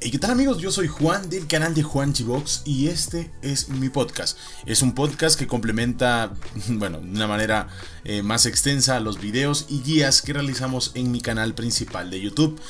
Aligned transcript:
¿Y 0.00 0.12
qué 0.12 0.18
tal 0.20 0.30
amigos? 0.30 0.58
Yo 0.58 0.70
soy 0.70 0.86
Juan 0.86 1.28
del 1.28 1.48
canal 1.48 1.74
de 1.74 1.82
Juan 1.82 2.12
Chibox 2.12 2.62
y 2.64 2.86
este 2.86 3.32
es 3.42 3.68
mi 3.68 3.88
podcast. 3.88 4.38
Es 4.64 4.80
un 4.80 4.94
podcast 4.94 5.36
que 5.36 5.48
complementa, 5.48 6.34
bueno, 6.68 7.00
de 7.00 7.10
una 7.10 7.26
manera 7.26 7.66
eh, 8.04 8.22
más 8.22 8.46
extensa 8.46 9.00
los 9.00 9.20
videos 9.20 9.66
y 9.68 9.80
guías 9.80 10.22
que 10.22 10.34
realizamos 10.34 10.92
en 10.94 11.10
mi 11.10 11.20
canal 11.20 11.52
principal 11.54 12.12
de 12.12 12.20
YouTube. 12.20 12.60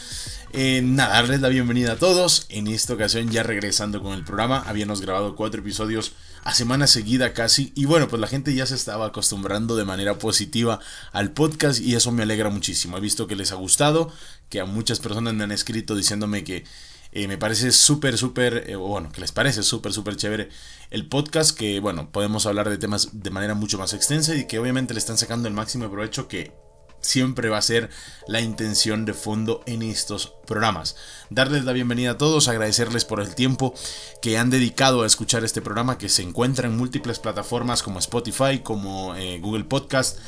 Eh, 0.55 0.81
nada, 0.83 1.17
darles 1.17 1.43
la 1.43 1.51
bienvenida 1.51 1.93
a 1.93 1.97
todos. 1.97 2.47
En 2.49 2.67
esta 2.67 2.95
ocasión 2.95 3.29
ya 3.31 3.43
regresando 3.43 4.03
con 4.03 4.15
el 4.15 4.25
programa, 4.25 4.65
habíamos 4.67 5.03
grabado 5.03 5.37
cuatro 5.37 5.61
episodios 5.61 6.13
a 6.45 6.55
semana 6.55 6.87
seguida 6.87 7.35
casi. 7.35 7.73
Y 7.75 7.85
bueno, 7.85 8.09
pues 8.09 8.21
la 8.21 8.29
gente 8.29 8.55
ya 8.55 8.65
se 8.65 8.75
estaba 8.75 9.05
acostumbrando 9.05 9.77
de 9.77 9.85
manera 9.85 10.19
positiva 10.19 10.81
al 11.13 11.33
podcast 11.33 11.79
y 11.79 11.95
eso 11.95 12.11
me 12.11 12.23
alegra 12.23 12.49
muchísimo. 12.49 12.97
He 12.97 13.01
visto 13.01 13.27
que 13.27 13.37
les 13.37 13.53
ha 13.53 13.57
gustado, 13.57 14.11
que 14.49 14.61
a 14.61 14.65
muchas 14.65 14.99
personas 14.99 15.35
me 15.35 15.45
han 15.45 15.53
escrito 15.53 15.95
diciéndome 15.95 16.43
que 16.43 16.65
eh, 17.13 17.29
me 17.29 17.39
parece 17.39 17.73
súper, 17.73 18.19
súper, 18.19 18.65
eh, 18.69 18.77
bueno, 18.77 19.11
que 19.11 19.21
les 19.21 19.33
parece 19.33 19.63
súper, 19.63 19.93
súper 19.93 20.17
chévere 20.17 20.49
el 20.91 21.09
podcast, 21.09 21.57
que 21.57 21.81
bueno, 21.81 22.11
podemos 22.11 22.47
hablar 22.47 22.69
de 22.69 22.79
temas 22.79 23.23
de 23.23 23.31
manera 23.31 23.55
mucho 23.55 23.79
más 23.79 23.95
extensa 23.95 24.35
y 24.35 24.47
que 24.47 24.59
obviamente 24.59 24.95
le 24.95 25.01
están 25.01 25.19
sacando 25.19 25.49
el 25.49 25.55
máximo 25.55 25.91
provecho 25.91 26.29
que 26.29 26.53
siempre 27.01 27.49
va 27.49 27.59
a 27.59 27.63
ser 27.63 27.91
la 28.27 28.41
intención 28.41 29.05
de 29.05 29.15
fondo 29.15 29.63
en 29.67 29.83
estos 29.83 30.35
programas. 30.47 30.97
Darles 31.31 31.65
la 31.65 31.73
bienvenida 31.73 32.13
a 32.13 32.19
todos, 32.19 32.49
agradecerles 32.49 33.05
por 33.05 33.21
el 33.21 33.35
tiempo 33.35 33.75
que 34.21 34.39
han 34.39 34.51
dedicado 34.51 35.03
a 35.03 35.07
escuchar 35.07 35.45
este 35.45 35.63
programa 35.63 35.99
que 35.99 36.09
se 36.09 36.23
encuentra 36.23 36.69
en 36.69 36.77
múltiples 36.77 37.19
plataformas 37.19 37.83
como 37.83 37.99
Spotify, 37.99 38.61
como 38.63 39.15
eh, 39.15 39.39
Google 39.41 39.65
Podcast 39.65 40.19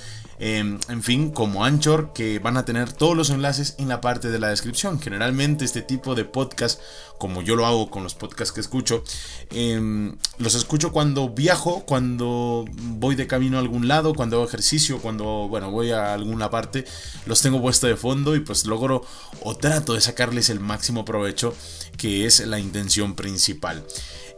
Em, 0.42 0.78
en 0.88 1.02
fin, 1.02 1.30
como 1.30 1.66
Anchor, 1.66 2.14
que 2.14 2.38
van 2.38 2.56
a 2.56 2.64
tener 2.64 2.94
todos 2.94 3.14
los 3.14 3.28
enlaces 3.28 3.74
en 3.76 3.88
la 3.88 4.00
parte 4.00 4.30
de 4.30 4.38
la 4.38 4.48
descripción. 4.48 4.98
Generalmente 4.98 5.66
este 5.66 5.82
tipo 5.82 6.14
de 6.14 6.24
podcast, 6.24 6.80
como 7.18 7.42
yo 7.42 7.56
lo 7.56 7.66
hago 7.66 7.90
con 7.90 8.02
los 8.02 8.14
podcasts 8.14 8.50
que 8.50 8.62
escucho, 8.62 9.04
em, 9.50 10.16
los 10.38 10.54
escucho 10.54 10.92
cuando 10.92 11.28
viajo, 11.28 11.84
cuando 11.84 12.64
voy 12.72 13.16
de 13.16 13.26
camino 13.26 13.58
a 13.58 13.60
algún 13.60 13.86
lado, 13.86 14.14
cuando 14.14 14.36
hago 14.36 14.46
ejercicio, 14.46 14.98
cuando, 15.02 15.46
bueno, 15.48 15.70
voy 15.70 15.90
a 15.90 16.14
alguna 16.14 16.48
parte, 16.48 16.86
los 17.26 17.42
tengo 17.42 17.60
puesto 17.60 17.86
de 17.86 17.96
fondo 17.96 18.34
y 18.34 18.40
pues 18.40 18.64
logro 18.64 19.04
o 19.42 19.54
trato 19.56 19.92
de 19.92 20.00
sacarles 20.00 20.48
el 20.48 20.58
máximo 20.58 21.04
provecho, 21.04 21.54
que 21.98 22.24
es 22.24 22.40
la 22.46 22.58
intención 22.58 23.14
principal. 23.14 23.84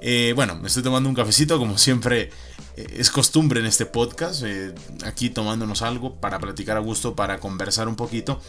Eh, 0.05 0.33
bueno, 0.35 0.57
me 0.57 0.67
estoy 0.67 0.83
tomando 0.83 1.09
un 1.09 1.15
cafecito, 1.15 1.61
como 1.61 1.79
siempre 1.79 2.31
eh, 2.77 2.95
es 2.99 3.09
costumbre 3.09 3.61
en 3.61 3.67
este 3.67 3.87
podcast, 3.87 4.43
eh, 4.45 4.75
aquí 5.05 5.31
tomándonos 5.31 5.81
algo 5.83 6.17
para 6.21 6.41
platicar 6.41 6.77
a 6.77 6.81
gusto, 6.81 7.15
para 7.15 7.39
conversar 7.39 7.87
un 7.87 7.95
poquito. 7.95 8.41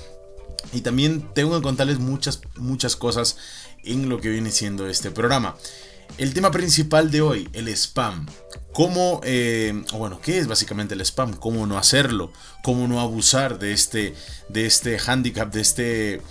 Y 0.72 0.82
también 0.82 1.32
tengo 1.36 1.56
que 1.56 1.62
contarles 1.62 2.00
muchas, 2.00 2.42
muchas 2.56 2.96
cosas 2.96 3.38
en 3.84 4.10
lo 4.10 4.20
que 4.20 4.30
viene 4.30 4.50
siendo 4.50 4.88
este 4.88 5.12
programa. 5.12 5.56
El 6.18 6.34
tema 6.34 6.50
principal 6.50 7.12
de 7.12 7.22
hoy, 7.22 7.50
el 7.54 7.68
spam. 7.68 8.26
¿Cómo, 8.74 9.22
bueno, 9.94 10.20
qué 10.22 10.40
es 10.40 10.48
básicamente 10.48 10.96
el 10.96 11.02
spam? 11.02 11.34
¿Cómo 11.34 11.68
no 11.68 11.78
hacerlo? 11.78 12.32
¿Cómo 12.64 12.88
no 12.88 13.00
abusar 13.00 13.60
de 13.60 13.74
este, 13.74 14.16
de 14.50 14.66
este 14.66 14.98
handicap, 14.98 15.52
de 15.52 15.62
este 15.62 16.22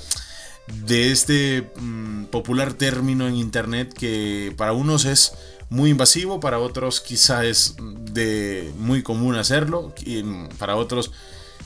de 0.86 1.12
este 1.12 1.70
mm, 1.80 2.24
popular 2.26 2.72
término 2.74 3.28
en 3.28 3.36
internet 3.36 3.92
que 3.92 4.52
para 4.56 4.72
unos 4.72 5.04
es 5.04 5.32
muy 5.70 5.90
invasivo, 5.90 6.38
para 6.40 6.58
otros 6.58 7.00
quizá 7.00 7.44
es 7.44 7.76
de 7.78 8.72
muy 8.76 9.02
común 9.02 9.36
hacerlo, 9.36 9.94
y 10.04 10.22
para 10.58 10.76
otros 10.76 11.12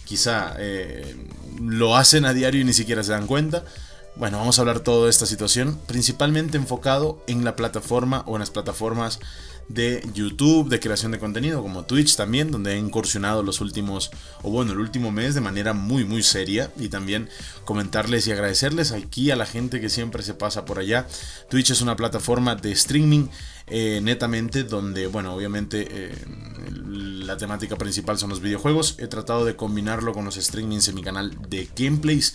quizá 0.04 0.54
eh, 0.58 1.16
lo 1.60 1.96
hacen 1.96 2.24
a 2.24 2.32
diario 2.32 2.60
y 2.60 2.64
ni 2.64 2.72
siquiera 2.72 3.02
se 3.02 3.12
dan 3.12 3.26
cuenta. 3.26 3.64
Bueno, 4.16 4.38
vamos 4.38 4.58
a 4.58 4.62
hablar 4.62 4.80
todo 4.80 5.04
de 5.04 5.10
esta 5.10 5.26
situación, 5.26 5.78
principalmente 5.86 6.56
enfocado 6.56 7.22
en 7.26 7.44
la 7.44 7.54
plataforma 7.54 8.22
o 8.26 8.36
en 8.36 8.40
las 8.40 8.50
plataformas 8.50 9.20
de 9.68 10.02
YouTube, 10.14 10.70
de 10.70 10.80
creación 10.80 11.12
de 11.12 11.18
contenido, 11.18 11.60
como 11.60 11.84
Twitch 11.84 12.16
también, 12.16 12.50
donde 12.50 12.72
he 12.72 12.78
incursionado 12.78 13.42
los 13.42 13.60
últimos, 13.60 14.10
o 14.42 14.50
bueno, 14.50 14.72
el 14.72 14.78
último 14.78 15.10
mes 15.10 15.34
de 15.34 15.42
manera 15.42 15.74
muy, 15.74 16.06
muy 16.06 16.22
seria. 16.22 16.70
Y 16.78 16.88
también 16.88 17.28
comentarles 17.66 18.26
y 18.26 18.32
agradecerles 18.32 18.92
aquí 18.92 19.30
a 19.30 19.36
la 19.36 19.44
gente 19.44 19.82
que 19.82 19.90
siempre 19.90 20.22
se 20.22 20.32
pasa 20.32 20.64
por 20.64 20.78
allá. 20.78 21.06
Twitch 21.50 21.72
es 21.72 21.82
una 21.82 21.96
plataforma 21.96 22.54
de 22.54 22.72
streaming 22.72 23.26
eh, 23.66 24.00
netamente, 24.02 24.64
donde, 24.64 25.08
bueno, 25.08 25.34
obviamente 25.34 25.88
eh, 25.90 26.14
la 27.26 27.36
temática 27.36 27.76
principal 27.76 28.18
son 28.18 28.30
los 28.30 28.40
videojuegos. 28.40 28.96
He 28.98 29.06
tratado 29.06 29.44
de 29.44 29.56
combinarlo 29.56 30.12
con 30.12 30.24
los 30.24 30.36
streamings 30.36 30.88
en 30.88 30.94
mi 30.94 31.02
canal 31.02 31.36
de 31.48 31.68
gameplays. 31.76 32.34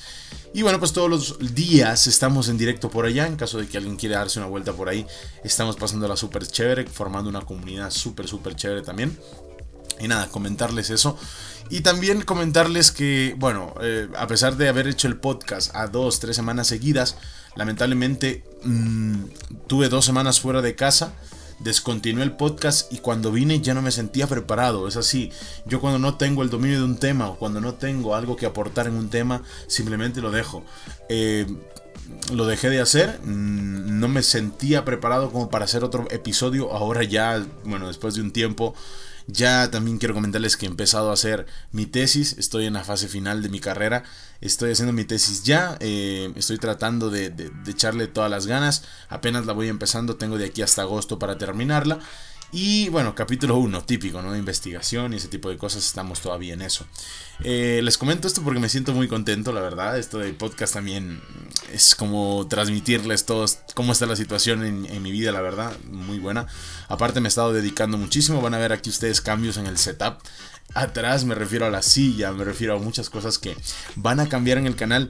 Y 0.54 0.62
bueno, 0.62 0.80
pues 0.80 0.94
todos 0.94 1.10
los 1.10 1.56
días 1.56 2.08
estamos 2.08 2.50
en 2.50 2.58
directo 2.58 2.90
por 2.90 3.06
allá. 3.06 3.26
En 3.26 3.36
caso 3.36 3.58
de 3.58 3.68
que 3.68 3.78
alguien 3.78 3.96
quiera 3.96 4.20
darse 4.20 4.40
una 4.40 4.48
vuelta 4.48 4.74
por 4.74 4.90
ahí, 4.90 5.08
estamos 5.44 5.76
pasando 5.78 6.08
la 6.08 6.18
super 6.18 6.46
chévere, 6.46 6.86
formando 6.88 7.30
una 7.30 7.42
comunidad 7.42 7.90
súper, 7.90 8.28
súper 8.28 8.56
chévere 8.56 8.82
también. 8.82 9.18
Y 10.00 10.08
nada, 10.08 10.28
comentarles 10.28 10.90
eso. 10.90 11.18
Y 11.70 11.82
también 11.82 12.22
comentarles 12.22 12.92
que, 12.92 13.36
bueno, 13.38 13.74
eh, 13.82 14.10
a 14.18 14.28
pesar 14.28 14.58
de 14.58 14.68
haber 14.68 14.88
hecho 14.88 15.08
el 15.08 15.18
podcast 15.18 15.74
a 15.76 15.88
dos, 15.88 16.20
tres 16.20 16.36
semanas 16.36 16.68
seguidas, 16.68 17.16
lamentablemente 17.56 18.44
mm, 18.64 19.24
tuve 19.68 19.88
dos 19.88 20.04
semanas 20.04 20.42
fuera 20.42 20.62
de 20.62 20.76
casa 20.76 21.14
descontinué 21.64 22.24
el 22.24 22.34
podcast 22.34 22.92
y 22.92 22.98
cuando 22.98 23.32
vine 23.32 23.62
ya 23.62 23.74
no 23.74 23.82
me 23.82 23.92
sentía 23.92 24.28
preparado. 24.28 24.88
Es 24.88 24.98
así, 24.98 25.32
yo 25.66 25.80
cuando 25.80 26.00
no 26.00 26.16
tengo 26.16 26.44
el 26.44 26.50
dominio 26.50 26.80
de 26.80 26.86
un 26.86 26.98
tema 26.98 27.30
o 27.30 27.38
cuando 27.38 27.62
no 27.62 27.74
tengo 27.76 28.16
algo 28.16 28.36
que 28.36 28.46
aportar 28.46 28.88
en 28.88 28.96
un 28.96 29.10
tema, 29.10 29.44
simplemente 29.68 30.22
lo 30.22 30.32
dejo. 30.32 30.64
Eh, 31.10 31.48
lo 32.34 32.46
dejé 32.46 32.70
de 32.70 32.82
hacer, 32.82 33.20
mm, 33.24 34.00
no 34.00 34.08
me 34.08 34.24
sentía 34.24 34.86
preparado 34.86 35.32
como 35.32 35.50
para 35.50 35.66
hacer 35.66 35.84
otro 35.84 36.08
episodio. 36.12 36.74
Ahora 36.74 37.04
ya, 37.04 37.46
bueno, 37.64 37.88
después 37.88 38.16
de 38.16 38.22
un 38.22 38.32
tiempo 38.32 38.74
ya 39.28 39.72
también 39.72 39.98
quiero 39.98 40.14
comentarles 40.14 40.58
que 40.58 40.66
he 40.66 40.70
empezado 40.70 41.10
a 41.10 41.14
hacer 41.14 41.46
mi 41.72 41.86
tesis, 41.86 42.36
estoy 42.38 42.66
en 42.66 42.74
la 42.74 42.84
fase 42.84 43.08
final 43.08 43.42
de 43.42 43.50
mi 43.50 43.60
carrera, 43.60 44.04
estoy 44.42 44.72
haciendo 44.72 44.94
mi 44.94 45.06
tesis 45.06 45.44
ya, 45.44 45.78
eh, 45.80 46.32
estoy 46.36 46.58
tratando 46.58 47.10
de, 47.10 47.34
echarle 47.68 48.08
todas 48.08 48.30
las 48.30 48.48
ganas, 48.48 48.84
apenas 49.10 49.46
la 49.46 49.54
voy 49.54 49.70
empezando, 49.70 50.16
tengo 50.16 50.38
de 50.38 50.46
aquí 50.46 50.62
hasta 50.62 50.82
agosto 50.82 51.20
para 51.20 51.38
terminarla. 51.38 52.00
Y 52.54 52.90
bueno, 52.90 53.16
capítulo 53.16 53.56
1, 53.56 53.84
típico, 53.86 54.22
¿no? 54.22 54.36
Investigación 54.36 55.14
y 55.14 55.18
ese 55.18 55.30
tipo 55.30 55.50
de 55.50 55.58
cosas, 55.58 55.86
estamos 55.86 56.20
todavía 56.20 56.54
en 56.54 56.62
eso. 56.62 56.86
Eh, 57.46 57.80
les 57.82 57.98
comento 57.98 58.28
esto 58.28 58.42
porque 58.42 58.60
me 58.60 58.68
siento 58.68 58.94
muy 58.94 59.08
contento, 59.08 59.54
la 59.54 59.62
verdad. 59.62 59.98
Esto 59.98 60.18
del 60.18 60.36
podcast 60.36 60.74
también 60.74 61.22
es 61.72 61.96
como 61.96 62.46
transmitirles 62.50 63.26
todo 63.26 63.46
cómo 63.74 63.94
está 63.94 64.06
la 64.06 64.18
situación 64.18 64.66
en, 64.66 65.02
mi 65.02 65.12
vida, 65.14 65.32
la 65.32 65.40
verdad, 65.40 65.78
muy 65.90 66.20
buena. 66.20 66.46
Aparte 66.90 67.22
me 67.22 67.28
he 67.28 67.30
estado 67.30 67.54
dedicando 67.54 67.98
muchísimo, 67.98 68.42
van 68.42 68.54
a 68.54 68.58
ver 68.58 68.74
aquí 68.74 68.90
ustedes 68.90 69.22
cambios 69.22 69.56
en 69.56 69.68
el 69.68 69.78
setup. 69.78 70.18
Atrás 70.74 71.24
me 71.24 71.36
refiero 71.36 71.66
a 71.66 71.70
la 71.70 71.82
silla, 71.82 72.34
me 72.34 72.44
refiero 72.44 72.76
a 72.76 72.80
muchas 72.80 73.10
cosas 73.10 73.38
que 73.38 73.56
van 73.96 74.20
a 74.20 74.28
cambiar 74.28 74.58
en 74.58 74.68
el 74.68 74.76
canal 74.76 75.10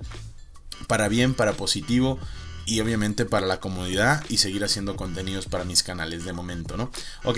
para 0.88 1.08
bien, 1.08 1.34
para 1.34 1.53
positivo 1.53 2.19
y 2.66 2.80
obviamente 2.80 3.26
para 3.26 3.48
la 3.48 3.60
comodidad 3.60 4.24
y 4.30 4.38
seguir 4.38 4.64
haciendo 4.64 4.96
contenidos 4.96 5.46
para 5.46 5.64
mis 5.64 5.84
canales 5.84 6.26
de 6.26 6.34
momento, 6.34 6.78
¿no? 6.78 6.92
Ok, 7.24 7.38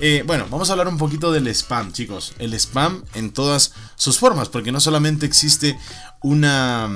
eh, 0.00 0.22
bueno, 0.26 0.46
vamos 0.50 0.68
a 0.68 0.72
hablar 0.72 0.88
un 0.88 0.98
poquito 0.98 1.32
del 1.32 1.48
spam, 1.48 1.92
chicos. 1.92 2.34
El 2.38 2.54
spam 2.54 3.04
en 3.14 3.32
todas 3.32 3.74
sus 3.96 4.18
formas, 4.18 4.48
porque 4.48 4.72
no 4.72 4.80
solamente 4.80 5.26
existe 5.26 5.78
una, 6.22 6.90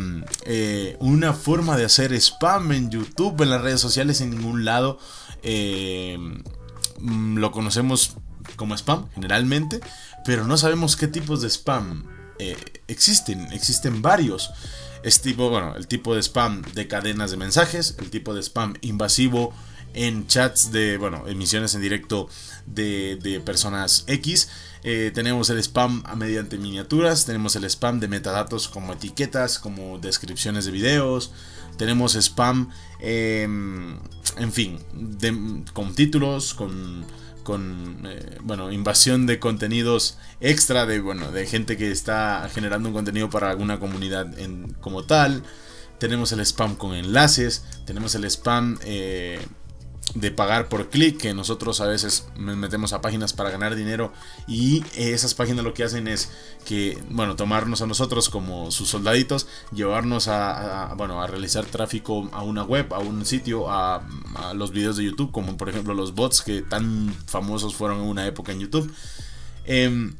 eh, 0.45 0.97
una 1.01 1.33
forma 1.33 1.77
de 1.77 1.85
hacer 1.85 2.13
spam 2.15 2.73
en 2.73 2.91
YouTube, 2.91 3.43
en 3.43 3.51
las 3.51 3.63
redes 3.63 3.81
sociales, 3.81 4.21
en 4.21 4.31
ningún 4.31 4.65
lado. 4.65 4.99
Eh, 5.43 6.17
mm, 7.01 7.39
lo 7.39 7.53
conocemos 7.53 8.17
como 8.57 8.75
spam 8.75 9.09
generalmente, 9.15 9.81
pero 10.25 10.47
no 10.47 10.57
sabemos 10.57 10.97
qué 10.97 11.09
tipos 11.09 11.43
de 11.43 11.51
spam 11.51 12.05
existen. 12.89 13.53
Existen 13.53 14.03
varios. 14.03 14.51
Es 15.03 15.21
tipo, 15.21 15.51
bueno, 15.51 15.75
el 15.77 15.87
tipo 15.87 16.15
de 16.15 16.23
spam 16.23 16.63
de 16.75 16.89
cadenas 16.89 17.31
de 17.31 17.37
mensajes, 17.37 17.97
el 17.99 18.11
tipo 18.11 18.35
de 18.35 18.43
spam 18.43 18.75
invasivo 18.81 19.53
en 19.97 20.27
chats 20.27 20.71
de, 20.73 20.99
bueno, 20.99 21.25
emisiones 21.27 21.75
en 21.75 21.81
directo 21.81 22.29
de, 22.67 23.41
personas 23.45 24.05
X. 24.07 24.49
Eh, 24.85 25.11
tenemos 25.13 25.51
el 25.51 25.59
spam 25.59 26.05
mediante 26.17 26.59
miniaturas, 26.59 27.25
tenemos 27.25 27.57
el 27.57 27.65
spam 27.65 27.99
de 27.99 28.09
metadatos 28.09 28.69
como 28.69 28.93
etiquetas, 28.93 29.59
como 29.59 29.99
descripciones 29.99 30.67
de 30.67 30.71
videos, 30.71 31.33
tenemos 31.77 32.15
spam, 32.15 32.71
em, 33.01 33.99
en 34.37 34.53
fin, 34.53 34.79
con 35.73 35.95
títulos, 35.95 36.55
con 36.55 37.05
con 37.47 38.01
eh, 38.07 38.39
bueno 38.43 38.73
invasión 38.73 39.25
de 39.25 39.39
contenidos 39.39 40.19
extra 40.41 40.85
de 40.85 40.99
bueno 40.99 41.31
de 41.31 41.47
gente 41.47 41.77
que 41.77 41.93
está 41.93 42.51
generando 42.53 42.89
un 42.89 42.95
contenido 42.95 43.31
para 43.31 43.51
alguna 43.51 43.79
comunidad 43.79 44.37
en, 44.39 44.73
como 44.81 45.05
tal. 45.05 45.45
Tenemos 45.99 46.33
el 46.33 46.41
spam 46.41 46.75
con 46.75 46.93
enlaces 46.93 47.65
tenemos 47.87 48.17
el 48.17 48.25
spam 48.25 48.79
eh, 48.83 49.39
de 50.15 50.31
pagar 50.31 50.69
por 50.69 50.89
clic, 50.89 51.19
que 51.19 51.35
nosotros 51.35 51.81
a 51.81 51.87
veces 51.87 52.29
metemos 52.37 52.93
a 52.93 53.01
páginas 53.01 53.33
para 53.33 53.51
ganar 53.51 53.75
dinero 53.75 54.13
y 54.47 54.85
esas 54.95 55.35
páginas 55.35 55.65
lo 55.65 55.75
que 55.75 55.85
hacen 55.85 56.09
es 56.09 56.31
que, 56.65 57.03
bueno, 57.11 57.37
tomarnos 57.37 57.83
a 57.83 57.87
nosotros 57.87 58.29
como 58.29 58.71
sus 58.71 58.89
soldaditos, 58.89 59.47
llevarnos 59.73 60.29
a, 60.29 60.95
bueno, 60.97 61.21
a 61.23 61.27
realizar 61.27 61.67
tráfico 61.67 62.29
a 62.33 62.43
una 62.43 62.63
web, 62.63 62.93
a 62.95 62.99
un 62.99 63.27
sitio, 63.27 63.71
a, 63.71 64.03
los 64.55 64.71
videos 64.71 64.97
de 64.97 65.05
YouTube, 65.05 65.33
como 65.33 65.57
por 65.57 65.69
ejemplo 65.69 65.93
los 65.93 66.15
bots 66.15 66.43
que 66.43 66.63
tan 66.63 67.15
famosos 67.27 67.75
fueron 67.75 67.99
en 67.99 68.05
una 68.05 68.27
época 68.27 68.53
en 68.53 68.61
YouTube. 68.61 68.93
Em, 69.65 70.15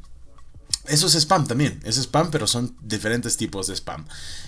eso 0.89 1.09
es 1.09 1.15
spam 1.15 1.47
también, 1.47 1.81
es 1.85 1.97
spam, 1.97 2.31
pero 2.31 2.47
son 2.47 2.77
diferentes 2.81 3.37
tipos 3.37 3.67
de 3.67 3.75
spam. 3.75 4.07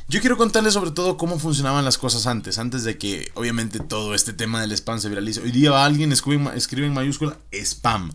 Yo 0.08 0.20
quiero 0.20 0.36
contarles 0.36 0.74
sobre 0.74 0.92
todo 0.92 1.16
cómo 1.16 1.38
funcionaban 1.38 1.84
las 1.84 1.98
cosas 1.98 2.26
antes, 2.26 2.58
antes 2.58 2.84
de 2.84 2.96
que 2.96 3.32
obviamente 3.34 3.80
todo 3.80 4.14
este 4.14 4.32
tema 4.32 4.60
del 4.60 4.72
spam 4.72 5.00
se 5.00 5.08
viralice. 5.08 5.40
Hoy 5.40 5.50
día 5.50 5.72
va 5.72 5.84
alguien, 5.84 6.12
escribe, 6.12 6.86
en 6.86 6.94
mayúscula 6.94 7.38
spam. 7.52 8.12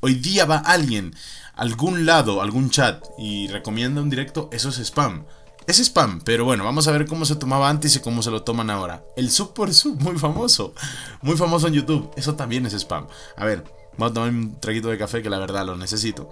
Hoy 0.00 0.14
día 0.14 0.44
va 0.44 0.58
alguien 0.58 1.16
algún 1.56 2.06
lado, 2.06 2.42
algún 2.42 2.70
chat 2.70 3.04
y 3.18 3.48
recomienda 3.48 4.02
un 4.02 4.10
directo, 4.10 4.48
eso 4.52 4.68
es 4.68 4.78
spam. 4.78 5.24
Es 5.66 5.78
spam, 5.80 6.20
pero 6.20 6.44
bueno, 6.44 6.62
vamos 6.62 6.86
a 6.86 6.92
ver 6.92 7.06
cómo 7.06 7.24
se 7.24 7.36
tomaba 7.36 7.70
antes 7.70 7.96
y 7.96 8.00
cómo 8.00 8.22
se 8.22 8.30
lo 8.30 8.42
toman 8.42 8.70
ahora. 8.70 9.02
El 9.16 9.30
sub 9.30 9.54
por 9.54 9.72
sub, 9.72 10.00
muy 10.00 10.18
famoso. 10.18 10.74
Muy 11.22 11.36
famoso 11.36 11.68
en 11.68 11.74
YouTube. 11.74 12.10
Eso 12.16 12.34
también 12.34 12.66
es 12.66 12.74
spam. 12.74 13.06
A 13.36 13.46
ver, 13.46 13.64
vamos 13.96 14.10
a 14.10 14.14
tomar 14.14 14.28
un 14.28 14.60
traguito 14.60 14.88
de 14.88 14.98
café 14.98 15.22
que 15.22 15.30
la 15.30 15.38
verdad 15.38 15.64
lo 15.64 15.74
necesito. 15.76 16.28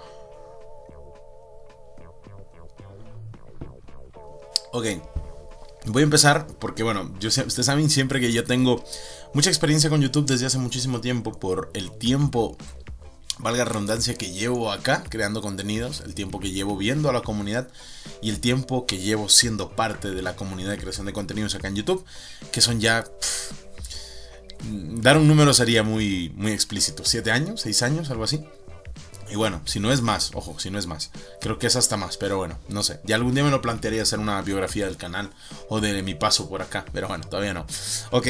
Ok. 4.72 4.86
Voy 5.86 6.02
a 6.02 6.04
empezar 6.04 6.46
porque, 6.58 6.82
bueno, 6.82 7.12
yo, 7.18 7.28
ustedes 7.28 7.66
saben 7.66 7.90
siempre 7.90 8.20
que 8.20 8.32
yo 8.32 8.44
tengo 8.44 8.82
mucha 9.34 9.50
experiencia 9.50 9.90
con 9.90 10.00
YouTube 10.00 10.26
desde 10.26 10.46
hace 10.46 10.58
muchísimo 10.58 11.00
tiempo 11.00 11.32
por 11.38 11.70
el 11.74 11.90
tiempo, 11.90 12.56
valga 13.38 13.64
redundancia, 13.64 14.14
que 14.14 14.30
llevo 14.30 14.70
acá 14.70 15.02
creando 15.08 15.42
contenidos, 15.42 16.00
el 16.06 16.14
tiempo 16.14 16.38
que 16.38 16.52
llevo 16.52 16.76
viendo 16.76 17.10
a 17.10 17.12
la 17.12 17.22
comunidad 17.22 17.68
y 18.22 18.30
el 18.30 18.40
tiempo 18.40 18.86
que 18.86 18.98
llevo 18.98 19.28
siendo 19.28 19.70
parte 19.70 20.12
de 20.12 20.22
la 20.22 20.36
comunidad 20.36 20.70
de 20.70 20.78
creación 20.78 21.06
de 21.06 21.12
contenidos 21.12 21.54
acá 21.54 21.68
en 21.68 21.76
YouTube, 21.76 22.04
que 22.52 22.60
son 22.60 22.80
ya... 22.80 23.04
dar 24.62 25.18
un 25.18 25.26
número 25.26 25.52
sería 25.52 25.82
muy, 25.82 26.32
muy 26.36 26.52
explícito. 26.52 27.04
¿Siete 27.04 27.32
años? 27.32 27.60
¿Seis 27.60 27.82
años? 27.82 28.08
Algo 28.10 28.24
así. 28.24 28.44
Y 29.32 29.34
bueno, 29.34 29.62
si 29.64 29.80
no 29.80 29.90
es 29.90 30.02
más, 30.02 30.30
ojo, 30.34 30.60
si 30.60 30.68
no 30.68 30.78
es 30.78 30.86
más. 30.86 31.10
Creo 31.40 31.58
que 31.58 31.66
es 31.66 31.74
hasta 31.74 31.96
más, 31.96 32.18
pero 32.18 32.36
bueno, 32.36 32.58
no 32.68 32.82
sé. 32.82 33.00
Ya 33.04 33.16
algún 33.16 33.32
día 33.32 33.42
me 33.42 33.50
lo 33.50 33.62
plantearía 33.62 34.02
hacer 34.02 34.18
una 34.18 34.42
biografía 34.42 34.84
del 34.84 34.98
canal 34.98 35.30
o 35.70 35.80
de 35.80 36.02
mi 36.02 36.14
paso 36.14 36.50
por 36.50 36.60
acá, 36.60 36.84
pero 36.92 37.08
bueno, 37.08 37.24
todavía 37.26 37.54
no. 37.54 37.66
Ok, 38.10 38.26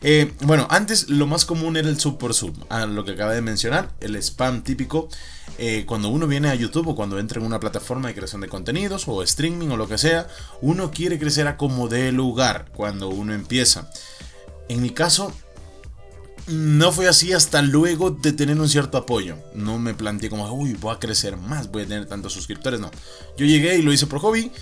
eh, 0.00 0.32
bueno, 0.40 0.66
antes 0.70 1.10
lo 1.10 1.26
más 1.26 1.44
común 1.44 1.76
era 1.76 1.90
el 1.90 2.00
sub 2.00 2.16
por 2.16 2.32
sub, 2.32 2.56
a 2.70 2.86
lo 2.86 3.04
que 3.04 3.10
acaba 3.10 3.34
de 3.34 3.42
mencionar, 3.42 3.90
el 4.00 4.16
spam 4.16 4.62
típico. 4.62 5.10
Eh, 5.58 5.84
cuando 5.86 6.08
uno 6.08 6.26
viene 6.26 6.48
a 6.48 6.54
YouTube 6.54 6.88
o 6.88 6.96
cuando 6.96 7.18
entra 7.18 7.38
en 7.38 7.44
una 7.44 7.60
plataforma 7.60 8.08
de 8.08 8.14
creación 8.14 8.40
de 8.40 8.48
contenidos 8.48 9.08
o 9.08 9.22
streaming 9.22 9.68
o 9.68 9.76
lo 9.76 9.88
que 9.88 9.98
sea, 9.98 10.26
uno 10.62 10.90
quiere 10.90 11.18
crecer 11.18 11.48
a 11.48 11.58
como 11.58 11.88
de 11.88 12.12
lugar 12.12 12.70
cuando 12.74 13.08
uno 13.08 13.34
empieza. 13.34 13.90
En 14.70 14.80
mi 14.80 14.88
caso, 14.88 15.34
no 16.46 16.92
fue 16.92 17.08
así 17.08 17.32
hasta 17.32 17.60
luego 17.62 18.10
de 18.10 18.32
tener 18.32 18.60
un 18.60 18.68
cierto 18.68 18.98
apoyo. 18.98 19.36
No 19.54 19.78
me 19.78 19.94
planteé 19.94 20.30
como, 20.30 20.50
uy, 20.52 20.74
voy 20.74 20.94
a 20.94 20.98
crecer 20.98 21.36
más, 21.36 21.70
voy 21.70 21.82
a 21.82 21.86
tener 21.86 22.06
tantos 22.06 22.32
suscriptores. 22.32 22.80
No. 22.80 22.90
Yo 23.36 23.46
llegué 23.46 23.76
y 23.76 23.82
lo 23.82 23.92
hice 23.92 24.06
por 24.06 24.20
hobby. 24.20 24.52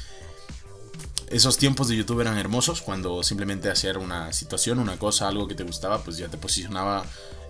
Esos 1.28 1.56
tiempos 1.56 1.88
de 1.88 1.96
YouTube 1.96 2.20
eran 2.20 2.38
hermosos 2.38 2.80
cuando 2.80 3.22
simplemente 3.22 3.70
hacer 3.70 3.98
una 3.98 4.32
situación, 4.32 4.78
una 4.78 4.98
cosa, 4.98 5.28
algo 5.28 5.48
que 5.48 5.54
te 5.54 5.64
gustaba, 5.64 6.02
pues 6.02 6.16
ya 6.16 6.28
te 6.28 6.36
posicionaba 6.36 7.04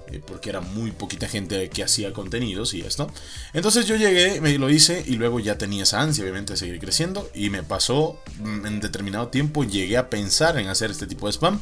eh, 0.08 0.20
porque 0.25 0.50
era 0.50 0.60
muy 0.60 0.90
poquita 0.90 1.28
gente 1.28 1.69
que 1.70 1.82
hacía 1.82 2.12
contenidos 2.12 2.75
y 2.75 2.82
esto. 2.82 3.10
Entonces 3.52 3.86
yo 3.86 3.96
llegué, 3.96 4.40
me 4.40 4.56
lo 4.58 4.70
hice 4.70 5.04
y 5.06 5.16
luego 5.16 5.40
ya 5.40 5.58
tenía 5.58 5.82
esa 5.82 6.00
ansia 6.00 6.22
obviamente 6.22 6.54
de 6.54 6.56
seguir 6.56 6.78
creciendo 6.78 7.28
y 7.34 7.50
me 7.50 7.62
pasó 7.62 8.19
mm, 8.38 8.66
en 8.66 8.81
determinado 8.81 9.28
tiempo, 9.28 9.64
llegué 9.64 9.96
a 9.96 10.10
pensar 10.10 10.58
en 10.58 10.69
hacer 10.69 10.90
este 10.90 11.06
tipo 11.06 11.26
de 11.26 11.32
spam 11.32 11.60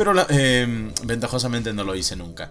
pero 0.00 0.14
em, 0.30 0.94
ventajosamente 1.04 1.74
no 1.74 1.84
lo 1.84 1.94
hice 1.94 2.16
nunca. 2.16 2.50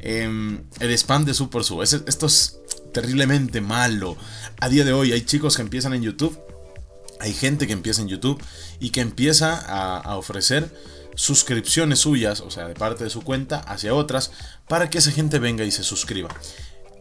Em, 0.00 0.64
el 0.80 0.90
spam 0.90 1.24
de 1.24 1.32
Super 1.32 1.64
Sub, 1.64 1.80
esto 1.80 2.26
es 2.26 2.58
terriblemente 2.92 3.62
malo. 3.62 4.18
A 4.60 4.68
día 4.68 4.84
de 4.84 4.92
hoy 4.92 5.12
hay 5.12 5.22
chicos 5.22 5.56
que 5.56 5.62
empiezan 5.62 5.94
en 5.94 6.02
YouTube, 6.02 6.38
hay 7.18 7.32
gente 7.32 7.66
que 7.66 7.72
empieza 7.72 8.02
en 8.02 8.08
YouTube 8.08 8.38
y 8.80 8.90
que 8.90 9.00
empieza 9.00 9.56
a, 9.56 10.14
ofrecer 10.18 10.70
suscripciones 11.14 12.00
suyas, 12.00 12.42
o 12.42 12.50
sea, 12.50 12.68
de 12.68 12.74
parte 12.74 13.04
de 13.04 13.08
su 13.08 13.22
cuenta 13.22 13.60
hacia 13.60 13.94
otras, 13.94 14.30
para 14.68 14.90
que 14.90 14.98
esa 14.98 15.10
gente 15.10 15.38
venga 15.38 15.64
y 15.64 15.70
se 15.70 15.84
suscriba. 15.84 16.28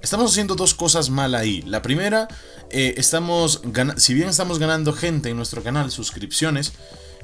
Estamos 0.01 0.31
haciendo 0.31 0.55
dos 0.55 0.75
cosas 0.75 1.09
mal 1.09 1.35
ahí. 1.35 1.61
La 1.63 1.81
primera, 1.81 2.29
eh, 2.71 2.93
estamos 2.95 3.61
si 3.97 4.13
bien 4.13 4.29
estamos 4.29 4.59
ganando 4.59 4.93
gente 4.93 5.27
en 5.27 5.35
nuestro 5.35 5.61
canal, 5.61 5.91
suscripciones, 5.91 6.71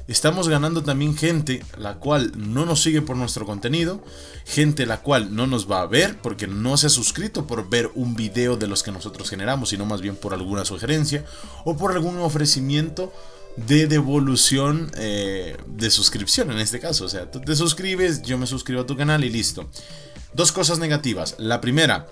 estamos 0.08 0.48
ganando 0.48 0.82
también 0.82 1.16
gente 1.16 1.64
la 1.78 1.96
cual 1.96 2.32
no 2.36 2.64
nos 2.64 2.82
sigue 2.82 3.02
por 3.02 3.16
nuestro 3.16 3.46
contenido, 3.46 4.02
gente 4.44 4.86
la 4.86 5.02
cual 5.02 5.34
no 5.34 5.46
nos 5.46 5.70
va 5.70 5.80
a 5.80 5.86
ver 5.86 6.18
porque 6.20 6.46
no 6.46 6.76
se 6.76 6.86
ha 6.86 6.90
suscrito 6.90 7.46
por 7.46 7.68
ver 7.68 7.90
un 7.94 8.14
video 8.14 8.56
de 8.56 8.66
los 8.66 8.82
que 8.82 8.92
nosotros 8.92 9.28
generamos, 9.30 9.70
sino 9.70 9.84
más 9.84 10.00
bien 10.00 10.16
por 10.16 10.34
alguna 10.34 10.64
sugerencia 10.64 11.24
o 11.64 11.76
por 11.76 11.92
algún 11.92 12.18
ofrecimiento 12.18 13.12
de 13.56 13.86
devolución 13.86 14.90
eh, 14.96 15.56
de 15.66 15.90
suscripción 15.90 16.50
en 16.50 16.58
este 16.58 16.78
caso. 16.78 17.04
O 17.04 17.08
sea, 17.08 17.30
tú 17.30 17.40
te 17.40 17.56
suscribes, 17.56 18.22
yo 18.22 18.38
me 18.38 18.46
suscribo 18.46 18.82
a 18.82 18.86
tu 18.86 18.96
canal 18.96 19.24
y 19.24 19.30
listo. 19.30 19.68
Dos 20.34 20.52
cosas 20.52 20.78
negativas. 20.78 21.34
La 21.38 21.60
primera, 21.60 22.06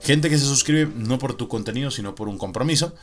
gente 0.00 0.28
que 0.28 0.38
se 0.38 0.44
suscribe 0.44 0.92
no 0.94 1.18
por 1.18 1.34
tu 1.34 1.48
contenido, 1.48 1.90
sino 1.90 2.14
por 2.14 2.28
un 2.28 2.38
compromiso. 2.38 2.94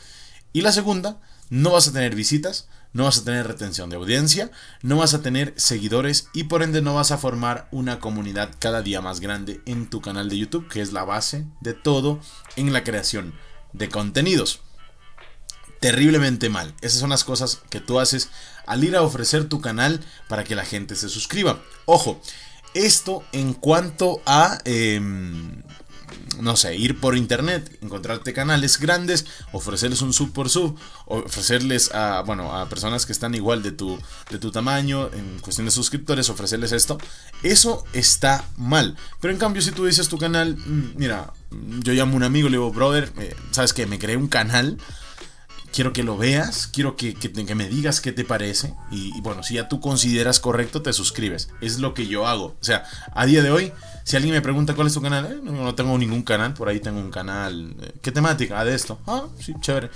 Y 0.52 0.62
la 0.62 0.72
segunda, 0.72 1.20
no 1.50 1.72
vas 1.72 1.88
a 1.88 1.92
tener 1.92 2.14
visitas, 2.14 2.68
no 2.92 3.04
vas 3.04 3.18
a 3.18 3.24
tener 3.24 3.46
retención 3.46 3.90
de 3.90 3.96
audiencia, 3.96 4.50
no 4.82 4.96
vas 4.96 5.14
a 5.14 5.22
tener 5.22 5.54
seguidores 5.56 6.28
y 6.32 6.44
por 6.44 6.62
ende 6.62 6.82
no 6.82 6.94
vas 6.94 7.10
a 7.10 7.18
formar 7.18 7.68
una 7.70 8.00
comunidad 8.00 8.50
cada 8.58 8.82
día 8.82 9.00
más 9.00 9.20
grande 9.20 9.60
en 9.66 9.88
tu 9.88 10.00
canal 10.00 10.28
de 10.28 10.38
YouTube, 10.38 10.68
que 10.68 10.80
es 10.80 10.92
la 10.92 11.04
base 11.04 11.46
de 11.60 11.74
todo 11.74 12.20
en 12.56 12.72
la 12.72 12.84
creación 12.84 13.34
de 13.72 13.88
contenidos. 13.88 14.60
Terriblemente 15.80 16.48
mal. 16.48 16.74
Esas 16.80 17.00
son 17.00 17.10
las 17.10 17.24
cosas 17.24 17.60
que 17.70 17.80
tú 17.80 18.00
haces 18.00 18.30
al 18.66 18.82
ir 18.82 18.96
a 18.96 19.02
ofrecer 19.02 19.48
tu 19.48 19.60
canal 19.60 20.04
para 20.28 20.44
que 20.44 20.56
la 20.56 20.64
gente 20.64 20.96
se 20.96 21.08
suscriba. 21.08 21.62
Ojo, 21.84 22.20
esto 22.74 23.24
en 23.32 23.54
cuanto 23.54 24.20
a 24.26 24.58
em, 24.64 25.62
no 26.40 26.56
sé, 26.56 26.76
ir 26.76 27.00
por 27.00 27.16
internet, 27.16 27.78
encontrarte 27.82 28.32
canales 28.32 28.78
grandes, 28.78 29.26
ofrecerles 29.52 30.02
un 30.02 30.12
sub 30.12 30.32
por 30.32 30.50
sub, 30.50 30.78
ofrecerles 31.06 31.92
a, 31.94 32.22
bueno, 32.22 32.54
a 32.54 32.68
personas 32.68 33.06
que 33.06 33.12
están 33.12 33.34
igual 33.34 33.62
de 33.62 33.72
tu, 33.72 33.98
de 34.30 34.38
tu 34.38 34.50
tamaño, 34.50 35.10
en 35.12 35.38
cuestión 35.40 35.66
de 35.66 35.70
suscriptores, 35.70 36.28
ofrecerles 36.30 36.72
esto, 36.72 36.98
eso 37.42 37.84
está 37.92 38.44
mal. 38.56 38.96
Pero 39.20 39.32
en 39.32 39.38
cambio, 39.38 39.62
si 39.62 39.72
tú 39.72 39.86
dices 39.86 40.08
tu 40.08 40.18
canal, 40.18 40.56
mm, 40.56 40.92
mira, 40.96 41.32
yo 41.82 41.92
llamo 41.92 42.12
a 42.14 42.16
un 42.16 42.22
amigo, 42.22 42.48
le 42.48 42.56
digo, 42.56 42.72
brother, 42.72 43.12
eh, 43.18 43.34
¿sabes 43.50 43.72
qué? 43.72 43.86
Me 43.86 43.98
creé 43.98 44.16
un 44.16 44.28
canal 44.28 44.78
quiero 45.72 45.92
que 45.92 46.02
lo 46.02 46.16
veas, 46.16 46.66
quiero 46.66 46.96
que, 46.96 47.14
me 47.54 47.68
digas 47.68 48.00
qué 48.00 48.12
te 48.12 48.24
parece. 48.24 48.74
Y, 48.90 49.20
bueno, 49.20 49.42
si 49.42 49.54
ya 49.54 49.68
tú 49.68 49.80
consideras 49.80 50.40
correcto, 50.40 50.82
te 50.82 50.92
suscribes. 50.92 51.50
Es 51.60 51.78
lo 51.78 51.94
que 51.94 52.06
yo 52.06 52.26
hago. 52.26 52.56
O 52.60 52.64
sea, 52.64 52.84
a 53.14 53.26
día 53.26 53.42
de 53.42 53.50
hoy, 53.50 53.72
si 54.08 54.16
alguien 54.16 54.32
me 54.32 54.40
pregunta 54.40 54.74
cuál 54.74 54.86
es 54.86 54.94
tu 54.94 55.02
canal, 55.02 55.26
eh, 55.26 55.38
no, 55.42 55.74
tengo 55.74 55.98
ningún 55.98 56.22
canal, 56.22 56.54
por 56.54 56.70
ahí 56.70 56.80
tengo 56.80 56.98
un 56.98 57.10
canal. 57.10 57.76
Eh, 57.78 57.92
¿Qué 58.00 58.10
temática? 58.10 58.58
Ah, 58.58 58.64
de 58.64 58.74
esto. 58.74 58.98
Ah, 59.06 59.24
sí, 59.38 59.52
chévere. 59.60 59.90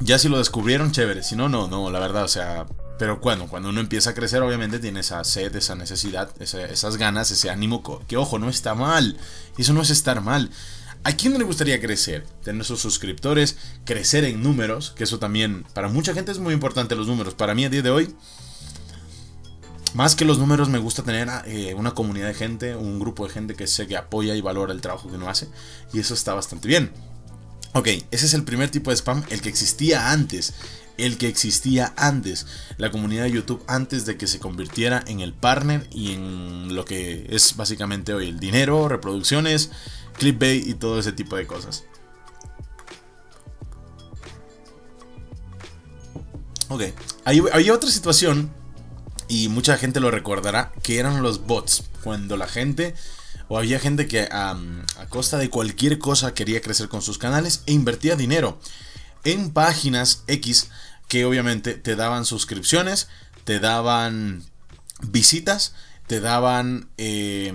Ya 0.00 0.18
si 0.18 0.28
lo 0.28 0.38
descubrieron, 0.38 0.90
chévere. 0.90 1.22
Si 1.22 1.36
no, 1.36 1.48
no, 1.48 1.68
no, 1.68 1.88
la 1.88 2.00
verdad, 2.00 2.24
o 2.24 2.28
sea. 2.28 2.66
Pero 2.98 3.20
cuando, 3.20 3.46
cuando 3.46 3.68
uno 3.68 3.78
empieza 3.78 4.10
a 4.10 4.14
crecer, 4.14 4.42
obviamente 4.42 4.80
tiene 4.80 4.98
esa 4.98 5.22
sed, 5.22 5.54
esa 5.54 5.76
necesidad, 5.76 6.28
esas 6.42 6.96
ganas, 6.96 7.30
ese 7.30 7.48
ánimo. 7.48 7.84
Que 8.08 8.16
ojo, 8.16 8.40
no 8.40 8.48
está 8.48 8.74
mal. 8.74 9.16
Eso 9.56 9.72
no 9.72 9.82
es 9.82 9.90
estar 9.90 10.20
mal. 10.20 10.50
¿A 11.04 11.12
quién 11.12 11.32
no 11.32 11.38
le 11.38 11.44
gustaría 11.44 11.80
crecer? 11.80 12.26
Tener 12.42 12.64
sus 12.64 12.80
suscriptores, 12.80 13.56
crecer 13.84 14.24
en 14.24 14.42
números, 14.42 14.94
que 14.96 15.04
eso 15.04 15.20
también 15.20 15.64
para 15.74 15.86
mucha 15.88 16.12
gente 16.12 16.32
es 16.32 16.40
muy 16.40 16.54
importante 16.54 16.96
los 16.96 17.06
números. 17.06 17.34
Para 17.34 17.54
mí 17.54 17.64
a 17.64 17.70
día 17.70 17.82
de 17.82 17.90
hoy, 17.90 18.16
más 19.94 20.14
que 20.14 20.24
los 20.24 20.38
números 20.38 20.68
me 20.68 20.78
gusta 20.78 21.02
tener 21.02 21.28
eh, 21.46 21.74
una 21.74 21.92
comunidad 21.92 22.28
de 22.28 22.34
gente, 22.34 22.76
un 22.76 22.98
grupo 22.98 23.26
de 23.26 23.32
gente 23.32 23.54
que 23.54 23.66
sé 23.66 23.86
que 23.86 23.96
apoya 23.96 24.34
y 24.34 24.40
valora 24.40 24.72
el 24.72 24.80
trabajo 24.80 25.08
que 25.08 25.16
uno 25.16 25.28
hace. 25.28 25.48
Y 25.92 26.00
eso 26.00 26.14
está 26.14 26.34
bastante 26.34 26.68
bien. 26.68 26.90
Ok, 27.74 27.88
ese 28.10 28.26
es 28.26 28.34
el 28.34 28.44
primer 28.44 28.70
tipo 28.70 28.90
de 28.90 28.96
spam, 28.96 29.24
el 29.30 29.40
que 29.40 29.48
existía 29.48 30.10
antes. 30.10 30.54
El 30.96 31.16
que 31.16 31.28
existía 31.28 31.92
antes. 31.96 32.46
La 32.76 32.90
comunidad 32.90 33.24
de 33.24 33.32
YouTube 33.32 33.62
antes 33.66 34.04
de 34.04 34.16
que 34.16 34.26
se 34.26 34.40
convirtiera 34.40 35.04
en 35.06 35.20
el 35.20 35.32
partner 35.32 35.86
y 35.92 36.12
en 36.12 36.74
lo 36.74 36.84
que 36.84 37.26
es 37.30 37.56
básicamente 37.56 38.14
hoy 38.14 38.28
el 38.28 38.40
dinero, 38.40 38.88
reproducciones, 38.88 39.70
clickbait 40.18 40.66
y 40.66 40.74
todo 40.74 40.98
ese 40.98 41.12
tipo 41.12 41.36
de 41.36 41.46
cosas. 41.46 41.84
Ok, 46.70 46.82
hay, 47.24 47.70
otra 47.70 47.90
situación 47.90 48.50
y 49.28 49.48
mucha 49.48 49.76
gente 49.76 50.00
lo 50.00 50.10
recordará, 50.10 50.72
que 50.82 50.98
eran 50.98 51.22
los 51.22 51.46
bots. 51.46 51.84
Cuando 52.02 52.36
la 52.36 52.48
gente, 52.48 52.94
o 53.48 53.58
había 53.58 53.78
gente 53.78 54.08
que 54.08 54.28
a 54.30 54.56
costa 55.08 55.38
de 55.38 55.50
cualquier 55.50 55.98
cosa 55.98 56.34
quería 56.34 56.60
crecer 56.60 56.88
con 56.88 57.02
sus 57.02 57.18
canales 57.18 57.62
e 57.66 57.72
invertía 57.72 58.16
dinero 58.16 58.58
en 59.24 59.50
páginas 59.50 60.22
X 60.26 60.68
que 61.08 61.24
obviamente 61.24 61.74
te 61.74 61.96
daban 61.96 62.24
suscripciones, 62.24 63.08
te 63.44 63.60
daban 63.60 64.44
visitas, 65.00 65.74
te 66.06 66.20
daban, 66.20 66.88
eh, 66.98 67.52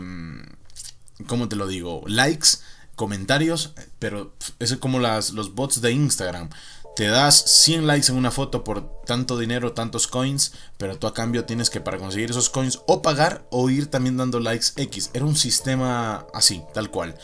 ¿cómo 1.27 1.47
te 1.47 1.55
lo 1.55 1.67
digo? 1.67 2.03
Likes, 2.07 2.59
comentarios, 2.95 3.73
pero 3.99 4.35
es 4.59 4.75
como 4.77 4.99
las, 4.99 5.31
los 5.31 5.53
bots 5.53 5.81
de 5.81 5.91
Instagram. 5.91 6.49
Te 6.95 7.07
das 7.07 7.63
100 7.63 7.87
likes 7.87 8.11
en 8.11 8.17
una 8.17 8.29
foto 8.29 8.63
por 8.63 9.01
tanto 9.05 9.39
dinero, 9.39 9.73
tantos 9.73 10.07
coins, 10.07 10.53
pero 10.77 10.97
tú 10.97 11.07
a 11.07 11.13
cambio 11.13 11.45
tienes 11.45 11.71
que 11.71 11.81
para 11.81 11.97
conseguir 11.97 12.29
esos 12.29 12.49
coins 12.49 12.81
o 12.85 13.01
pagar 13.01 13.47
o 13.49 13.69
ir 13.71 13.87
también 13.87 14.15
dando 14.15 14.39
likes 14.39 14.67
X. 14.75 15.09
Era 15.13 15.25
un 15.25 15.35
sistema 15.35 16.27
así, 16.33 16.61
tal 16.73 16.91
cual. 16.91 17.15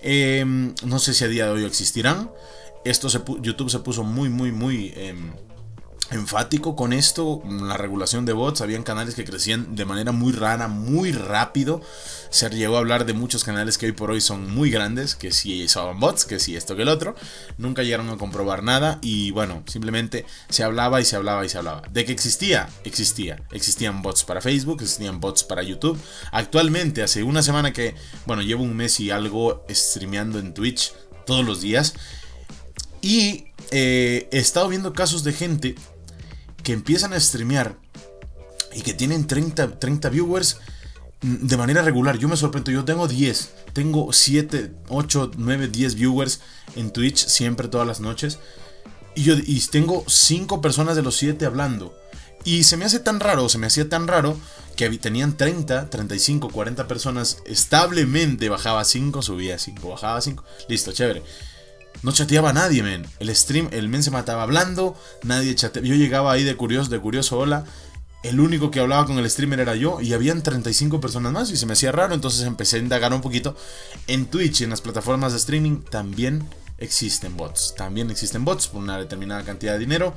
Em, 0.00 0.74
no 0.84 0.98
sé 0.98 1.14
si 1.14 1.24
a 1.24 1.28
día 1.28 1.46
de 1.46 1.52
hoy 1.52 1.64
existirán. 1.64 2.32
Esto 2.84 3.08
se, 3.08 3.22
YouTube 3.40 3.70
se 3.70 3.78
puso 3.78 4.02
muy, 4.02 4.28
muy, 4.28 4.50
muy... 4.50 4.92
Em, 4.96 5.32
enfático 6.12 6.76
con 6.76 6.92
esto, 6.92 7.42
la 7.48 7.76
regulación 7.76 8.24
de 8.24 8.32
bots, 8.32 8.60
habían 8.60 8.82
canales 8.82 9.14
que 9.14 9.24
crecían 9.24 9.74
de 9.74 9.84
manera 9.84 10.12
muy 10.12 10.32
rara, 10.32 10.68
muy 10.68 11.12
rápido. 11.12 11.82
Se 12.30 12.48
llegó 12.50 12.76
a 12.76 12.78
hablar 12.78 13.06
de 13.06 13.12
muchos 13.12 13.44
canales 13.44 13.78
que 13.78 13.86
hoy 13.86 13.92
por 13.92 14.10
hoy 14.10 14.20
son 14.20 14.54
muy 14.54 14.70
grandes, 14.70 15.14
que 15.14 15.32
si 15.32 15.68
son 15.68 15.98
bots, 16.00 16.24
que 16.24 16.38
si 16.38 16.56
esto 16.56 16.76
que 16.76 16.82
el 16.82 16.88
otro. 16.88 17.14
Nunca 17.58 17.82
llegaron 17.82 18.10
a 18.10 18.16
comprobar 18.16 18.62
nada 18.62 18.98
y 19.02 19.30
bueno, 19.30 19.62
simplemente 19.66 20.24
se 20.48 20.64
hablaba 20.64 21.00
y 21.00 21.04
se 21.04 21.16
hablaba 21.16 21.44
y 21.44 21.48
se 21.48 21.58
hablaba. 21.58 21.82
De 21.92 22.04
que 22.04 22.12
existía, 22.12 22.68
existía. 22.84 23.42
Existían 23.50 24.02
bots 24.02 24.24
para 24.24 24.40
Facebook, 24.40 24.82
existían 24.82 25.20
bots 25.20 25.44
para 25.44 25.62
YouTube. 25.62 25.98
Actualmente, 26.30 27.02
hace 27.02 27.22
una 27.22 27.42
semana 27.42 27.72
que, 27.72 27.94
bueno, 28.26 28.42
llevo 28.42 28.62
un 28.62 28.76
mes 28.76 29.00
y 29.00 29.10
algo 29.10 29.64
streameando 29.70 30.38
en 30.38 30.54
Twitch 30.54 30.92
todos 31.26 31.44
los 31.44 31.60
días. 31.60 31.94
Y 33.00 33.46
eh, 33.70 34.28
he 34.30 34.38
estado 34.38 34.68
viendo 34.68 34.92
casos 34.92 35.24
de 35.24 35.32
gente 35.32 35.74
que 36.62 36.72
empiezan 36.72 37.12
a 37.12 37.20
streamear 37.20 37.76
y 38.74 38.82
que 38.82 38.94
tienen 38.94 39.26
30, 39.26 39.78
30 39.78 40.08
viewers 40.08 40.58
mm, 41.22 41.46
de 41.46 41.56
manera 41.56 41.82
regular. 41.82 42.18
Yo 42.18 42.28
me 42.28 42.36
sorprendo, 42.36 42.70
yo 42.70 42.84
tengo 42.84 43.08
10, 43.08 43.50
tengo 43.72 44.12
7, 44.12 44.72
8, 44.88 45.30
9, 45.36 45.68
10 45.68 45.94
viewers 45.94 46.40
en 46.76 46.92
Twitch 46.92 47.26
siempre 47.26 47.68
todas 47.68 47.86
las 47.86 48.00
noches. 48.00 48.38
Y 49.14 49.24
yo 49.24 49.34
y 49.34 49.60
tengo 49.70 50.04
5 50.06 50.60
personas 50.60 50.96
de 50.96 51.02
los 51.02 51.16
7 51.16 51.44
hablando. 51.44 51.94
Y 52.44 52.64
se 52.64 52.76
me 52.76 52.84
hace 52.84 52.98
tan 52.98 53.20
raro, 53.20 53.48
se 53.48 53.58
me 53.58 53.68
hacía 53.68 53.88
tan 53.88 54.08
raro 54.08 54.36
que 54.74 54.90
tenían 54.98 55.36
30, 55.36 55.90
35, 55.90 56.48
40 56.48 56.88
personas 56.88 57.38
establemente. 57.46 58.48
Bajaba 58.48 58.84
5, 58.84 59.22
subía 59.22 59.58
5, 59.58 59.88
bajaba 59.88 60.20
5. 60.20 60.44
Listo, 60.68 60.92
chévere. 60.92 61.22
No 62.02 62.12
chateaba 62.12 62.52
nadie, 62.52 62.82
men. 62.82 63.06
El 63.18 63.34
stream, 63.34 63.68
el 63.72 63.88
men 63.88 64.02
se 64.02 64.10
mataba 64.10 64.42
hablando, 64.42 64.96
nadie 65.22 65.54
chateaba. 65.54 65.86
Yo 65.86 65.94
llegaba 65.94 66.32
ahí 66.32 66.44
de 66.44 66.56
curioso, 66.56 66.90
de 66.90 66.98
curioso, 66.98 67.38
hola. 67.38 67.64
El 68.22 68.38
único 68.38 68.70
que 68.70 68.80
hablaba 68.80 69.04
con 69.04 69.18
el 69.18 69.28
streamer 69.28 69.60
era 69.60 69.74
yo 69.74 70.00
y 70.00 70.12
habían 70.12 70.42
35 70.42 71.00
personas 71.00 71.32
más 71.32 71.50
y 71.50 71.56
se 71.56 71.66
me 71.66 71.72
hacía 71.72 71.90
raro, 71.90 72.14
entonces 72.14 72.46
empecé 72.46 72.76
a 72.76 72.78
indagar 72.80 73.12
un 73.12 73.20
poquito. 73.20 73.56
En 74.06 74.26
Twitch 74.26 74.60
y 74.60 74.64
en 74.64 74.70
las 74.70 74.80
plataformas 74.80 75.32
de 75.32 75.38
streaming 75.38 75.82
también 75.82 76.48
existen 76.78 77.36
bots. 77.36 77.74
También 77.76 78.10
existen 78.10 78.44
bots 78.44 78.68
por 78.68 78.80
una 78.80 78.96
determinada 78.96 79.42
cantidad 79.44 79.72
de 79.72 79.80
dinero 79.80 80.14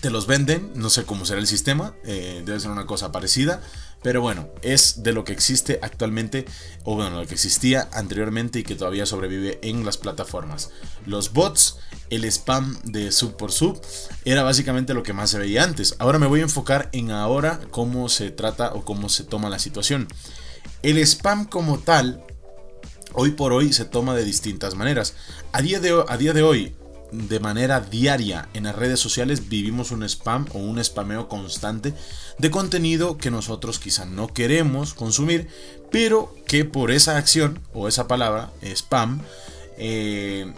te 0.00 0.10
los 0.10 0.26
venden, 0.26 0.72
no 0.74 0.90
sé 0.90 1.04
cómo 1.04 1.24
será 1.24 1.40
el 1.40 1.46
sistema, 1.46 1.94
eh, 2.04 2.42
debe 2.44 2.60
ser 2.60 2.70
una 2.70 2.86
cosa 2.86 3.12
parecida, 3.12 3.62
pero 4.02 4.20
bueno, 4.20 4.48
es 4.62 5.02
de 5.02 5.12
lo 5.12 5.24
que 5.24 5.32
existe 5.32 5.78
actualmente, 5.82 6.44
o 6.84 6.94
bueno, 6.94 7.20
lo 7.20 7.26
que 7.26 7.34
existía 7.34 7.88
anteriormente 7.92 8.60
y 8.60 8.62
que 8.62 8.76
todavía 8.76 9.06
sobrevive 9.06 9.58
en 9.62 9.84
las 9.84 9.96
plataformas. 9.96 10.70
Los 11.06 11.32
bots, 11.32 11.78
el 12.10 12.24
spam 12.24 12.78
de 12.84 13.10
sub 13.10 13.36
por 13.36 13.52
sub, 13.52 13.80
era 14.24 14.42
básicamente 14.42 14.94
lo 14.94 15.02
que 15.02 15.12
más 15.12 15.30
se 15.30 15.38
veía 15.38 15.64
antes. 15.64 15.96
Ahora 15.98 16.18
me 16.18 16.26
voy 16.26 16.40
a 16.40 16.44
enfocar 16.44 16.88
en 16.92 17.10
ahora 17.10 17.60
cómo 17.70 18.08
se 18.08 18.30
trata 18.30 18.72
o 18.74 18.84
cómo 18.84 19.08
se 19.08 19.24
toma 19.24 19.50
la 19.50 19.58
situación. 19.58 20.06
El 20.82 20.98
spam 20.98 21.46
como 21.46 21.78
tal, 21.78 22.22
hoy 23.12 23.32
por 23.32 23.52
hoy 23.52 23.72
se 23.72 23.86
toma 23.86 24.14
de 24.14 24.24
distintas 24.24 24.76
maneras. 24.76 25.14
A 25.52 25.62
día 25.62 25.80
de, 25.80 26.04
a 26.06 26.16
día 26.16 26.32
de 26.32 26.42
hoy, 26.42 26.76
de 27.12 27.40
manera 27.40 27.80
diaria 27.80 28.48
en 28.54 28.64
las 28.64 28.76
redes 28.76 29.00
sociales 29.00 29.48
vivimos 29.48 29.90
un 29.90 30.02
spam 30.02 30.46
o 30.52 30.58
un 30.58 30.82
spameo 30.82 31.28
constante 31.28 31.94
de 32.38 32.50
contenido 32.50 33.16
que 33.16 33.30
nosotros 33.30 33.78
quizá 33.78 34.04
no 34.04 34.28
queremos 34.28 34.94
consumir, 34.94 35.48
pero 35.90 36.34
que 36.46 36.64
por 36.64 36.90
esa 36.90 37.16
acción 37.16 37.60
o 37.72 37.88
esa 37.88 38.08
palabra, 38.08 38.50
spam, 38.62 39.22
eh, 39.78 40.52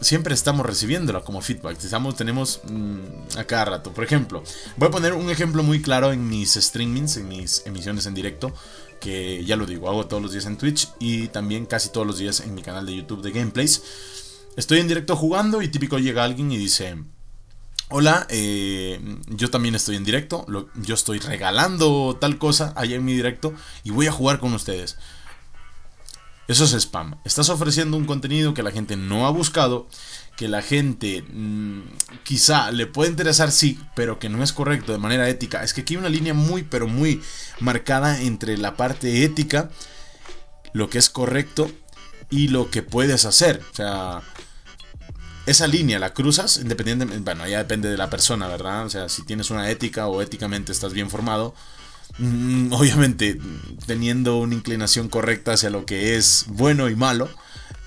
siempre 0.00 0.34
estamos 0.34 0.64
recibiéndola 0.64 1.20
como 1.22 1.40
feedback. 1.40 1.82
Estamos, 1.82 2.16
tenemos 2.16 2.60
mm, 2.64 3.38
a 3.38 3.44
cada 3.44 3.64
rato. 3.66 3.92
Por 3.92 4.04
ejemplo, 4.04 4.42
voy 4.76 4.88
a 4.88 4.90
poner 4.90 5.12
un 5.12 5.30
ejemplo 5.30 5.62
muy 5.62 5.82
claro 5.82 6.12
en 6.12 6.28
mis 6.28 6.54
streamings, 6.54 7.16
en 7.16 7.28
mis 7.28 7.66
emisiones 7.66 8.06
en 8.06 8.14
directo. 8.14 8.52
Que 9.00 9.44
ya 9.44 9.56
lo 9.56 9.64
digo, 9.64 9.88
hago 9.88 10.06
todos 10.06 10.20
los 10.22 10.32
días 10.32 10.46
en 10.46 10.56
Twitch 10.56 10.88
y 10.98 11.28
también 11.28 11.66
casi 11.66 11.90
todos 11.90 12.06
los 12.06 12.18
días 12.18 12.40
en 12.40 12.54
mi 12.54 12.62
canal 12.62 12.84
de 12.84 12.96
YouTube 12.96 13.22
de 13.22 13.30
gameplays. 13.30 13.82
Estoy 14.58 14.80
en 14.80 14.88
directo 14.88 15.14
jugando 15.14 15.62
y 15.62 15.68
típico 15.68 16.00
llega 16.00 16.24
alguien 16.24 16.50
y 16.50 16.56
dice, 16.56 16.96
hola, 17.90 18.26
eh, 18.28 18.98
yo 19.28 19.50
también 19.50 19.76
estoy 19.76 19.94
en 19.94 20.02
directo, 20.02 20.46
yo 20.74 20.94
estoy 20.96 21.20
regalando 21.20 22.18
tal 22.20 22.38
cosa 22.38 22.72
allá 22.74 22.96
en 22.96 23.04
mi 23.04 23.14
directo 23.14 23.54
y 23.84 23.90
voy 23.90 24.08
a 24.08 24.12
jugar 24.12 24.40
con 24.40 24.52
ustedes. 24.54 24.96
Eso 26.48 26.64
es 26.64 26.72
spam. 26.72 27.20
Estás 27.24 27.50
ofreciendo 27.50 27.96
un 27.96 28.04
contenido 28.04 28.52
que 28.52 28.64
la 28.64 28.72
gente 28.72 28.96
no 28.96 29.28
ha 29.28 29.30
buscado, 29.30 29.86
que 30.36 30.48
la 30.48 30.60
gente 30.60 31.22
mm, 31.22 31.82
quizá 32.24 32.72
le 32.72 32.88
puede 32.88 33.10
interesar, 33.10 33.52
sí, 33.52 33.78
pero 33.94 34.18
que 34.18 34.28
no 34.28 34.42
es 34.42 34.52
correcto 34.52 34.90
de 34.90 34.98
manera 34.98 35.28
ética. 35.28 35.62
Es 35.62 35.72
que 35.72 35.82
aquí 35.82 35.94
hay 35.94 35.98
una 35.98 36.08
línea 36.08 36.34
muy, 36.34 36.64
pero 36.64 36.88
muy 36.88 37.22
marcada 37.60 38.20
entre 38.22 38.58
la 38.58 38.76
parte 38.76 39.22
ética, 39.22 39.70
lo 40.72 40.90
que 40.90 40.98
es 40.98 41.10
correcto 41.10 41.70
y 42.28 42.48
lo 42.48 42.72
que 42.72 42.82
puedes 42.82 43.24
hacer. 43.24 43.62
O 43.70 43.76
sea, 43.76 44.22
esa 45.48 45.66
línea 45.66 45.98
la 45.98 46.12
cruzas 46.12 46.58
independientemente, 46.58 47.24
bueno, 47.24 47.46
ya 47.48 47.58
depende 47.58 47.88
de 47.88 47.96
la 47.96 48.10
persona, 48.10 48.48
¿verdad? 48.48 48.84
O 48.84 48.90
sea, 48.90 49.08
si 49.08 49.22
tienes 49.22 49.50
una 49.50 49.70
ética 49.70 50.06
o 50.06 50.20
éticamente 50.20 50.72
estás 50.72 50.92
bien 50.92 51.10
formado, 51.10 51.54
mm, 52.18 52.72
obviamente 52.72 53.38
teniendo 53.86 54.38
una 54.38 54.54
inclinación 54.54 55.08
correcta 55.08 55.52
hacia 55.52 55.70
lo 55.70 55.86
que 55.86 56.16
es 56.16 56.44
bueno 56.48 56.88
y 56.88 56.96
malo, 56.96 57.28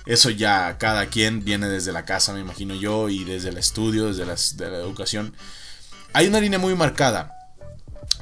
eso 0.06 0.30
ya 0.30 0.76
cada 0.78 1.06
quien 1.06 1.44
viene 1.44 1.68
desde 1.68 1.92
la 1.92 2.04
casa, 2.04 2.32
me 2.32 2.40
imagino 2.40 2.74
yo, 2.74 3.08
y 3.08 3.24
desde 3.24 3.50
el 3.50 3.56
estudio, 3.56 4.12
desde 4.12 4.26
la 4.26 4.76
educación. 4.78 5.34
Hay 6.12 6.26
una 6.26 6.40
línea 6.40 6.58
muy 6.58 6.74
marcada 6.74 7.32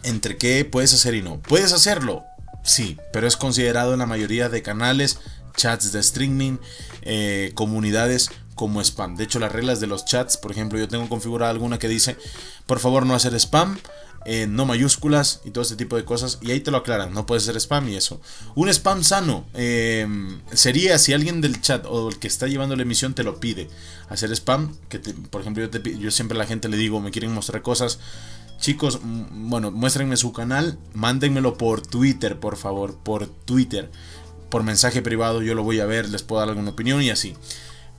entre 0.03 0.37
qué 0.37 0.65
puedes 0.65 0.93
hacer 0.93 1.15
y 1.15 1.23
no. 1.23 1.41
¿Puedes 1.41 1.73
hacerlo? 1.73 2.25
Sí, 2.63 2.99
pero 3.13 3.27
es 3.27 3.37
considerado 3.37 3.95
en 3.95 4.01
la 4.01 4.07
mayoría 4.07 4.49
de 4.49 4.63
canales, 4.63 5.19
chats 5.57 5.93
de 5.93 6.01
streaming, 6.01 6.59
eh, 7.03 7.53
comunidades 7.55 8.31
como 8.61 8.83
spam. 8.83 9.17
De 9.17 9.25
hecho, 9.25 9.39
las 9.39 9.51
reglas 9.51 9.81
de 9.81 9.87
los 9.87 10.05
chats, 10.05 10.37
por 10.37 10.51
ejemplo, 10.51 10.79
yo 10.79 10.87
tengo 10.87 11.09
configurada 11.09 11.51
alguna 11.51 11.79
que 11.79 11.89
dice, 11.89 12.19
por 12.67 12.79
favor 12.79 13.07
no 13.07 13.15
hacer 13.15 13.33
spam, 13.41 13.79
eh, 14.27 14.47
no 14.47 14.67
mayúsculas 14.67 15.41
y 15.47 15.51
todo 15.51 15.63
este 15.63 15.77
tipo 15.77 15.97
de 15.97 16.05
cosas. 16.05 16.39
Y 16.43 16.51
ahí 16.51 16.61
te 16.61 16.71
lo 16.71 16.77
aclaran, 16.77 17.15
no 17.15 17.25
puede 17.25 17.41
ser 17.41 17.57
spam 17.59 17.89
y 17.89 17.97
eso. 17.97 18.21
Un 18.55 18.69
spam 18.69 19.03
sano 19.03 19.47
em, 19.55 20.43
sería 20.53 20.99
si 20.99 21.15
alguien 21.15 21.41
del 21.41 21.63
chat 21.63 21.87
o 21.87 22.11
el 22.11 22.19
que 22.19 22.29
está 22.29 22.49
llevando 22.49 22.77
la 22.77 22.83
emisión 22.83 23.15
te 23.15 23.23
lo 23.23 23.41
pide. 23.41 23.71
Hacer 24.11 24.31
spam, 24.33 24.77
que 24.91 24.99
por 24.99 25.41
ejemplo 25.41 25.65
yo, 25.65 25.81
yo 25.81 26.11
siempre 26.11 26.37
a 26.37 26.41
la 26.41 26.47
gente 26.47 26.69
le 26.69 26.77
digo, 26.77 27.01
me 27.01 27.13
quieren 27.13 27.33
mostrar 27.33 27.63
cosas. 27.63 27.99
Chicos, 28.59 29.01
bueno, 29.03 29.71
muéstrenme 29.71 30.19
su 30.19 30.35
canal, 30.35 30.79
mándenmelo 30.93 31.57
por 31.57 31.81
Twitter, 31.81 32.39
por 32.39 32.59
favor, 32.59 32.99
por 32.99 33.27
Twitter. 33.27 33.91
Por 34.51 34.65
mensaje 34.65 35.01
privado 35.01 35.41
yo 35.41 35.55
lo 35.55 35.63
voy 35.63 35.81
a 35.81 35.87
ver, 35.87 36.11
les 36.11 36.23
puedo 36.23 36.41
dar 36.41 36.51
alguna 36.51 36.73
opinión 36.73 37.01
y 37.01 37.09
así. 37.09 37.35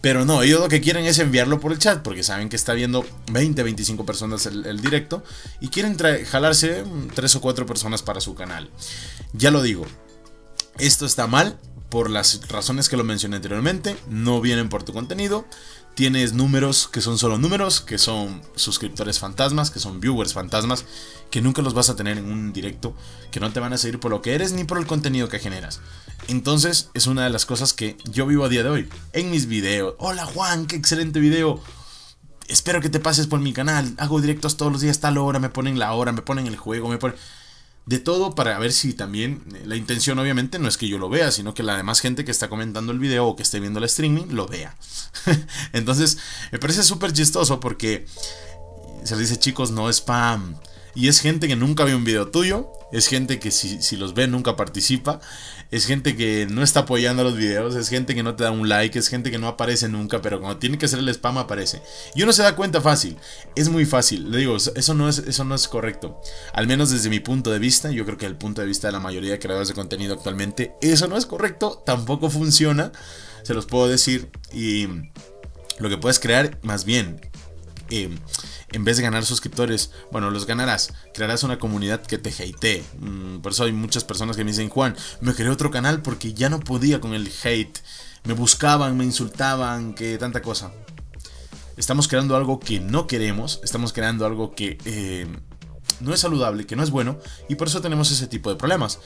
Pero 0.02 0.26
no, 0.26 0.42
ellos 0.42 0.60
lo 0.60 0.68
que 0.68 0.82
quieren 0.82 1.06
es 1.06 1.20
enviarlo 1.20 1.60
por 1.60 1.72
el 1.72 1.78
chat, 1.78 2.02
porque 2.02 2.24
saben 2.24 2.50
que 2.50 2.56
está 2.56 2.74
viendo 2.74 3.06
20, 3.32 3.62
25 3.62 4.06
personas 4.06 4.48
el, 4.48 4.82
directo 4.82 5.24
y 5.60 5.68
quieren 5.68 5.96
jalarse 6.26 6.84
3 7.14 7.36
o 7.36 7.42
4 7.42 7.66
personas 7.68 8.02
para 8.02 8.20
su 8.20 8.34
canal. 8.34 8.70
Ya 9.34 9.52
lo 9.52 9.62
digo, 9.62 9.86
esto 10.80 11.06
está 11.06 11.28
mal 11.28 11.60
por 11.90 12.10
las 12.10 12.48
razones 12.48 12.90
que 12.90 12.98
lo 12.98 13.04
mencioné 13.04 13.36
anteriormente, 13.36 13.96
no 14.10 14.42
vienen 14.42 14.70
por 14.70 14.82
tu 14.82 14.94
contenido, 14.94 15.46
tienes 15.96 16.34
números 16.34 16.88
que 16.88 17.02
son 17.02 17.18
solo 17.18 17.38
números, 17.38 17.82
que 17.82 17.98
son 17.98 18.42
suscriptores 18.56 19.20
fantasmas, 19.20 19.72
que 19.72 19.80
son 19.80 20.00
viewers 20.00 20.34
fantasmas, 20.34 20.86
que 21.30 21.42
nunca 21.42 21.62
los 21.62 21.74
vas 21.74 21.90
a 21.90 21.96
tener 21.96 22.18
en 22.18 22.26
un 22.26 22.54
directo, 22.54 22.96
que 23.32 23.40
no 23.40 23.52
te 23.52 23.60
van 23.60 23.74
a 23.74 23.78
seguir 23.78 24.00
por 24.00 24.12
lo 24.12 24.22
que 24.22 24.34
eres 24.34 24.54
ni 24.54 24.64
por 24.64 24.78
el 24.78 24.88
contenido 24.88 25.30
que 25.30 25.40
generas. 25.40 25.80
Entonces 26.28 26.90
es 26.94 27.08
una 27.08 27.24
de 27.24 27.30
las 27.30 27.46
cosas 27.46 27.74
que 27.74 27.98
yo 28.10 28.26
vivo 28.26 28.46
a 28.46 28.50
día 28.50 28.64
de 28.64 28.70
hoy. 28.70 28.90
En 29.14 29.32
mis 29.32 29.48
videos. 29.48 29.96
Hola 29.98 30.26
Juan, 30.26 30.66
qué 30.68 30.76
excelente 30.76 31.20
video. 31.20 31.62
espero 32.48 32.82
que 32.82 32.90
te 32.90 33.00
pases 33.00 33.28
por 33.28 33.40
mi 33.40 33.54
canal, 33.54 33.94
hago 33.98 34.22
directos 34.22 34.58
todos 34.58 34.72
los 34.72 34.82
días, 34.82 35.00
tal 35.00 35.18
hora, 35.18 35.40
me 35.40 35.50
ponen 35.50 35.80
la 35.80 35.94
hora, 35.94 36.12
me 36.12 36.22
ponen 36.22 36.48
el 36.48 36.58
juego, 36.58 36.90
me 36.90 36.98
ponen 36.98 37.18
de 37.86 38.00
todo 38.00 38.36
para 38.36 38.58
ver 38.60 38.72
si 38.72 38.94
también 38.94 39.44
eh, 39.54 39.64
la 39.66 39.76
intención 39.76 40.20
obviamente 40.20 40.60
no 40.60 40.68
es 40.68 40.78
que 40.78 40.88
yo 40.88 40.98
lo 40.98 41.10
vea, 41.10 41.32
sino 41.32 41.54
que 41.54 41.64
la 41.64 41.78
demás 41.78 42.00
gente 42.00 42.24
que 42.24 42.32
está 42.32 42.50
comentando 42.50 42.92
el 42.92 43.00
video 43.00 43.28
o 43.28 43.36
que 43.36 43.44
esté 43.44 43.60
viendo 43.60 43.80
el 43.80 43.86
streaming 43.86 44.28
lo 44.30 44.48
vea. 44.48 44.78
Entonces, 45.74 46.18
me 46.52 46.60
parece 46.60 46.84
súper 46.84 47.14
chistoso 47.14 47.60
porque 47.60 48.06
se 49.04 49.16
les 49.16 49.30
dice 49.30 49.40
chicos, 49.40 49.72
no 49.72 49.90
spam. 49.90 50.56
Y 50.94 51.08
es 51.08 51.22
gente 51.22 51.48
que 51.48 51.56
nunca 51.56 51.86
ve 51.86 51.96
un 51.96 52.04
video 52.04 52.30
tuyo, 52.30 52.70
es 52.92 53.08
gente 53.08 53.40
que 53.40 53.50
si, 53.50 53.82
si, 53.82 53.96
los 53.96 54.14
ve 54.14 54.28
nunca 54.28 54.58
participa, 54.58 55.22
es 55.72 55.86
gente 55.86 56.18
que 56.18 56.46
no 56.50 56.64
está 56.64 56.82
apoyando 56.82 57.24
los 57.24 57.38
videos, 57.38 57.76
es 57.76 57.88
gente 57.88 58.14
que 58.14 58.24
no 58.24 58.36
te 58.36 58.44
da 58.44 58.52
un 58.52 58.68
like, 58.68 59.00
es 59.00 59.08
gente 59.08 59.32
que 59.32 59.38
no 59.38 59.48
aparece 59.48 59.88
nunca, 59.88 60.22
pero 60.22 60.40
cuando 60.42 60.60
tiene 60.60 60.78
que 60.78 60.86
hacer 60.86 61.00
el 61.00 61.08
spam 61.10 61.38
aparece. 61.38 61.82
Y 62.14 62.24
uno 62.24 62.34
se 62.34 62.44
da 62.44 62.58
cuenta 62.58 62.82
fácil, 62.82 63.18
es 63.56 63.70
muy 63.70 63.86
fácil, 63.86 64.30
le 64.30 64.40
digo, 64.40 64.58
eso 64.58 64.94
no 64.94 65.08
es, 65.08 65.20
eso 65.20 65.46
no 65.46 65.56
es 65.56 65.68
correcto. 65.70 66.20
Al 66.54 66.68
menos 66.68 66.92
desde 66.92 67.10
mi 67.10 67.22
punto 67.22 67.52
de 67.52 67.60
vista, 67.60 67.90
yo 67.90 68.06
creo 68.06 68.18
que 68.18 68.26
el 68.26 68.36
punto 68.36 68.62
de 68.62 68.68
vista 68.68 68.88
de 68.88 68.94
la 68.94 69.00
mayoría 69.00 69.32
de 69.32 69.40
creadores 69.40 69.70
de 69.70 69.74
contenido 69.74 70.14
actualmente, 70.14 70.74
eso 70.82 71.08
no 71.08 71.16
es 71.16 71.26
correcto, 71.26 71.82
tampoco 71.86 72.30
funciona, 72.30 72.92
se 73.44 73.54
los 73.54 73.66
puedo 73.66 73.88
decir, 73.88 74.30
y 74.54 74.88
lo 75.80 75.90
que 75.90 75.98
puedes 75.98 76.20
crear 76.20 76.60
más 76.64 76.84
bien... 76.84 77.31
En 77.92 78.86
vez 78.86 78.98
de 78.98 79.04
ganar 79.04 79.26
suscriptores, 79.26 79.92
bueno, 80.12 80.32
los 80.32 80.46
ganarás. 80.46 80.94
Crearás 81.14 81.44
una 81.44 81.60
comunidad 81.60 82.02
que 82.02 82.18
te 82.18 82.30
hate. 82.30 82.84
Mm, 83.00 83.40
por 83.40 83.52
eso 83.52 83.66
hay 83.66 83.74
muchas 83.74 84.04
personas 84.04 84.38
que 84.38 84.44
me 84.44 84.52
dicen, 84.52 84.70
Juan, 84.70 84.96
me 85.20 85.34
creé 85.34 85.50
otro 85.50 85.72
canal 85.72 86.02
porque 86.02 86.34
ya 86.34 86.50
no 86.50 86.60
podía 86.60 87.02
con 87.02 87.14
el 87.14 87.32
hate. 87.44 87.80
Me 88.24 88.34
buscaban, 88.34 88.98
me 88.98 89.04
insultaban, 89.04 89.94
que 89.94 90.18
tanta 90.18 90.42
cosa. 90.42 90.72
Estamos 91.76 92.08
creando 92.08 92.36
algo 92.36 92.60
que 92.60 92.80
no 92.80 93.08
queremos, 93.08 93.60
estamos 93.64 93.92
creando 93.92 94.26
algo 94.26 94.54
que 94.54 94.78
eh, 94.86 95.28
no 96.00 96.14
es 96.14 96.20
saludable, 96.20 96.66
que 96.66 96.76
no 96.76 96.84
es 96.84 96.92
bueno, 96.92 97.18
y 97.50 97.56
por 97.56 97.68
eso 97.68 97.82
tenemos 97.82 98.12
ese 98.12 98.28
tipo 98.28 98.50
de 98.50 98.56
problemas. 98.56 99.00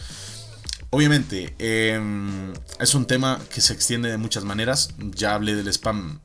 Obviamente, 0.89 1.55
em, 1.59 2.53
es 2.79 2.95
un 2.95 3.05
tema 3.05 3.39
que 3.53 3.61
se 3.61 3.73
extiende 3.73 4.09
de 4.09 4.17
muchas 4.17 4.43
maneras. 4.43 4.89
Ya 4.97 5.33
hablé 5.33 5.55
del 5.55 5.67
spam 5.67 6.21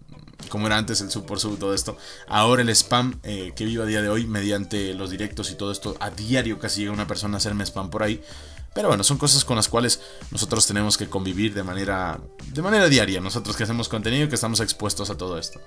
como 0.49 0.67
era 0.67 0.77
antes 0.77 1.01
el 1.01 1.11
sub 1.11 1.27
por 1.27 1.41
sub, 1.41 1.59
todo 1.59 1.75
esto. 1.75 1.97
Ahora 2.27 2.63
el 2.63 2.69
spam 2.71 3.21
eh, 3.23 3.53
que 3.55 3.65
vivo 3.65 3.83
a 3.83 3.87
día 3.87 4.03
de 4.03 4.09
hoy, 4.09 4.27
mediante 4.27 4.95
los 4.95 5.11
directos 5.11 5.51
y 5.51 5.55
todo 5.55 5.73
esto, 5.73 5.97
a 6.01 6.11
diario 6.11 6.59
casi 6.59 6.81
llega 6.81 6.93
una 6.93 7.07
persona 7.07 7.37
a 7.37 7.39
hacerme 7.39 7.65
spam 7.65 7.91
por 7.91 8.03
ahí. 8.03 8.23
Pero 8.75 8.89
bueno, 8.89 9.03
son 9.03 9.19
cosas 9.19 9.45
con 9.45 9.57
las 9.57 9.69
cuales 9.69 10.01
nosotros 10.31 10.67
tenemos 10.67 10.97
que 10.97 11.09
convivir 11.09 11.55
de 11.55 11.65
manera, 11.65 12.21
de 12.47 12.63
manera 12.63 12.89
diaria. 12.89 13.21
Nosotros 13.21 13.57
que 13.57 13.65
hacemos 13.65 13.89
contenido, 13.89 14.29
que 14.29 14.37
estamos 14.37 14.61
expuestos 14.61 15.11
a 15.11 15.17
todo 15.17 15.39
esto. 15.39 15.61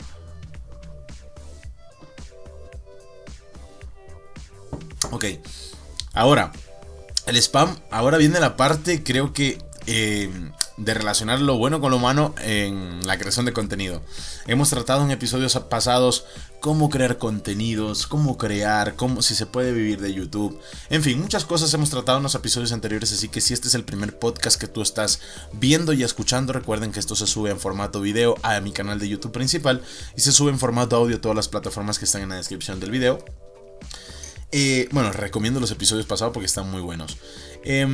Ok, 5.12 5.26
ahora, 6.14 6.52
el 7.28 7.36
spam, 7.36 7.78
ahora 7.92 8.18
viene 8.18 8.40
la 8.40 8.56
parte, 8.56 9.04
creo 9.04 9.34
que 9.34 9.62
eh, 9.86 10.32
de 10.78 10.94
relacionar 10.94 11.40
lo 11.40 11.58
bueno 11.58 11.80
con 11.80 11.92
lo 11.92 11.98
humano 11.98 12.34
en 12.42 13.06
la 13.06 13.18
creación 13.18 13.46
de 13.46 13.54
contenido. 13.54 14.02
Hemos 14.48 14.70
tratado 14.70 15.04
en 15.04 15.12
episodios 15.12 15.56
pasados 15.70 16.26
cómo 16.60 16.90
crear 16.90 17.18
contenidos, 17.18 18.08
cómo 18.08 18.38
crear, 18.38 18.96
cómo 18.96 19.22
si 19.22 19.36
se 19.36 19.46
puede 19.46 19.74
vivir 19.74 20.02
de 20.02 20.14
YouTube. 20.14 20.60
En 20.90 21.04
fin, 21.04 21.20
muchas 21.20 21.46
cosas 21.46 21.74
hemos 21.74 21.90
tratado 21.90 22.18
en 22.18 22.24
los 22.24 22.36
episodios 22.36 22.72
anteriores, 22.72 23.12
así 23.12 23.30
que 23.30 23.42
si 23.42 23.54
este 23.54 23.68
es 23.68 23.76
el 23.76 23.84
primer 23.84 24.18
podcast 24.18 24.60
que 24.60 24.68
tú 24.68 24.82
estás 24.82 25.22
viendo 25.52 25.94
y 25.94 26.04
escuchando, 26.04 26.54
recuerden 26.54 26.92
que 26.92 27.00
esto 27.00 27.16
se 27.16 27.28
sube 27.28 27.52
en 27.52 27.60
formato 27.60 28.02
video 28.02 28.36
a 28.42 28.60
mi 28.60 28.72
canal 28.72 29.00
de 29.00 29.10
YouTube 29.10 29.32
principal 29.32 29.82
y 30.16 30.22
se 30.22 30.32
sube 30.32 30.52
en 30.52 30.60
formato 30.60 30.96
audio 30.96 31.18
a 31.18 31.22
todas 31.22 31.36
las 31.36 31.50
plataformas 31.50 32.00
que 32.00 32.06
están 32.06 32.24
en 32.24 32.30
la 32.30 32.36
descripción 32.36 32.80
del 32.80 32.92
video. 32.92 33.24
Eh, 34.52 34.88
bueno, 34.92 35.12
recomiendo 35.12 35.60
los 35.60 35.72
episodios 35.72 36.06
pasados 36.06 36.34
porque 36.34 36.46
están 36.46 36.70
muy 36.70 36.82
buenos. 36.82 37.18
Eh, 37.64 37.88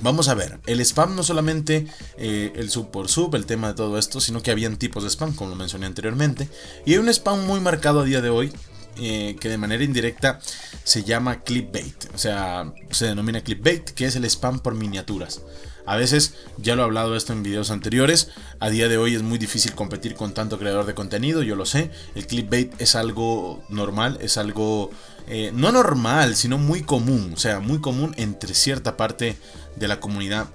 Vamos 0.00 0.28
a 0.28 0.34
ver, 0.34 0.60
el 0.66 0.80
spam 0.80 1.16
no 1.16 1.22
solamente 1.22 1.86
eh, 2.16 2.52
el 2.54 2.70
sub 2.70 2.90
por 2.90 3.08
sub, 3.08 3.34
el 3.34 3.46
tema 3.46 3.68
de 3.68 3.74
todo 3.74 3.98
esto, 3.98 4.20
sino 4.20 4.42
que 4.42 4.50
habían 4.50 4.76
tipos 4.76 5.02
de 5.02 5.10
spam, 5.10 5.34
como 5.34 5.50
lo 5.50 5.56
mencioné 5.56 5.86
anteriormente. 5.86 6.48
Y 6.86 6.92
hay 6.92 6.98
un 6.98 7.08
spam 7.08 7.46
muy 7.46 7.60
marcado 7.60 8.00
a 8.00 8.04
día 8.04 8.20
de 8.20 8.30
hoy, 8.30 8.52
eh, 9.00 9.36
que 9.40 9.48
de 9.48 9.58
manera 9.58 9.84
indirecta 9.84 10.40
se 10.84 11.04
llama 11.04 11.42
clickbait. 11.42 12.14
O 12.14 12.18
sea, 12.18 12.72
se 12.90 13.06
denomina 13.06 13.42
clickbait, 13.42 13.90
que 13.90 14.06
es 14.06 14.16
el 14.16 14.24
spam 14.24 14.60
por 14.60 14.74
miniaturas. 14.74 15.42
A 15.86 15.96
veces, 15.96 16.34
ya 16.58 16.76
lo 16.76 16.82
he 16.82 16.84
hablado 16.84 17.16
esto 17.16 17.32
en 17.32 17.42
videos 17.42 17.70
anteriores, 17.70 18.28
a 18.60 18.68
día 18.68 18.88
de 18.88 18.98
hoy 18.98 19.14
es 19.14 19.22
muy 19.22 19.38
difícil 19.38 19.74
competir 19.74 20.14
con 20.16 20.34
tanto 20.34 20.58
creador 20.58 20.84
de 20.84 20.94
contenido, 20.94 21.42
yo 21.42 21.56
lo 21.56 21.64
sé. 21.64 21.90
El 22.14 22.26
clickbait 22.26 22.78
es 22.78 22.94
algo 22.94 23.64
normal, 23.70 24.18
es 24.20 24.36
algo 24.36 24.90
eh, 25.28 25.50
no 25.54 25.72
normal, 25.72 26.36
sino 26.36 26.58
muy 26.58 26.82
común, 26.82 27.32
o 27.34 27.38
sea, 27.38 27.60
muy 27.60 27.80
común 27.80 28.14
entre 28.18 28.54
cierta 28.54 28.96
parte 28.96 29.36
de 29.78 29.88
la 29.88 30.00
comunidad 30.00 30.48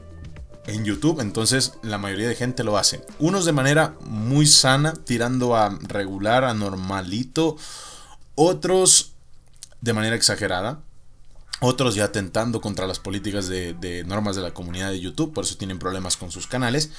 en 0.66 0.86
YouTube, 0.86 1.20
entonces 1.20 1.74
la 1.82 1.98
mayoría 1.98 2.28
de 2.28 2.36
gente 2.36 2.64
lo 2.64 2.78
hace. 2.78 3.04
Unos 3.20 3.46
de 3.46 3.52
manera 3.52 3.96
muy 4.02 4.46
sana, 4.46 4.94
tirando 4.94 5.56
a 5.56 5.78
regular, 5.82 6.46
a 6.46 6.54
normalito, 6.54 7.58
otros 8.36 9.14
de 9.82 9.94
manera 9.94 10.16
exagerada 10.16 10.80
otros 11.66 11.96
ya 11.96 12.06
atentando 12.06 12.60
contra 12.60 12.88
las 12.88 13.00
políticas 13.00 13.48
de, 13.48 14.04
normas 14.06 14.36
de 14.36 14.42
la 14.42 14.54
comunidad 14.54 14.92
de 14.92 15.00
YouTube, 15.00 15.34
por 15.34 15.46
eso 15.46 15.56
tienen 15.56 15.80
problemas 15.80 16.18
con 16.18 16.30
sus 16.30 16.46
canales. 16.46 16.92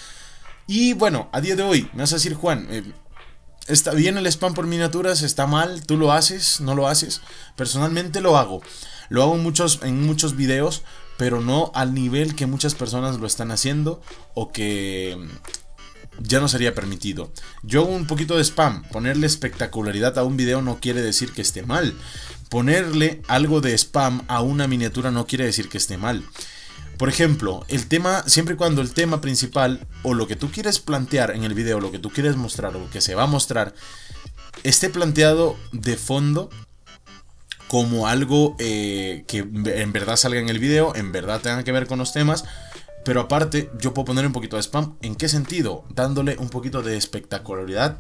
Y 0.67 0.95
bueno, 0.95 1.29
a 1.33 1.43
día 1.43 1.55
de 1.55 1.63
hoy, 1.63 1.91
me 1.93 2.01
vas 2.01 2.13
a 2.13 2.17
decir, 2.17 2.33
Juan, 2.33 2.67
eh, 2.71 2.83
¿está 3.67 3.93
bien 3.93 4.17
el 4.17 4.27
spam 4.27 4.55
por 4.55 4.67
miniaturas? 4.67 5.21
¿Está 5.21 5.47
mal? 5.47 5.85
¿Tú 5.85 5.99
lo 5.99 6.13
haces? 6.13 6.63
¿No 6.63 6.75
lo 6.75 6.89
haces? 6.89 7.21
Personalmente 7.57 8.23
lo 8.23 8.39
hago. 8.39 8.63
Lo 9.11 9.23
hago 9.23 9.37
muchos, 9.37 9.81
en 9.83 10.01
muchos 10.07 10.35
videos, 10.35 10.83
pero 11.17 11.41
no 11.41 11.71
al 11.75 11.95
nivel 11.95 12.35
que 12.35 12.47
muchas 12.47 12.75
personas 12.75 13.19
lo 13.19 13.27
están 13.27 13.51
haciendo 13.51 14.03
o 14.35 14.53
que 14.53 15.17
ya 16.21 16.41
no 16.41 16.49
sería 16.49 16.75
permitido. 16.75 17.33
Yo 17.63 17.83
hago 17.83 17.91
un 17.91 18.07
poquito 18.07 18.37
de 18.37 18.45
spam, 18.45 18.85
ponerle 18.85 19.27
espectacularidad 19.27 20.19
a 20.19 20.25
un 20.25 20.37
video 20.37 20.63
no 20.63 20.81
quiere 20.81 21.03
decir 21.03 21.33
que 21.33 21.43
esté 21.43 21.63
mal. 21.63 21.95
Ponerle 22.49 23.23
algo 23.27 23.61
de 23.61 23.75
spam 23.77 24.23
a 24.29 24.43
una 24.43 24.69
miniatura 24.69 25.11
no 25.11 25.27
quiere 25.27 25.45
decir 25.45 25.69
que 25.69 25.79
esté 25.79 25.99
mal. 25.99 26.25
Por 26.99 27.09
ejemplo, 27.09 27.65
el 27.69 27.89
tema, 27.89 28.23
siempre 28.29 28.55
y 28.55 28.57
cuando 28.57 28.81
el 28.81 28.93
tema 28.93 29.21
principal 29.21 29.87
o 30.05 30.15
lo 30.15 30.29
que 30.29 30.37
tú 30.37 30.51
quieres 30.51 30.79
plantear 30.79 31.33
en 31.33 31.43
el 31.43 31.55
video, 31.55 31.81
lo 31.81 31.91
que 31.91 31.99
tú 31.99 32.11
quieres 32.11 32.37
mostrar 32.37 32.77
o 32.77 32.81
lo 32.81 32.91
que 32.91 33.01
se 33.01 33.17
va 33.17 33.25
a 33.25 33.29
mostrar, 33.29 33.75
esté 34.63 34.91
planteado 34.91 35.57
de 35.73 35.97
fondo 35.97 36.51
como 37.75 38.07
algo 38.07 38.55
eh, 38.61 39.25
que 39.27 39.39
en 39.39 39.93
verdad 39.93 40.15
salga 40.15 40.39
en 40.39 40.49
el 40.49 40.61
video, 40.61 40.95
en 40.95 41.11
verdad 41.11 41.41
tenga 41.41 41.65
que 41.65 41.73
ver 41.73 41.89
con 41.89 41.99
los 41.99 42.13
temas, 42.13 42.45
pero 43.05 43.23
aparte, 43.23 43.69
yo 43.81 43.93
puedo 43.93 44.07
poner 44.07 44.25
un 44.25 44.33
poquito 44.33 44.55
de 44.55 44.63
spam. 44.63 44.97
¿En 45.03 45.17
qué 45.17 45.29
sentido? 45.29 45.85
Dándole 45.93 46.37
un 46.39 46.51
poquito 46.51 46.83
de 46.83 46.97
espectacularidad 46.97 47.99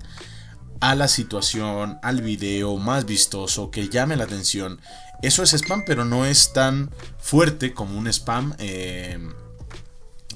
a 0.78 0.94
la 0.94 1.08
situación, 1.08 1.98
al 2.04 2.22
video 2.22 2.76
más 2.76 3.04
vistoso, 3.04 3.72
que 3.72 3.88
llame 3.88 4.14
la 4.14 4.22
atención. 4.22 4.80
Eso 5.22 5.42
es 5.42 5.52
spam, 5.54 5.82
pero 5.84 6.04
no 6.04 6.24
es 6.24 6.52
tan 6.52 6.92
fuerte 7.18 7.74
como 7.74 7.98
un 7.98 8.06
spam. 8.06 8.54
Eh, 8.58 9.18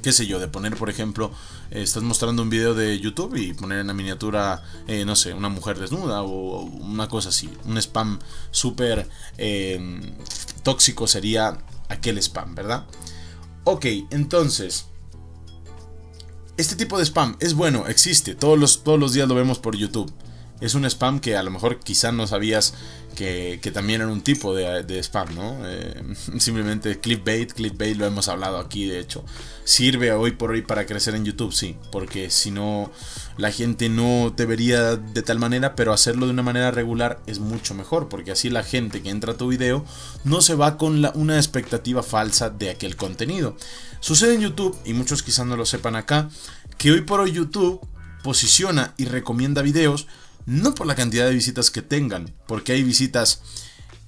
qué 0.03 0.11
sé 0.11 0.27
yo, 0.27 0.41
de 0.41 0.49
poner, 0.49 0.75
por 0.75 0.91
ejemplo, 0.91 1.31
estás 1.71 2.03
mostrando 2.03 2.43
un 2.43 2.51
video 2.51 2.75
de 2.75 2.99
YouTube 2.99 3.37
y 3.37 3.53
poner 3.53 3.81
en 3.81 3.87
la 3.87 3.95
miniatura, 3.95 4.63
eh, 4.87 5.05
no 5.05 5.17
sé, 5.17 5.35
una 5.35 5.49
mujer 5.49 5.79
desnuda 5.79 6.23
o 6.23 6.63
una 6.63 7.09
cosa 7.09 7.31
así. 7.31 7.51
Un 7.65 7.79
spam 7.79 8.19
súper 8.51 9.09
tóxico 10.63 11.07
sería 11.07 11.59
aquel 11.89 12.19
spam, 12.19 12.55
¿verdad? 12.55 12.85
Ok, 13.65 13.87
entonces. 14.11 14.87
Este 16.57 16.75
tipo 16.75 16.99
de 16.99 17.05
spam 17.05 17.37
es 17.39 17.55
bueno, 17.55 17.87
existe. 17.87 18.35
Todos 18.35 18.59
los, 18.59 18.83
todos 18.83 18.99
los 18.99 19.13
días 19.13 19.29
lo 19.29 19.35
vemos 19.35 19.59
por 19.59 19.77
YouTube. 19.77 20.13
Es 20.61 20.75
un 20.75 20.85
spam 20.85 21.21
que 21.21 21.37
a 21.37 21.43
lo 21.43 21.51
mejor 21.51 21.79
quizá 21.79 22.11
no 22.13 22.27
sabías 22.27 22.75
que, 23.15 23.71
también 23.75 24.01
era 24.01 24.11
un 24.11 24.23
tipo 24.23 24.55
de, 24.55 25.03
spam, 25.03 25.35
¿no? 25.35 25.59
Eh, 25.65 26.03
simplemente 26.39 27.01
clickbait, 27.01 27.53
clickbait 27.53 27.97
lo 27.97 28.07
hemos 28.07 28.29
hablado 28.29 28.59
aquí, 28.59 28.87
de 28.87 29.01
hecho. 29.01 29.25
¿Sirve 29.65 30.13
hoy 30.13 30.33
por 30.33 30.51
hoy 30.51 30.63
para 30.63 30.87
crecer 30.87 31.15
en 31.15 31.25
YouTube? 31.25 31.53
Sí, 31.53 31.77
porque 31.91 32.31
si 32.31 32.51
no, 32.51 32.93
la 33.37 33.51
gente 33.51 33.89
no 33.89 34.33
te 34.37 34.47
vería 34.47 34.97
de 34.97 35.23
tal 35.23 35.39
manera, 35.39 35.75
pero 35.75 35.93
hacerlo 35.93 36.27
de 36.27 36.33
una 36.33 36.43
manera 36.43 36.71
regular 36.71 37.21
es 37.27 37.41
mucho 37.41 37.75
mejor, 37.75 38.09
porque 38.09 38.31
así 38.31 38.51
la 38.51 38.63
gente 38.63 39.03
que 39.03 39.11
entra 39.11 39.33
a 39.33 39.37
tu 39.37 39.49
video 39.49 39.85
no 40.25 40.41
se 40.41 40.55
va 40.55 40.77
con 40.77 41.05
una 41.15 41.37
expectativa 41.37 42.03
falsa 42.03 42.51
de 42.51 42.71
aquel 42.71 42.97
contenido. 42.97 43.57
Sucede 44.01 44.35
en 44.35 44.43
YouTube, 44.43 44.79
y 44.85 44.93
muchos 44.93 45.23
quizás 45.23 45.47
no 45.47 45.57
lo 45.57 45.67
sepan 45.67 45.97
acá, 45.97 46.31
que 46.79 46.93
hoy 46.93 47.01
por 47.01 47.21
hoy 47.21 47.33
YouTube 47.33 47.81
posiciona 48.23 48.95
y 48.97 49.07
recomienda 49.07 49.63
videos 49.63 50.07
no 50.49 50.75
por 50.75 50.87
la 50.87 50.95
cantidad 50.95 51.27
de 51.27 51.35
visitas 51.35 51.71
que 51.71 51.83
tengan, 51.83 52.33
porque 52.47 52.73
hay 52.73 52.83
visitas 52.83 53.43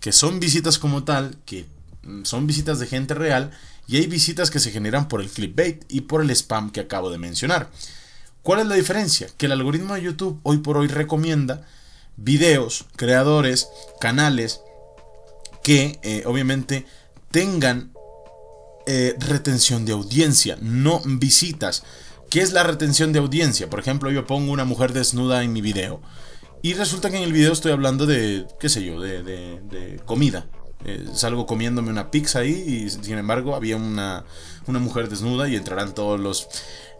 que 0.00 0.10
son 0.10 0.40
visitas 0.40 0.78
como 0.78 1.04
tal, 1.04 1.36
que 1.44 1.66
mm, 2.02 2.24
son 2.24 2.46
visitas 2.46 2.78
de 2.78 2.86
gente 2.86 3.12
real, 3.12 3.50
y 3.86 3.98
hay 3.98 4.06
visitas 4.06 4.50
que 4.50 4.58
se 4.58 4.70
generan 4.70 5.06
por 5.06 5.20
el 5.20 5.28
clickbait 5.28 5.84
y 5.88 6.02
por 6.02 6.22
el 6.22 6.30
spam 6.30 6.70
que 6.70 6.80
acabo 6.80 7.10
de 7.10 7.18
mencionar. 7.18 7.70
¿Cuál 8.42 8.60
es 8.60 8.66
la 8.66 8.76
diferencia? 8.76 9.28
Que 9.36 9.46
el 9.46 9.52
algoritmo 9.52 9.94
de 9.94 10.02
YouTube 10.02 10.40
hoy 10.42 10.58
por 10.58 10.78
hoy 10.78 10.86
recomienda 10.86 11.68
videos, 12.16 12.86
creadores, 12.96 13.68
canales 14.00 14.62
que 15.62 15.98
eh, 16.02 16.22
obviamente 16.24 16.86
tengan 17.30 17.92
eh, 18.86 19.14
retención 19.18 19.84
de 19.84 19.92
audiencia, 19.92 20.56
no 20.62 21.02
visitas. 21.04 21.82
¿Qué 22.30 22.40
es 22.40 22.52
la 22.52 22.62
retención 22.62 23.12
de 23.12 23.18
audiencia? 23.18 23.68
Por 23.68 23.80
ejemplo, 23.80 24.10
yo 24.10 24.26
pongo 24.26 24.52
una 24.52 24.64
mujer 24.64 24.94
desnuda 24.94 25.42
en 25.42 25.52
mi 25.52 25.60
video. 25.60 26.00
Y 26.62 26.74
resulta 26.74 27.10
que 27.10 27.16
en 27.16 27.22
el 27.22 27.32
video 27.32 27.52
estoy 27.52 27.72
hablando 27.72 28.06
de, 28.06 28.46
qué 28.58 28.68
sé 28.68 28.84
yo, 28.84 29.00
de, 29.00 29.22
de, 29.22 30.00
comida. 30.04 30.46
Eh, 30.84 31.06
salgo 31.14 31.46
comiéndome 31.46 31.90
una 31.90 32.10
pizza 32.10 32.40
ahí 32.40 32.52
y 32.52 32.90
sin 32.90 33.18
embargo 33.18 33.54
había 33.54 33.76
una, 33.76 34.24
una 34.66 34.78
mujer 34.78 35.08
desnuda 35.08 35.48
y 35.48 35.56
entrarán 35.56 35.94
todos 35.94 36.18
los... 36.18 36.48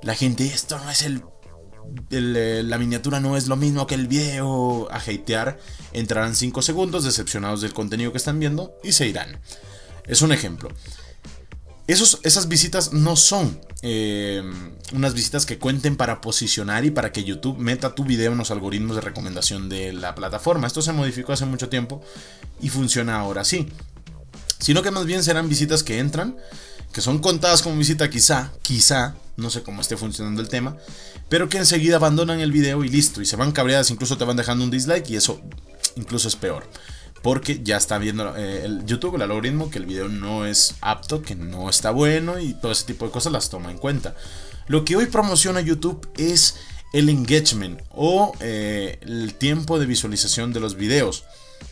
La 0.03 0.14
gente, 0.14 0.46
esto 0.46 0.79
no 0.79 0.90
es 0.90 1.03
el 1.03 1.23
eh, 2.11 2.62
la 2.64 2.79
miniatura 2.79 3.20
no 3.20 3.37
es 3.37 3.49
lo 3.49 3.57
mismo 3.57 3.87
que 3.87 3.94
el 3.94 4.07
video 4.07 4.88
a 4.90 4.96
hatear, 4.96 5.59
entrarán 5.92 6.35
5 6.35 6.62
segundos 6.62 7.05
decepcionados 7.05 7.61
del 7.61 7.73
contenido 7.73 8.12
que 8.12 8.18
están 8.18 8.38
viendo 8.38 8.75
y 8.83 8.92
se 8.92 9.09
irán. 9.09 9.40
Es 10.07 10.23
un 10.23 10.33
ejemplo. 10.33 10.70
Esos, 11.90 12.20
esas 12.22 12.46
visitas 12.46 12.92
no 12.92 13.16
son 13.16 13.61
eh, 13.83 14.44
unas 14.92 15.12
visitas 15.12 15.44
que 15.44 15.59
cuenten 15.59 15.96
para 15.96 16.20
posicionar 16.20 16.85
y 16.85 16.92
para 16.92 17.11
que 17.11 17.24
YouTube 17.24 17.59
meta 17.59 17.96
tu 17.96 18.05
video 18.05 18.31
en 18.31 18.38
los 18.38 18.53
algoritmos 18.53 18.94
de 18.94 19.03
recomendación 19.03 19.68
de 19.68 19.92
la 19.92 20.14
plataforma. 20.14 20.68
Esto 20.68 20.83
se 20.83 20.92
modificó 20.92 21.33
hace 21.33 21.46
mucho 21.46 21.68
tiempo 21.68 22.00
y 22.62 22.68
funciona 22.68 23.18
ahora 23.18 23.42
sí. 23.42 23.68
Sino 24.61 24.83
que 24.83 24.92
más 24.92 25.05
bien 25.05 25.24
serán 25.24 25.48
visitas 25.48 25.83
que 25.83 25.98
entran, 25.98 26.37
que 26.92 27.00
son 27.00 27.18
contadas 27.18 27.61
como 27.61 27.76
visita 27.76 28.09
quizá, 28.09 28.53
quizá, 28.62 29.16
no 29.37 29.50
sé 29.50 29.64
cómo 29.64 29.81
esté 29.81 29.96
funcionando 29.96 30.42
el 30.42 30.48
tema, 30.48 30.76
pero 31.29 31.48
que 31.48 31.59
enseguida 31.59 31.96
abandonan 31.96 32.38
el 32.38 32.53
video 32.53 32.85
y 32.85 32.88
listo, 32.88 33.20
y 33.20 33.26
se 33.26 33.35
van 33.35 33.50
cabreadas, 33.50 33.90
incluso 33.90 34.16
te 34.16 34.24
van 34.24 34.37
dejando 34.37 34.62
un 34.62 34.70
dislike 34.70 35.11
y 35.11 35.16
eso 35.16 35.40
incluso 35.96 36.29
es 36.29 36.37
peor 36.37 36.68
porque 37.22 37.61
ya 37.62 37.76
está 37.76 37.98
viendo 37.98 38.37
eh, 38.37 38.64
el 38.64 38.85
YouTube, 38.87 39.16
el 39.16 39.22
algoritmo, 39.22 39.70
que 39.70 39.78
el 39.78 39.87
video 39.87 40.09
no 40.09 40.46
es 40.46 40.74
apto, 40.80 41.22
que 41.22 41.35
no 41.35 41.68
está 41.68 41.90
bueno 41.90 42.38
y 42.38 42.54
todo 42.54 42.72
ese 42.72 42.87
tipo 42.87 43.04
de 43.04 43.12
cosas 43.12 43.33
las 43.33 43.50
toma 43.50 43.70
en 43.70 43.78
cuenta. 43.78 44.14
Lo 44.66 44.85
que 44.85 44.96
hoy 44.96 45.06
promociona 45.06 45.61
YouTube 45.61 46.09
es 46.16 46.56
el 46.92 47.09
engagement 47.09 47.80
o 47.90 48.33
eh, 48.40 48.98
el 49.02 49.35
tiempo 49.35 49.78
de 49.78 49.87
visualización 49.87 50.52
de 50.52 50.61
los 50.61 50.76
videos, 50.76 51.24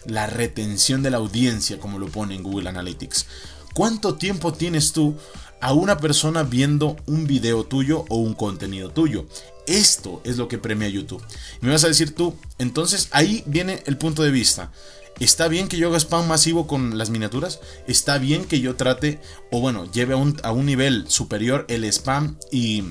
la 0.04 0.26
retención 0.26 1.02
de 1.02 1.11
la 1.11 1.16
audiencia, 1.16 1.78
como 1.78 1.98
lo 1.98 2.08
pone 2.08 2.34
en 2.34 2.42
Google 2.42 2.68
Analytics. 2.68 3.26
¿Cuánto 3.74 4.16
tiempo 4.16 4.52
tienes 4.52 4.92
tú 4.92 5.16
a 5.61 5.72
una 5.72 5.98
persona 5.98 6.42
viendo 6.42 6.96
un 7.06 7.26
video 7.26 7.64
tuyo 7.64 8.04
o 8.08 8.16
un 8.16 8.34
contenido 8.34 8.90
tuyo? 8.90 9.26
Esto 9.66 10.20
es 10.24 10.37
lo 10.37 10.48
que 10.48 10.58
premia 10.58 10.88
YouTube. 10.88 11.22
Me 11.61 11.70
vas 11.70 11.84
a 11.84 11.88
decir 11.88 12.14
tú, 12.14 12.34
entonces 12.58 13.08
ahí 13.12 13.42
viene 13.46 13.82
el 13.87 13.98
punto 13.98 14.22
de 14.22 14.30
vista. 14.30 14.72
Está 15.20 15.48
bien 15.48 15.68
que 15.68 15.76
yo 15.76 15.88
haga 15.88 15.98
spam 15.98 16.28
masivo 16.28 16.66
con 16.66 16.96
las 16.96 17.11
miniaturas. 17.11 17.61
Está 17.87 18.18
bien 18.18 18.44
que 18.44 18.61
yo 18.61 18.76
trate, 18.76 19.20
o 19.50 19.61
bueno, 19.61 19.90
lleve 19.90 20.14
a 20.14 20.16
un, 20.16 20.38
a 20.42 20.52
un 20.52 20.66
nivel 20.66 21.07
superior 21.09 21.64
el 21.68 21.85
spam 21.85 22.38
y 22.52 22.85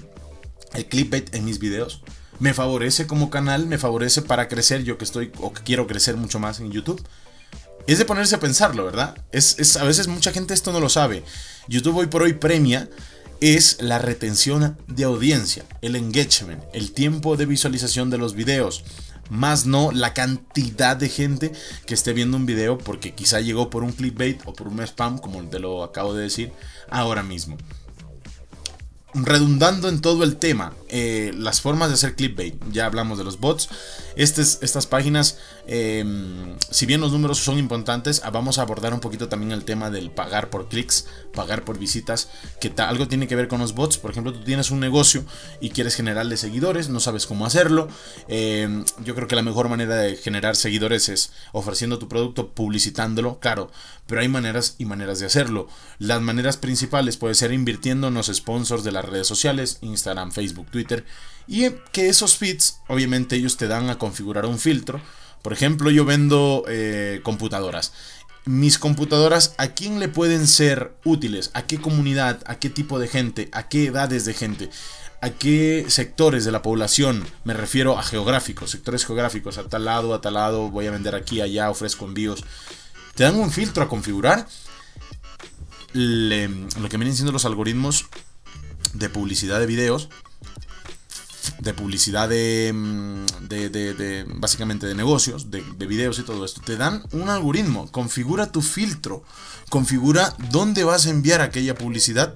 el 0.74 0.86
clipbait 0.86 1.34
en 1.34 1.46
mis 1.46 1.60
videos. 1.60 2.02
Me 2.40 2.54
favorece 2.54 3.08
como 3.08 3.30
canal, 3.30 3.66
me 3.66 3.78
favorece 3.78 4.22
para 4.22 4.48
crecer 4.48 4.84
yo 4.84 4.98
que 4.98 5.06
estoy 5.06 5.32
o 5.40 5.54
que 5.54 5.64
quiero 5.64 5.88
crecer 5.88 6.18
mucho 6.18 6.40
más 6.40 6.60
en 6.60 6.72
YouTube. 6.72 7.02
Es 7.88 7.98
de 7.98 8.06
ponerse 8.06 8.36
a 8.36 8.40
pensarlo, 8.40 8.84
¿verdad? 8.84 9.16
Es, 9.32 9.58
es, 9.60 9.78
a 9.78 9.86
veces 9.86 10.08
mucha 10.08 10.34
gente 10.34 10.54
esto 10.54 10.74
no 10.74 10.82
lo 10.82 10.90
sabe. 10.90 11.24
YouTube 11.70 11.98
hoy 11.98 12.08
por 12.08 12.22
hoy 12.22 12.34
premia 12.34 12.90
es 13.40 13.78
la 13.82 14.00
retención 14.00 14.78
de 14.88 15.04
audiencia, 15.04 15.64
el 15.82 15.96
engagement, 15.96 16.64
el 16.74 16.92
tiempo 16.92 17.38
de 17.38 17.46
visualización 17.46 18.10
de 18.10 18.18
los 18.18 18.34
videos 18.34 18.84
más 19.30 19.66
no 19.66 19.92
la 19.92 20.14
cantidad 20.14 20.96
de 20.96 21.10
gente 21.10 21.52
que 21.86 21.94
esté 21.94 22.14
viendo 22.14 22.38
un 22.38 22.46
video 22.46 22.78
porque 22.78 23.14
quizá 23.14 23.40
llegó 23.42 23.70
por 23.70 23.84
un 23.84 23.92
clickbait 23.92 24.42
o 24.46 24.54
por 24.54 24.68
un 24.68 24.80
spam, 24.82 25.18
como 25.18 25.44
te 25.44 25.60
lo 25.60 25.84
acabo 25.84 26.14
de 26.14 26.24
decir 26.24 26.52
ahora 26.90 27.24
mismo. 27.24 27.58
Redundando 29.14 29.90
en 29.90 30.02
todo 30.02 30.24
el 30.24 30.38
tema, 30.38 30.74
eh, 30.90 31.34
las 31.36 31.62
formas 31.62 31.90
de 31.90 31.96
hacer 31.96 32.16
clickbait, 32.16 32.56
ya 32.72 32.86
hablamos 32.86 33.18
de 33.18 33.24
los 33.24 33.40
bots, 33.40 33.70
estas 34.16 34.88
páginas, 34.88 35.38
em, 35.68 36.58
si 36.72 36.86
bien 36.86 37.02
los 37.02 37.12
números 37.12 37.40
son 37.40 37.60
importantes, 37.60 38.22
ah, 38.24 38.32
vamos 38.32 38.58
a 38.58 38.64
abordar 38.64 38.94
un 38.94 39.00
poquito 39.00 39.28
también 39.28 39.52
el 39.52 39.64
tema 39.64 39.90
del 39.90 40.12
pagar 40.12 40.50
por 40.50 40.70
clics, 40.70 41.06
pagar 41.34 41.64
por 41.64 41.78
visitas, 41.78 42.30
que 42.60 42.74
algo 42.78 43.08
tiene 43.08 43.28
que 43.28 43.36
ver 43.36 43.48
con 43.48 43.60
los 43.60 43.76
bots, 43.76 43.98
por 43.98 44.12
ejemplo, 44.12 44.34
tú 44.34 44.44
tienes 44.44 44.72
un 44.72 44.80
negocio 44.80 45.24
y 45.62 45.70
quieres 45.70 45.96
generarle 45.96 46.38
seguidores, 46.38 46.90
no 46.90 47.00
sabes 47.00 47.26
cómo 47.26 47.46
hacerlo, 47.46 47.90
em, 48.28 48.86
yo 49.04 49.14
creo 49.14 49.28
que 49.28 49.36
la 49.36 49.44
mejor 49.44 49.70
manera 49.70 49.96
de 49.96 50.16
generar 50.16 50.56
seguidores 50.56 51.10
es 51.10 51.32
ofreciendo 51.52 52.00
tu 52.00 52.08
producto, 52.08 52.50
publicitándolo, 52.50 53.40
claro, 53.40 53.70
pero 54.08 54.22
hay 54.22 54.30
maneras 54.30 54.76
y 54.78 54.86
maneras 54.86 55.20
de 55.20 55.26
hacerlo. 55.26 55.68
Las 56.00 56.22
maneras 56.22 56.58
principales 56.58 57.18
puede 57.18 57.36
ser 57.36 57.52
invirtiendo 57.52 58.08
en 58.08 58.14
los 58.14 58.28
sponsors 58.28 58.84
de 58.84 58.94
las 58.94 59.06
redes 59.06 59.28
sociales, 59.28 59.80
Instagram, 59.82 60.32
Facebook, 60.32 60.68
Twitter, 60.72 60.77
y 61.48 61.70
que 61.92 62.10
esos 62.10 62.38
feeds, 62.38 62.82
obviamente 62.88 63.36
ellos 63.36 63.58
te 63.58 63.68
dan 63.68 63.90
a 63.90 63.98
configurar 63.98 64.46
un 64.46 64.60
filtro. 64.60 65.02
Por 65.42 65.54
ejemplo, 65.54 65.92
yo 65.92 66.04
vendo 66.04 66.66
eh, 66.68 67.22
computadoras. 67.24 67.94
Mis 68.46 68.78
computadoras, 68.78 69.56
¿a 69.58 69.70
quién 69.70 70.00
le 70.00 70.08
pueden 70.08 70.48
ser 70.48 70.96
útiles? 71.04 71.52
¿A 71.54 71.64
qué 71.64 71.80
comunidad? 71.80 72.40
¿A 72.46 72.56
qué 72.56 72.70
tipo 72.70 73.00
de 73.00 73.08
gente? 73.08 73.50
¿A 73.52 73.68
qué 73.68 73.86
edades 73.86 74.26
de 74.26 74.34
gente? 74.34 74.70
¿A 75.22 75.32
qué 75.32 75.86
sectores 75.88 76.46
de 76.46 76.52
la 76.52 76.62
población? 76.62 77.26
Me 77.44 77.54
refiero 77.54 77.98
a 77.98 78.04
geográficos, 78.04 78.72
sectores 78.72 79.06
geográficos, 79.06 79.58
a 79.58 79.64
tal 79.64 79.86
lado, 79.86 80.14
a 80.14 80.22
tal 80.22 80.36
lado, 80.36 80.70
voy 80.70 80.88
a 80.88 80.92
vender 80.92 81.16
aquí, 81.16 81.42
allá, 81.42 81.70
ofrezco 81.70 82.06
envíos 82.06 82.44
te 83.18 83.24
dan 83.24 83.36
un 83.36 83.52
filtro 83.52 83.84
a 83.84 83.90
configurar. 83.90 84.48
lo 85.94 86.90
que 86.90 86.98
vienen 86.98 87.16
siendo 87.16 87.32
los 87.32 87.46
algoritmos 87.46 88.06
de 88.94 89.10
publicidad 89.10 89.60
de 89.60 89.66
videos, 89.66 90.10
de 91.60 91.74
publicidad 91.74 92.30
de, 92.30 92.72
mm, 92.74 93.48
de, 93.48 94.26
básicamente 94.36 94.88
de 94.88 94.96
negocios, 94.96 95.50
de, 95.52 95.62
videos 95.88 96.20
y 96.20 96.24
todo 96.24 96.44
esto, 96.46 96.62
te 96.62 96.78
dan 96.78 97.04
un 97.12 97.30
algoritmo, 97.30 97.92
configura 97.92 98.52
tu 98.52 98.62
filtro, 98.62 99.24
configura 99.70 100.36
dónde 100.52 100.84
vas 100.84 101.06
a 101.06 101.10
enviar 101.10 101.42
aquella 101.42 101.76
publicidad 101.76 102.36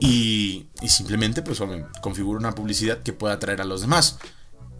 y, 0.00 0.66
y 0.80 0.88
simplemente 0.88 1.42
pues 1.42 1.60
configura 2.00 2.38
una 2.38 2.54
publicidad 2.54 3.02
que 3.02 3.12
pueda 3.12 3.34
atraer 3.34 3.60
a 3.60 3.64
los 3.64 3.80
demás. 3.80 4.18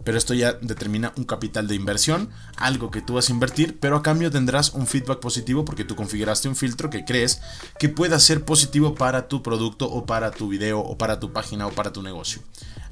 Pero 0.07 0.17
esto 0.17 0.33
ya 0.33 0.53
determina 0.53 1.11
un 1.17 1.25
capital 1.25 1.67
de 1.67 1.75
inversión, 1.75 2.29
algo 2.55 2.91
que 2.91 3.01
tú 3.01 3.15
vas 3.15 3.27
a 3.27 3.33
invertir, 3.33 3.77
pero 3.77 3.97
a 3.97 4.01
cambio 4.01 4.31
tendrás 4.31 4.69
un 4.69 4.87
feedback 4.87 5.19
positivo 5.19 5.65
porque 5.65 5.83
tú 5.83 5.97
configuraste 5.97 6.47
un 6.47 6.55
filtro 6.55 6.89
que 6.89 7.03
crees 7.03 7.41
que 7.77 7.89
pueda 7.89 8.17
ser 8.17 8.45
positivo 8.45 8.95
para 8.95 9.27
tu 9.27 9.43
producto 9.43 9.91
o 9.91 10.05
para 10.05 10.31
tu 10.31 10.47
video 10.47 10.79
o 10.79 10.97
para 10.97 11.19
tu 11.19 11.33
página 11.33 11.67
o 11.67 11.73
para 11.73 11.91
tu 11.91 12.03
negocio. 12.03 12.41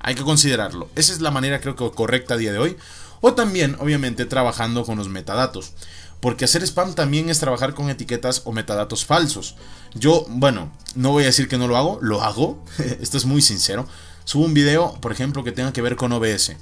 Hay 0.05 0.13
que 0.13 0.21
considerarlo. 0.21 0.87
Esa 0.95 1.13
es 1.13 1.21
la 1.21 1.31
manera 1.31 1.59
creo 1.59 1.75
que 1.75 1.89
correcta 1.89 2.35
a 2.35 2.37
día 2.37 2.51
de 2.51 2.59
hoy. 2.59 2.77
O 3.21 3.33
también, 3.33 3.75
obviamente, 3.79 4.27
trabajando 4.27 4.85
con 4.85 4.99
los 4.99 5.09
metadatos. 5.09 5.71
Porque 6.19 6.45
hacer 6.45 6.61
spam 6.61 6.93
también 6.93 7.27
es 7.27 7.39
trabajar 7.39 7.73
con 7.73 7.89
etiquetas 7.89 8.43
o 8.45 8.51
metadatos 8.51 9.03
falsos. 9.03 9.55
Yo, 9.95 10.23
bueno, 10.29 10.71
no 10.93 11.11
voy 11.11 11.23
a 11.23 11.25
decir 11.25 11.47
que 11.47 11.57
no 11.57 11.67
lo 11.67 11.75
hago, 11.75 11.97
lo 12.03 12.21
hago. 12.21 12.63
Esto 13.01 13.17
es 13.17 13.25
muy 13.25 13.41
sincero. 13.41 13.87
Subo 14.25 14.45
un 14.45 14.53
video, 14.53 14.93
por 15.01 15.11
ejemplo, 15.11 15.43
que 15.43 15.51
tenga 15.51 15.73
que 15.73 15.81
ver 15.81 15.95
con 15.95 16.11
OBS. 16.11 16.55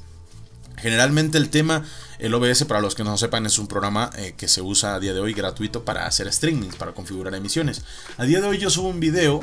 Generalmente 0.77 1.38
el 1.38 1.49
tema, 1.49 1.84
el 2.19 2.34
OBS, 2.34 2.63
para 2.63 2.79
los 2.79 2.95
que 2.95 3.03
no 3.03 3.17
sepan, 3.17 3.45
es 3.45 3.60
un 3.60 3.67
programa 3.67 4.10
eh, 4.15 4.36
que 4.38 4.47
se 4.47 4.62
usa 4.62 4.95
a 4.95 5.01
día 5.01 5.13
de 5.13 5.19
hoy 5.19 5.34
gratuito 5.34 5.84
para 5.84 6.06
hacer 6.06 6.32
streamings, 6.32 6.77
para 6.77 6.93
configurar 6.93 7.36
emisiones. 7.36 7.84
A 8.15 8.23
día 8.23 8.39
de 8.39 8.47
hoy 8.47 8.58
yo 8.58 8.69
subo 8.69 8.88
un 8.88 9.01
video 9.01 9.41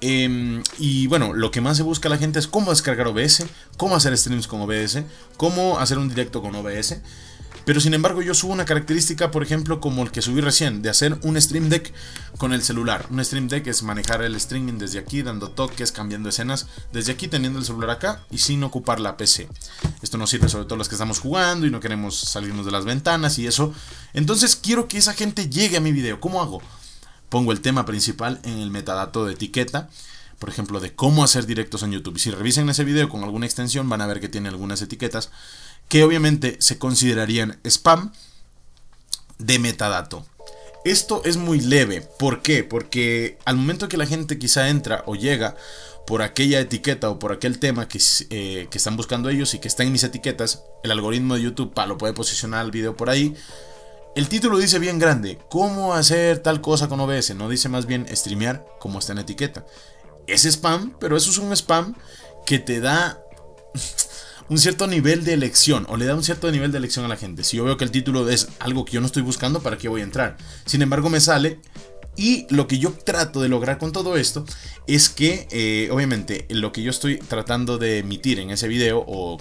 em, 0.00 0.62
y 0.78 1.06
bueno, 1.06 1.32
lo 1.32 1.50
que 1.50 1.60
más 1.60 1.76
se 1.76 1.82
busca 1.82 2.08
la 2.08 2.18
gente 2.18 2.38
es 2.38 2.46
cómo 2.46 2.70
descargar 2.70 3.06
OBS, 3.06 3.44
cómo 3.76 3.96
hacer 3.96 4.16
streams 4.16 4.46
con 4.46 4.60
OBS, 4.60 5.02
cómo 5.36 5.78
hacer 5.78 5.98
un 5.98 6.08
directo 6.08 6.42
con 6.42 6.54
OBS. 6.54 7.00
Pero 7.64 7.80
sin 7.80 7.94
embargo 7.94 8.20
yo 8.20 8.34
subo 8.34 8.52
una 8.52 8.66
característica, 8.66 9.30
por 9.30 9.42
ejemplo, 9.42 9.80
como 9.80 10.02
el 10.02 10.10
que 10.10 10.20
subí 10.20 10.40
recién, 10.40 10.82
de 10.82 10.90
hacer 10.90 11.18
un 11.22 11.40
Stream 11.40 11.70
Deck 11.70 11.92
con 12.36 12.52
el 12.52 12.62
celular. 12.62 13.06
Un 13.10 13.24
Stream 13.24 13.48
Deck 13.48 13.66
es 13.66 13.82
manejar 13.82 14.22
el 14.22 14.34
streaming 14.34 14.74
desde 14.74 14.98
aquí, 14.98 15.22
dando 15.22 15.50
toques, 15.50 15.90
cambiando 15.90 16.28
escenas, 16.28 16.66
desde 16.92 17.12
aquí 17.12 17.26
teniendo 17.26 17.58
el 17.58 17.64
celular 17.64 17.90
acá 17.90 18.22
y 18.30 18.38
sin 18.38 18.62
ocupar 18.64 19.00
la 19.00 19.16
PC. 19.16 19.48
Esto 20.02 20.18
nos 20.18 20.28
sirve 20.28 20.48
sobre 20.48 20.66
todo 20.66 20.76
los 20.76 20.88
que 20.88 20.94
estamos 20.94 21.20
jugando 21.20 21.66
y 21.66 21.70
no 21.70 21.80
queremos 21.80 22.18
salirnos 22.18 22.66
de 22.66 22.72
las 22.72 22.84
ventanas 22.84 23.38
y 23.38 23.46
eso. 23.46 23.72
Entonces 24.12 24.56
quiero 24.56 24.86
que 24.86 24.98
esa 24.98 25.14
gente 25.14 25.48
llegue 25.48 25.78
a 25.78 25.80
mi 25.80 25.92
video. 25.92 26.20
¿Cómo 26.20 26.42
hago? 26.42 26.60
Pongo 27.28 27.52
el 27.52 27.60
tema 27.60 27.86
principal 27.86 28.40
en 28.44 28.58
el 28.58 28.70
metadato 28.70 29.26
de 29.26 29.34
etiqueta 29.34 29.88
por 30.38 30.48
ejemplo, 30.48 30.80
de 30.80 30.94
cómo 30.94 31.24
hacer 31.24 31.46
directos 31.46 31.82
en 31.82 31.92
YouTube. 31.92 32.16
Y 32.16 32.20
si 32.20 32.30
revisen 32.30 32.68
ese 32.68 32.84
video 32.84 33.08
con 33.08 33.24
alguna 33.24 33.46
extensión, 33.46 33.88
van 33.88 34.02
a 34.02 34.06
ver 34.06 34.20
que 34.20 34.28
tiene 34.28 34.48
algunas 34.50 34.82
etiquetas 34.82 35.30
que 35.88 36.04
obviamente 36.04 36.56
se 36.60 36.78
considerarían 36.78 37.58
spam 37.64 38.12
de 39.38 39.58
metadato. 39.58 40.26
Esto 40.84 41.22
es 41.24 41.38
muy 41.38 41.60
leve. 41.60 42.02
¿Por 42.18 42.42
qué? 42.42 42.62
Porque 42.62 43.38
al 43.46 43.56
momento 43.56 43.88
que 43.88 43.96
la 43.96 44.06
gente 44.06 44.38
quizá 44.38 44.68
entra 44.68 45.02
o 45.06 45.14
llega 45.14 45.56
por 46.06 46.20
aquella 46.20 46.60
etiqueta 46.60 47.08
o 47.08 47.18
por 47.18 47.32
aquel 47.32 47.58
tema 47.58 47.88
que, 47.88 47.98
eh, 48.28 48.68
que 48.70 48.78
están 48.78 48.96
buscando 48.98 49.30
ellos 49.30 49.54
y 49.54 49.60
que 49.60 49.68
está 49.68 49.82
en 49.82 49.92
mis 49.92 50.04
etiquetas, 50.04 50.62
el 50.82 50.90
algoritmo 50.90 51.36
de 51.36 51.42
YouTube 51.42 51.72
lo 51.86 51.96
puede 51.96 52.12
posicionar 52.12 52.66
el 52.66 52.70
video 52.70 52.94
por 52.96 53.08
ahí. 53.08 53.34
El 54.14 54.28
título 54.28 54.58
dice 54.58 54.78
bien 54.78 55.00
grande, 55.00 55.40
¿cómo 55.50 55.92
hacer 55.92 56.38
tal 56.38 56.60
cosa 56.60 56.88
con 56.88 57.00
OBS? 57.00 57.34
No 57.34 57.48
dice 57.48 57.68
más 57.68 57.86
bien 57.86 58.06
streamear 58.14 58.64
como 58.78 59.00
está 59.00 59.10
en 59.10 59.18
etiqueta. 59.18 59.66
Es 60.28 60.44
spam, 60.44 60.94
pero 61.00 61.16
eso 61.16 61.30
es 61.32 61.38
un 61.38 61.52
spam 61.52 61.96
que 62.46 62.60
te 62.60 62.78
da 62.78 63.20
un 64.48 64.58
cierto 64.58 64.86
nivel 64.86 65.24
de 65.24 65.32
elección 65.32 65.84
o 65.88 65.96
le 65.96 66.04
da 66.04 66.14
un 66.14 66.22
cierto 66.22 66.52
nivel 66.52 66.70
de 66.70 66.78
elección 66.78 67.04
a 67.04 67.08
la 67.08 67.16
gente. 67.16 67.42
Si 67.42 67.56
yo 67.56 67.64
veo 67.64 67.76
que 67.76 67.82
el 67.82 67.90
título 67.90 68.28
es 68.28 68.50
algo 68.60 68.84
que 68.84 68.92
yo 68.92 69.00
no 69.00 69.06
estoy 69.06 69.22
buscando, 69.22 69.62
¿para 69.62 69.78
qué 69.78 69.88
voy 69.88 70.02
a 70.02 70.04
entrar? 70.04 70.36
Sin 70.64 70.80
embargo, 70.80 71.10
me 71.10 71.18
sale 71.18 71.58
y 72.16 72.46
lo 72.54 72.68
que 72.68 72.78
yo 72.78 72.92
trato 72.92 73.42
de 73.42 73.48
lograr 73.48 73.78
con 73.78 73.90
todo 73.90 74.16
esto 74.16 74.44
es 74.86 75.08
que, 75.08 75.48
eh, 75.50 75.88
obviamente, 75.90 76.46
lo 76.50 76.70
que 76.70 76.82
yo 76.82 76.90
estoy 76.90 77.18
tratando 77.18 77.78
de 77.78 77.98
emitir 77.98 78.38
en 78.38 78.50
ese 78.50 78.68
video 78.68 79.04
o 79.08 79.38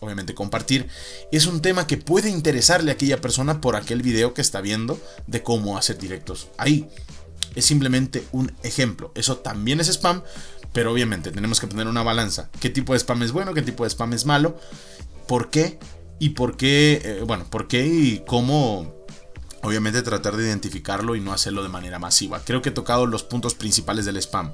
obviamente 0.00 0.34
compartir, 0.34 0.88
es 1.30 1.46
un 1.46 1.62
tema 1.62 1.86
que 1.86 1.96
puede 1.96 2.30
interesarle 2.30 2.90
a 2.90 2.94
aquella 2.94 3.20
persona 3.20 3.60
por 3.60 3.76
aquel 3.76 4.02
video 4.02 4.34
que 4.34 4.40
está 4.40 4.60
viendo 4.60 4.98
de 5.26 5.42
cómo 5.42 5.78
hacer 5.78 5.98
directos 5.98 6.48
ahí. 6.56 6.88
Es 7.54 7.66
simplemente 7.66 8.24
un 8.32 8.52
ejemplo. 8.62 9.12
Eso 9.14 9.38
también 9.38 9.80
es 9.80 9.88
spam, 9.88 10.22
pero 10.72 10.92
obviamente 10.92 11.30
tenemos 11.30 11.60
que 11.60 11.66
poner 11.66 11.86
una 11.86 12.02
balanza. 12.02 12.48
¿Qué 12.60 12.70
tipo 12.70 12.92
de 12.92 13.00
spam 13.00 13.22
es 13.22 13.32
bueno? 13.32 13.54
¿Qué 13.54 13.62
tipo 13.62 13.84
de 13.84 13.90
spam 13.90 14.12
es 14.12 14.24
malo? 14.24 14.58
¿Por 15.26 15.50
qué? 15.50 15.78
Y 16.18 16.30
por 16.30 16.56
qué, 16.56 17.00
eh, 17.04 17.22
bueno, 17.26 17.46
por 17.50 17.66
qué 17.66 17.86
y 17.86 18.22
cómo 18.26 18.94
obviamente 19.62 20.02
tratar 20.02 20.36
de 20.36 20.44
identificarlo 20.44 21.16
y 21.16 21.20
no 21.20 21.32
hacerlo 21.32 21.62
de 21.62 21.68
manera 21.68 21.98
masiva. 21.98 22.42
Creo 22.44 22.62
que 22.62 22.70
he 22.70 22.72
tocado 22.72 23.06
los 23.06 23.22
puntos 23.22 23.54
principales 23.54 24.04
del 24.04 24.16
spam. 24.16 24.52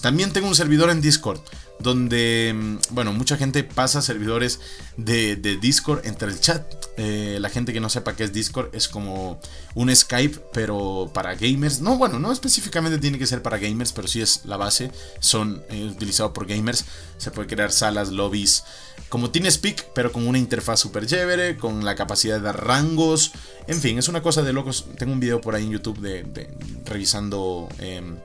También 0.00 0.32
tengo 0.32 0.48
un 0.48 0.54
servidor 0.54 0.90
en 0.90 1.00
Discord, 1.02 1.40
donde, 1.78 2.54
mm, 2.54 2.94
bueno, 2.94 3.12
mucha 3.12 3.36
gente 3.36 3.64
pasa 3.64 4.00
servidores 4.00 4.60
de, 4.96 5.36
Discord 5.36 6.06
entre 6.06 6.28
el 6.28 6.40
chat. 6.40 6.64
Eh, 6.96 7.38
la 7.40 7.50
gente 7.50 7.72
que 7.72 7.80
no 7.80 7.88
sepa 7.88 8.16
qué 8.16 8.24
es 8.24 8.32
Discord 8.32 8.74
es 8.74 8.88
como 8.88 9.40
un 9.74 9.94
Skype, 9.94 10.38
pero 10.52 11.10
para 11.12 11.34
gamers. 11.34 11.80
No, 11.80 11.96
bueno, 11.96 12.18
no 12.18 12.32
específicamente 12.32 12.98
tiene 12.98 13.18
que 13.18 13.26
ser 13.26 13.42
para 13.42 13.58
gamers, 13.58 13.92
pero 13.92 14.08
sí 14.08 14.20
es 14.20 14.42
la 14.44 14.56
base. 14.56 14.90
Son 15.20 15.62
eh, 15.70 15.84
utilizados 15.84 16.32
por 16.32 16.46
gamers. 16.46 16.84
Se 17.18 17.30
puede 17.30 17.48
crear 17.48 17.70
salas, 17.70 18.10
lobbies, 18.10 18.64
como 19.08 19.30
TeamSpeak, 19.30 19.92
pero 19.94 20.12
con 20.12 20.26
una 20.26 20.38
interfaz 20.38 20.80
súper 20.80 21.06
chévere, 21.06 21.56
con 21.56 21.84
la 21.84 21.94
capacidad 21.94 22.36
de 22.36 22.42
dar 22.42 22.66
rangos. 22.66 23.32
En 23.66 23.80
fin, 23.80 23.98
es 23.98 24.08
una 24.08 24.22
cosa 24.22 24.42
de 24.42 24.52
locos. 24.52 24.86
Tengo 24.98 25.12
un 25.12 25.20
video 25.20 25.40
por 25.40 25.54
ahí 25.54 25.64
en 25.64 25.72
YouTube 25.72 25.98
de, 26.00 26.48
revisando... 26.86 27.68
Em, 27.78 28.16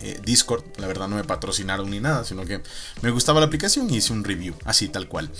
eh, 0.00 0.20
Discord, 0.24 0.64
la 0.78 0.86
verdad 0.86 1.08
no 1.08 1.16
me 1.16 1.24
patrocinaron 1.24 1.90
ni 1.90 2.00
nada, 2.00 2.24
sino 2.24 2.44
que 2.44 2.62
me 3.02 3.10
gustaba 3.10 3.40
la 3.40 3.46
aplicación 3.46 3.90
y 3.90 3.96
hice 3.96 4.12
un 4.12 4.24
review, 4.24 4.54
así 4.64 4.88
tal 4.88 5.08
cual. 5.08 5.30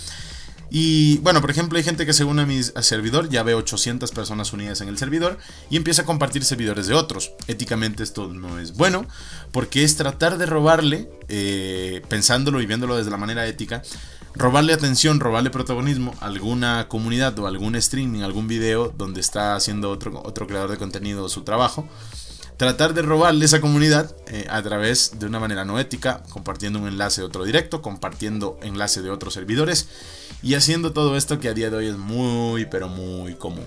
Y 0.73 1.17
bueno, 1.17 1.41
por 1.41 1.51
ejemplo, 1.51 1.77
hay 1.77 1.83
gente 1.83 2.05
que 2.05 2.13
se 2.13 2.23
une 2.23 2.43
a 2.43 2.45
mi 2.45 2.63
servidor, 2.63 3.27
ya 3.27 3.43
ve 3.43 3.55
800 3.55 4.09
personas 4.11 4.53
unidas 4.53 4.79
en 4.79 4.87
el 4.87 4.97
servidor 4.97 5.37
y 5.69 5.75
empieza 5.75 6.03
a 6.03 6.05
compartir 6.05 6.45
servidores 6.45 6.87
de 6.87 6.93
otros. 6.93 7.33
Éticamente 7.47 8.03
esto 8.03 8.29
no 8.29 8.57
es 8.57 8.77
bueno, 8.77 9.05
porque 9.51 9.83
es 9.83 9.97
tratar 9.97 10.37
de 10.37 10.45
robarle, 10.45 11.09
eh, 11.27 12.01
pensándolo 12.07 12.61
y 12.61 12.67
viéndolo 12.67 12.95
desde 12.95 13.11
la 13.11 13.17
manera 13.17 13.45
ética, 13.47 13.83
robarle 14.33 14.71
atención, 14.71 15.19
robarle 15.19 15.49
protagonismo 15.49 16.15
a 16.21 16.27
alguna 16.27 16.87
comunidad 16.87 17.37
o 17.39 17.47
algún 17.47 17.75
streaming, 17.75 18.21
algún 18.21 18.47
video 18.47 18.93
donde 18.97 19.19
está 19.19 19.55
haciendo 19.55 19.91
otro, 19.91 20.21
otro 20.23 20.47
creador 20.47 20.71
de 20.71 20.77
contenido 20.77 21.27
su 21.27 21.41
trabajo 21.41 21.85
tratar 22.61 22.93
de 22.93 23.01
robarle 23.01 23.43
esa 23.45 23.59
comunidad 23.59 24.15
eh, 24.27 24.45
a 24.47 24.61
través 24.61 25.17
de 25.17 25.25
una 25.25 25.39
manera 25.39 25.65
no 25.65 25.79
ética, 25.79 26.21
compartiendo 26.29 26.77
un 26.77 26.87
enlace 26.87 27.21
de 27.21 27.25
otro 27.25 27.43
directo, 27.43 27.81
compartiendo 27.81 28.59
enlace 28.61 29.01
de 29.01 29.09
otros 29.09 29.33
servidores 29.33 29.87
y 30.43 30.53
haciendo 30.53 30.93
todo 30.93 31.17
esto 31.17 31.39
que 31.39 31.49
a 31.49 31.55
día 31.55 31.71
de 31.71 31.77
hoy 31.77 31.87
es 31.87 31.97
muy 31.97 32.67
pero 32.67 32.87
muy 32.87 33.33
común. 33.33 33.65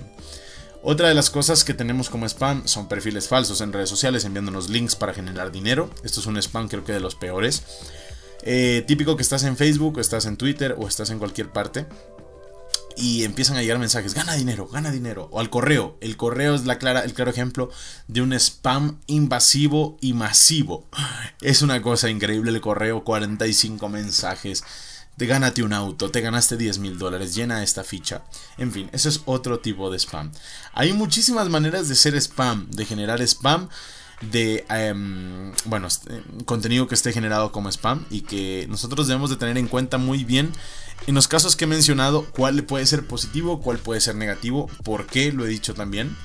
Otra 0.80 1.08
de 1.08 1.14
las 1.14 1.28
cosas 1.28 1.64
que 1.64 1.74
tenemos 1.74 2.08
como 2.08 2.24
spam 2.26 2.68
son 2.68 2.86
perfiles 2.86 3.26
falsos 3.26 3.60
en 3.62 3.72
redes 3.72 3.90
sociales 3.90 4.24
enviándonos 4.24 4.70
links 4.70 4.94
para 4.94 5.12
generar 5.12 5.50
dinero. 5.50 5.90
Esto 6.04 6.20
es 6.20 6.26
un 6.26 6.36
spam 6.36 6.68
creo 6.68 6.84
que 6.84 6.92
de 6.92 7.00
los 7.00 7.16
peores. 7.16 7.64
Eh, 8.42 8.84
típico 8.86 9.16
que 9.16 9.22
estás 9.22 9.42
en 9.42 9.56
Facebook, 9.56 9.96
o 9.96 10.00
estás 10.00 10.26
en 10.26 10.36
Twitter 10.36 10.76
o 10.78 10.86
estás 10.86 11.10
en 11.10 11.18
cualquier 11.18 11.48
parte 11.48 11.86
y 12.96 13.24
empiezan 13.24 13.56
a 13.56 13.62
llegar 13.62 13.78
mensajes, 13.78 14.14
gana 14.14 14.34
dinero, 14.34 14.68
gana 14.68 14.90
dinero, 14.90 15.28
o 15.32 15.40
al 15.40 15.50
correo. 15.50 15.96
El 16.00 16.16
correo 16.16 16.54
es 16.54 16.64
la 16.64 16.78
clara, 16.78 17.00
el 17.00 17.14
claro 17.14 17.30
ejemplo 17.30 17.70
de 18.08 18.22
un 18.22 18.32
spam 18.32 19.00
invasivo 19.06 19.96
y 20.00 20.12
masivo. 20.12 20.86
Es 21.40 21.62
una 21.62 21.82
cosa 21.82 22.08
increíble 22.08 22.50
el 22.50 22.60
correo, 22.60 23.04
45 23.04 23.88
mensajes. 23.88 24.64
Te 25.16 25.26
gánate 25.26 25.62
un 25.62 25.72
auto, 25.72 26.10
te 26.10 26.20
ganaste 26.20 26.56
10 26.56 26.78
mil 26.78 26.98
dólares, 26.98 27.34
llena 27.34 27.62
esta 27.62 27.84
ficha. 27.84 28.22
En 28.58 28.72
fin, 28.72 28.90
eso 28.92 29.08
es 29.08 29.20
otro 29.26 29.60
tipo 29.60 29.90
de 29.90 29.98
spam. 29.98 30.32
Hay 30.72 30.92
muchísimas 30.92 31.48
maneras 31.48 31.88
de 31.88 31.94
ser 31.94 32.16
spam, 32.16 32.68
de 32.70 32.84
generar 32.84 33.22
spam 33.22 33.68
de 34.20 34.64
em, 34.68 35.52
bueno 35.64 35.88
contenido 36.44 36.86
que 36.86 36.94
esté 36.94 37.12
generado 37.12 37.52
como 37.52 37.68
spam 37.68 38.06
y 38.10 38.22
que 38.22 38.66
nosotros 38.68 39.06
debemos 39.06 39.30
de 39.30 39.36
tener 39.36 39.58
en 39.58 39.68
cuenta 39.68 39.98
muy 39.98 40.24
bien 40.24 40.52
en 41.06 41.14
los 41.14 41.28
casos 41.28 41.56
que 41.56 41.64
he 41.64 41.68
mencionado 41.68 42.24
cuál 42.32 42.64
puede 42.64 42.86
ser 42.86 43.06
positivo 43.06 43.60
cuál 43.60 43.78
puede 43.78 44.00
ser 44.00 44.14
negativo 44.14 44.68
por 44.82 45.06
qué 45.06 45.32
lo 45.32 45.44
he 45.44 45.48
dicho 45.48 45.74
también 45.74 46.16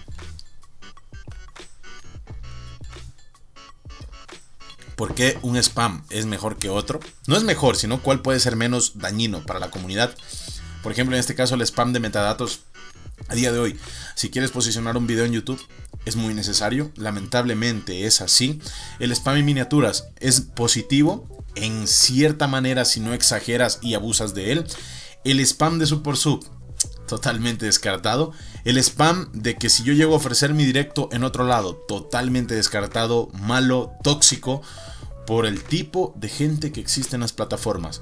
¿Por 4.99 5.15
qué 5.15 5.39
un 5.43 5.55
spam 5.55 6.03
es 6.09 6.25
mejor 6.25 6.57
que 6.57 6.67
otro? 6.69 6.99
No 7.25 7.37
es 7.37 7.45
mejor, 7.45 7.77
sino 7.77 8.01
cuál 8.03 8.21
puede 8.21 8.41
ser 8.41 8.57
menos 8.57 8.97
dañino 8.97 9.45
para 9.45 9.57
la 9.57 9.71
comunidad. 9.71 10.13
Por 10.83 10.91
ejemplo, 10.91 11.15
en 11.15 11.21
este 11.21 11.35
caso 11.35 11.55
el 11.55 11.61
spam 11.61 11.93
de 11.93 12.01
metadatos 12.01 12.63
a 13.29 13.33
día 13.33 13.53
de 13.53 13.59
hoy, 13.59 13.79
si 14.15 14.29
quieres 14.29 14.51
posicionar 14.51 14.97
un 14.97 15.07
video 15.07 15.23
en 15.23 15.31
YouTube, 15.31 15.61
es 16.05 16.15
muy 16.15 16.33
necesario. 16.33 16.91
Lamentablemente 16.95 18.05
es 18.05 18.21
así. 18.21 18.59
El 18.99 19.11
spam 19.11 19.37
en 19.37 19.45
miniaturas 19.45 20.09
es 20.19 20.41
positivo 20.41 21.27
en 21.55 21.87
cierta 21.87 22.47
manera 22.47 22.85
si 22.85 22.99
no 22.99 23.13
exageras 23.13 23.79
y 23.81 23.93
abusas 23.93 24.33
de 24.33 24.51
él. 24.51 24.65
El 25.23 25.39
spam 25.41 25.79
de 25.79 25.85
Super 25.85 26.15
Sub, 26.15 26.45
totalmente 27.07 27.65
descartado. 27.65 28.31
El 28.65 28.77
spam 28.77 29.31
de 29.33 29.55
que 29.55 29.69
si 29.69 29.83
yo 29.83 29.93
llego 29.93 30.13
a 30.13 30.17
ofrecer 30.17 30.53
mi 30.53 30.65
directo 30.65 31.09
en 31.11 31.23
otro 31.23 31.43
lado, 31.45 31.75
totalmente 31.87 32.55
descartado, 32.55 33.29
malo, 33.33 33.93
tóxico, 34.03 34.61
por 35.25 35.45
el 35.45 35.63
tipo 35.63 36.13
de 36.17 36.27
gente 36.27 36.71
que 36.71 36.81
existe 36.81 37.15
en 37.15 37.21
las 37.21 37.33
plataformas. 37.33 38.01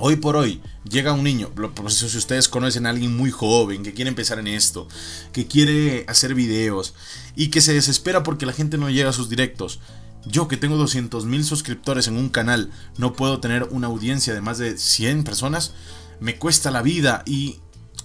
Hoy 0.00 0.14
por 0.14 0.36
hoy 0.36 0.62
llega 0.88 1.12
un 1.12 1.24
niño, 1.24 1.50
si 1.88 2.16
ustedes 2.16 2.48
conocen 2.48 2.86
a 2.86 2.90
alguien 2.90 3.16
muy 3.16 3.32
joven 3.32 3.82
que 3.82 3.94
quiere 3.94 4.08
empezar 4.08 4.38
en 4.38 4.46
esto, 4.46 4.86
que 5.32 5.48
quiere 5.48 6.04
hacer 6.06 6.36
videos 6.36 6.94
y 7.34 7.48
que 7.48 7.60
se 7.60 7.74
desespera 7.74 8.22
porque 8.22 8.46
la 8.46 8.52
gente 8.52 8.78
no 8.78 8.90
llega 8.90 9.10
a 9.10 9.12
sus 9.12 9.28
directos. 9.28 9.80
Yo 10.24 10.46
que 10.46 10.56
tengo 10.56 10.76
200 10.76 11.24
mil 11.24 11.44
suscriptores 11.44 12.06
en 12.06 12.16
un 12.16 12.28
canal, 12.28 12.70
no 12.96 13.14
puedo 13.14 13.40
tener 13.40 13.64
una 13.72 13.88
audiencia 13.88 14.34
de 14.34 14.40
más 14.40 14.58
de 14.58 14.78
100 14.78 15.24
personas, 15.24 15.72
me 16.20 16.36
cuesta 16.36 16.70
la 16.70 16.82
vida 16.82 17.24
y, 17.26 17.58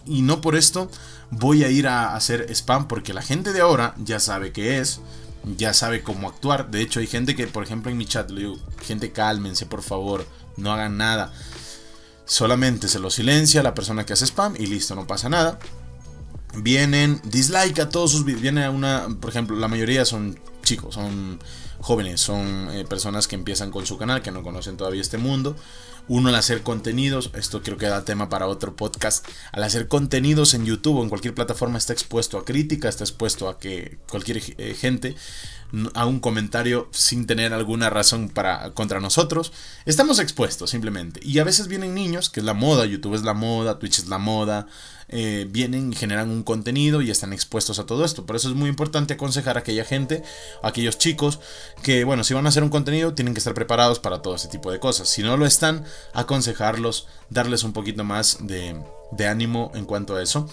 y 0.08 0.24
no 0.24 0.42
por 0.42 0.56
esto 0.56 0.90
voy 1.30 1.64
a 1.64 1.70
ir 1.70 1.88
a 1.88 2.16
hacer 2.16 2.48
spam 2.56 2.88
porque 2.88 3.14
la 3.14 3.22
gente 3.22 3.54
de 3.54 3.62
ahora 3.62 3.94
ya 4.00 4.20
sabe 4.20 4.52
qué 4.52 4.80
es, 4.80 5.00
ya 5.58 5.76
sabe 5.76 6.02
cómo 6.02 6.28
actuar. 6.28 6.72
De 6.72 6.82
hecho 6.82 7.02
hay 7.02 7.08
gente 7.08 7.36
que, 7.36 7.46
por 7.46 7.64
ejemplo 7.64 7.92
en 7.92 7.98
mi 8.00 8.08
chat 8.08 8.32
le 8.32 8.42
digo, 8.42 8.58
gente 8.82 9.12
cálmense 9.12 9.68
por 9.68 9.84
favor, 9.84 10.26
no 10.58 10.74
hagan 10.74 10.98
nada 10.98 11.32
solamente 12.34 12.88
se 12.88 12.98
lo 12.98 13.12
silencia 13.12 13.62
la 13.62 13.76
persona 13.76 14.08
que 14.08 14.14
hace 14.14 14.26
spam 14.26 14.56
y 14.58 14.66
listo, 14.66 14.96
no 14.96 15.06
pasa 15.06 15.30
nada. 15.30 15.60
Vienen, 16.56 17.22
dislike 17.26 17.80
a 17.80 17.90
todos 17.90 18.12
sus 18.12 18.26
videos. 18.26 18.42
Viene 18.42 18.68
una, 18.70 19.08
por 19.22 19.30
ejemplo, 19.30 19.56
la 19.56 19.68
mayoría 19.68 20.04
son 20.04 20.40
chicos, 20.64 20.96
son 20.96 21.40
jóvenes, 21.80 22.22
son 22.22 22.70
eh, 22.72 22.86
personas 22.86 23.28
que 23.28 23.36
empiezan 23.36 23.70
con 23.70 23.86
su 23.86 24.00
canal, 24.00 24.24
que 24.24 24.32
no 24.32 24.42
conocen 24.42 24.78
todavía 24.78 25.02
este 25.02 25.20
mundo. 25.20 25.56
Uno 26.08 26.30
al 26.30 26.36
hacer 26.36 26.64
contenidos, 26.64 27.30
esto 27.36 27.62
creo 27.62 27.78
que 27.78 27.86
da 27.86 28.04
tema 28.04 28.30
para 28.30 28.48
otro 28.48 28.76
podcast, 28.76 29.28
al 29.52 29.64
hacer 29.64 29.88
contenidos 29.88 30.56
en 30.56 30.66
YouTube 30.66 30.98
o 30.98 31.04
en 31.04 31.10
cualquier 31.10 31.36
plataforma 31.36 31.78
está 31.78 31.94
expuesto 31.94 32.40
a 32.40 32.46
crítica, 32.46 32.90
está 32.90 33.04
expuesto 33.04 33.48
a 33.48 33.60
que 33.60 34.00
cualquier 34.10 34.42
eh, 34.58 34.76
gente 34.78 35.16
a 35.94 36.06
un 36.06 36.20
comentario 36.20 36.88
sin 36.92 37.26
tener 37.26 37.54
alguna 37.54 37.90
razón 37.90 38.30
para 38.30 38.72
contra 38.74 39.00
nosotros. 39.00 39.52
Estamos 39.86 40.20
expuestos 40.20 40.70
simplemente. 40.70 41.20
Y 41.24 41.40
a 41.40 41.44
veces 41.44 41.68
vienen 41.68 41.96
niños, 41.96 42.30
que 42.30 42.40
es 42.40 42.46
la 42.46 42.54
moda, 42.54 42.86
YouTube 42.86 43.16
es 43.16 43.24
la 43.24 43.34
moda, 43.34 43.80
Twitch 43.80 44.00
es 44.00 44.08
la 44.08 44.20
moda, 44.20 44.68
eh, 45.10 45.48
vienen 45.50 45.92
y 45.92 45.96
generan 45.96 46.30
un 46.30 46.44
contenido 46.44 47.02
y 47.02 47.10
están 47.10 47.34
expuestos 47.34 47.80
a 47.80 47.86
todo 47.86 48.06
esto. 48.06 48.26
Por 48.26 48.36
eso 48.36 48.50
es 48.50 48.56
muy 48.56 48.70
importante 48.70 49.14
aconsejar 49.14 49.58
a 49.58 49.62
aquella 49.62 49.84
gente, 49.84 50.24
a 50.62 50.68
aquellos 50.68 50.98
chicos, 50.98 51.40
que 51.82 52.04
bueno, 52.04 52.24
si 52.24 52.34
van 52.34 52.46
a 52.46 52.50
hacer 52.50 52.64
un 52.64 52.70
contenido 52.70 53.14
tienen 53.16 53.34
que 53.34 53.40
estar 53.40 53.54
preparados 53.56 54.00
para 54.00 54.22
todo 54.22 54.36
ese 54.36 54.50
tipo 54.50 54.72
de 54.72 54.80
cosas. 54.80 55.10
Si 55.10 55.24
no 55.24 55.38
lo 55.38 55.46
están, 55.46 55.86
aconsejarlos, 56.14 57.08
darles 57.30 57.64
un 57.64 57.74
poquito 57.74 58.04
más 58.04 58.38
de, 58.42 58.80
de 59.12 59.28
ánimo 59.28 59.72
en 59.74 59.86
cuanto 59.86 60.16
a 60.16 60.22
eso. 60.22 60.48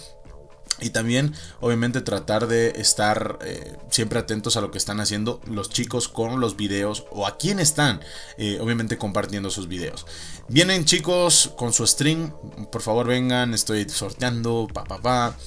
Y 0.81 0.89
también, 0.89 1.33
obviamente, 1.59 2.01
tratar 2.01 2.47
de 2.47 2.71
estar 2.71 3.39
eh, 3.43 3.77
siempre 3.89 4.19
atentos 4.19 4.57
a 4.57 4.61
lo 4.61 4.71
que 4.71 4.77
están 4.77 4.99
haciendo 4.99 5.39
los 5.45 5.69
chicos 5.69 6.07
con 6.07 6.39
los 6.39 6.57
videos 6.57 7.05
o 7.11 7.27
a 7.27 7.37
quién 7.37 7.59
están, 7.59 8.01
eh, 8.37 8.57
obviamente, 8.59 8.97
compartiendo 8.97 9.49
sus 9.51 9.67
videos. 9.67 10.05
Vienen 10.47 10.85
chicos 10.85 11.53
con 11.55 11.71
su 11.71 11.85
stream, 11.85 12.33
por 12.71 12.81
favor 12.81 13.07
vengan, 13.07 13.53
estoy 13.53 13.87
sorteando, 13.87 14.67
pa 14.73 14.83
pa 14.83 15.01
pa 15.01 15.37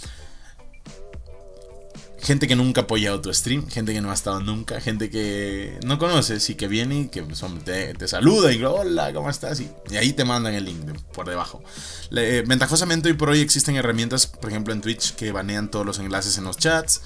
gente 2.24 2.48
que 2.48 2.56
nunca 2.56 2.80
ha 2.80 2.84
apoyado 2.84 3.20
tu 3.20 3.32
stream, 3.32 3.68
gente 3.68 3.92
que 3.92 4.00
no 4.00 4.10
ha 4.10 4.14
estado 4.14 4.40
nunca, 4.40 4.80
gente 4.80 5.10
que 5.10 5.78
no 5.84 5.98
conoces 5.98 6.48
y 6.48 6.54
que 6.54 6.68
viene 6.68 7.00
y 7.00 7.08
que 7.08 7.22
pues, 7.22 7.44
te, 7.64 8.08
saluda 8.08 8.50
y 8.50 8.64
hola, 8.64 9.12
¿cómo 9.12 9.28
estás? 9.28 9.60
Y, 9.60 9.70
ahí 9.96 10.14
te 10.14 10.24
mandan 10.24 10.54
el 10.54 10.64
link 10.64 10.90
por 11.12 11.28
debajo. 11.28 11.62
Eh, 12.16 12.42
ventajosamente 12.46 13.10
hoy 13.10 13.14
por 13.14 13.28
hoy 13.28 13.40
existen 13.40 13.76
herramientas, 13.76 14.26
por 14.26 14.50
ejemplo 14.50 14.72
en 14.72 14.80
Twitch, 14.80 15.14
que 15.14 15.32
banean 15.32 15.70
todos 15.70 15.84
los 15.84 15.98
enlaces 15.98 16.38
en 16.38 16.44
los 16.44 16.56
chats. 16.56 17.02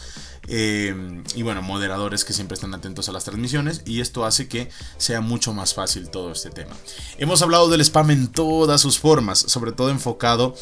Eh, 0.50 0.94
y 1.34 1.42
bueno, 1.42 1.60
moderadores 1.60 2.24
que 2.24 2.32
siempre 2.32 2.54
están 2.54 2.72
atentos 2.72 3.08
a 3.08 3.12
las 3.12 3.24
transmisiones 3.24 3.82
y 3.84 4.00
esto 4.00 4.24
hace 4.24 4.48
que 4.48 4.70
sea 4.96 5.20
mucho 5.20 5.52
más 5.52 5.74
fácil 5.74 6.08
todo 6.08 6.32
este 6.32 6.50
tema. 6.50 6.74
Hemos 7.18 7.42
hablado 7.42 7.68
del 7.68 7.82
spam 7.82 8.10
en 8.12 8.28
todas 8.28 8.80
sus 8.80 8.98
formas, 8.98 9.38
sobre 9.38 9.72
todo 9.72 9.90
enfocado 9.90 10.54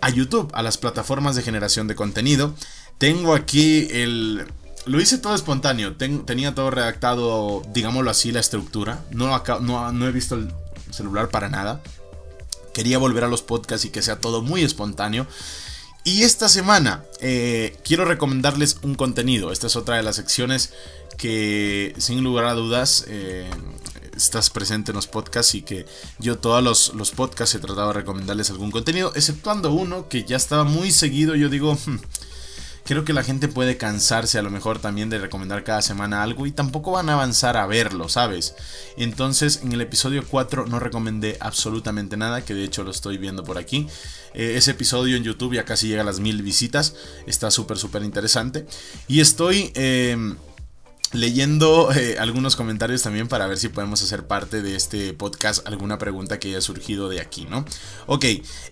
a 0.00 0.10
YouTube, 0.10 0.50
a 0.52 0.62
las 0.62 0.78
plataformas 0.78 1.34
de 1.34 1.42
generación 1.42 1.88
de 1.88 1.94
contenido. 1.94 2.54
Tengo 2.98 3.34
aquí 3.34 3.88
el... 3.90 4.46
Lo 4.86 5.00
hice 5.00 5.18
todo 5.18 5.34
espontáneo, 5.34 5.96
tenía 5.96 6.54
todo 6.54 6.70
redactado, 6.70 7.62
digámoslo 7.72 8.08
así, 8.08 8.30
la 8.30 8.38
estructura. 8.38 9.04
No, 9.10 10.06
he 10.06 10.12
visto 10.12 10.36
el 10.36 10.52
celular 10.92 11.28
para 11.28 11.48
nada. 11.48 11.82
Quería 12.72 12.98
volver 12.98 13.24
a 13.24 13.28
los 13.28 13.42
podcasts 13.42 13.84
y 13.84 13.90
que 13.90 14.00
sea 14.00 14.20
todo 14.20 14.42
muy 14.42 14.62
espontáneo. 14.62 15.26
Y 16.04 16.22
esta 16.22 16.48
semana 16.48 17.02
eh, 17.20 17.76
quiero 17.82 18.04
recomendarles 18.04 18.76
un 18.82 18.94
contenido. 18.94 19.50
Esta 19.50 19.66
es 19.66 19.74
otra 19.74 19.96
de 19.96 20.04
las 20.04 20.14
secciones 20.14 20.72
que 21.18 21.92
sin 21.98 22.22
lugar 22.22 22.44
a 22.44 22.54
dudas 22.54 23.06
eh, 23.08 23.50
estás 24.16 24.50
presente 24.50 24.92
en 24.92 24.96
los 24.96 25.08
podcasts 25.08 25.56
y 25.56 25.62
que 25.62 25.84
yo 26.20 26.38
todos 26.38 26.62
los, 26.62 26.94
los, 26.94 27.10
podcasts 27.10 27.56
he 27.56 27.58
tratado 27.58 27.88
de 27.88 27.94
recomendarles 27.94 28.50
algún 28.50 28.70
contenido, 28.70 29.12
exceptuando 29.16 29.72
uno 29.72 30.08
que 30.08 30.24
ya 30.24 30.36
estaba 30.36 30.62
muy 30.62 30.92
seguido. 30.92 31.34
Yo 31.34 31.48
digo, 31.48 31.74
hmm, 31.74 31.98
creo 32.86 33.04
que 33.04 33.12
la 33.12 33.24
gente 33.24 33.48
puede 33.48 33.76
cansarse 33.76 34.38
a 34.38 34.42
lo 34.42 34.50
mejor 34.50 34.78
también 34.78 35.10
de 35.10 35.18
recomendar 35.18 35.64
cada 35.64 35.82
semana 35.82 36.22
algo 36.22 36.46
y 36.46 36.52
tampoco 36.52 36.92
van 36.92 37.10
a 37.10 37.14
avanzar 37.14 37.56
a 37.56 37.66
verlo, 37.66 38.08
¿sabes? 38.08 38.54
Entonces 38.96 39.60
en 39.62 39.72
el 39.72 39.80
episodio 39.80 40.24
4 40.26 40.66
no 40.66 40.78
recomendé 40.78 41.36
absolutamente 41.40 42.16
nada, 42.16 42.44
que 42.44 42.54
de 42.54 42.64
hecho 42.64 42.84
lo 42.84 42.92
estoy 42.92 43.18
viendo 43.18 43.44
por 43.44 43.58
aquí. 43.58 43.88
Eh, 44.34 44.54
ese 44.56 44.70
episodio 44.70 45.16
en 45.16 45.24
YouTube 45.24 45.54
ya 45.54 45.64
casi 45.64 45.88
llega 45.88 46.02
a 46.02 46.06
las 46.06 46.20
mil 46.20 46.42
visitas, 46.42 46.94
está 47.26 47.50
súper, 47.50 47.76
súper 47.76 48.02
interesante. 48.02 48.66
Y 49.08 49.20
estoy... 49.20 49.72
Em, 49.74 50.36
leyendo 51.16 51.92
eh, 51.92 52.16
algunos 52.18 52.56
comentarios 52.56 53.02
también 53.02 53.26
para 53.28 53.46
ver 53.46 53.58
si 53.58 53.68
podemos 53.68 54.02
hacer 54.02 54.26
parte 54.26 54.62
de 54.62 54.76
este 54.76 55.12
podcast 55.14 55.66
alguna 55.66 55.98
pregunta 55.98 56.38
que 56.38 56.48
haya 56.48 56.60
surgido 56.60 57.08
de 57.08 57.20
aquí, 57.20 57.46
¿no? 57.48 57.64
Ok, 58.06 58.24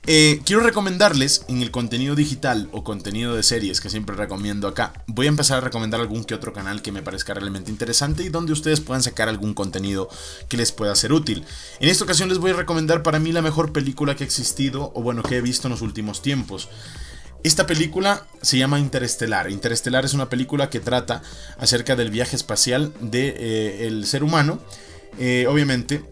eh, 0.07 0.41
quiero 0.45 0.63
recomendarles 0.63 1.45
en 1.49 1.63
el 1.63 1.71
contenido 1.71 2.15
digital 2.15 2.69
o 2.73 2.85
contenido 2.85 3.35
de 3.35 3.43
series 3.43 3.81
que 3.81 3.91
siempre 3.91 4.15
recomiendo 4.15 4.69
acá, 4.69 4.93
voy 5.07 5.27
a 5.27 5.31
empezar 5.31 5.59
a 5.59 5.63
recomendar 5.63 6.01
algún 6.01 6.25
que 6.25 6.35
otro 6.35 6.53
canal 6.53 6.83
que 6.83 6.93
me 6.93 7.03
parezca 7.03 7.35
realmente 7.35 7.71
interesante 7.71 8.23
y 8.23 8.29
donde 8.29 8.53
ustedes 8.53 8.81
puedan 8.81 9.03
sacar 9.03 9.29
algún 9.29 9.55
contenido 9.55 10.09
que 10.49 10.57
les 10.57 10.73
pueda 10.73 10.95
ser 10.95 11.13
útil. 11.13 11.45
En 11.81 11.89
esta 11.89 12.05
ocasión 12.05 12.29
les 12.29 12.39
voy 12.39 12.51
a 12.51 12.55
recomendar 12.55 13.03
para 13.03 13.19
mí 13.19 13.33
la 13.33 13.43
mejor 13.43 13.73
película 13.73 14.15
que 14.17 14.25
ha 14.25 14.27
existido 14.27 14.93
o 14.95 15.03
bueno 15.03 15.23
que 15.23 15.37
he 15.37 15.41
visto 15.41 15.69
en 15.69 15.73
los 15.73 15.83
últimos 15.83 16.23
tiempos. 16.23 16.69
Esta 17.45 17.67
película 17.67 18.27
se 18.41 18.57
llama 18.57 18.81
Interestelar. 18.81 19.51
Interestelar 19.51 20.07
es 20.07 20.15
una 20.15 20.31
película 20.31 20.71
que 20.71 20.81
trata 20.81 21.23
acerca 21.59 21.95
del 21.95 22.11
viaje 22.11 22.37
espacial 22.37 22.95
del 23.01 23.11
de, 23.11 23.87
eh, 23.87 24.07
ser 24.07 24.25
humano. 24.25 24.61
Eh, 25.19 25.47
obviamente, 25.47 26.03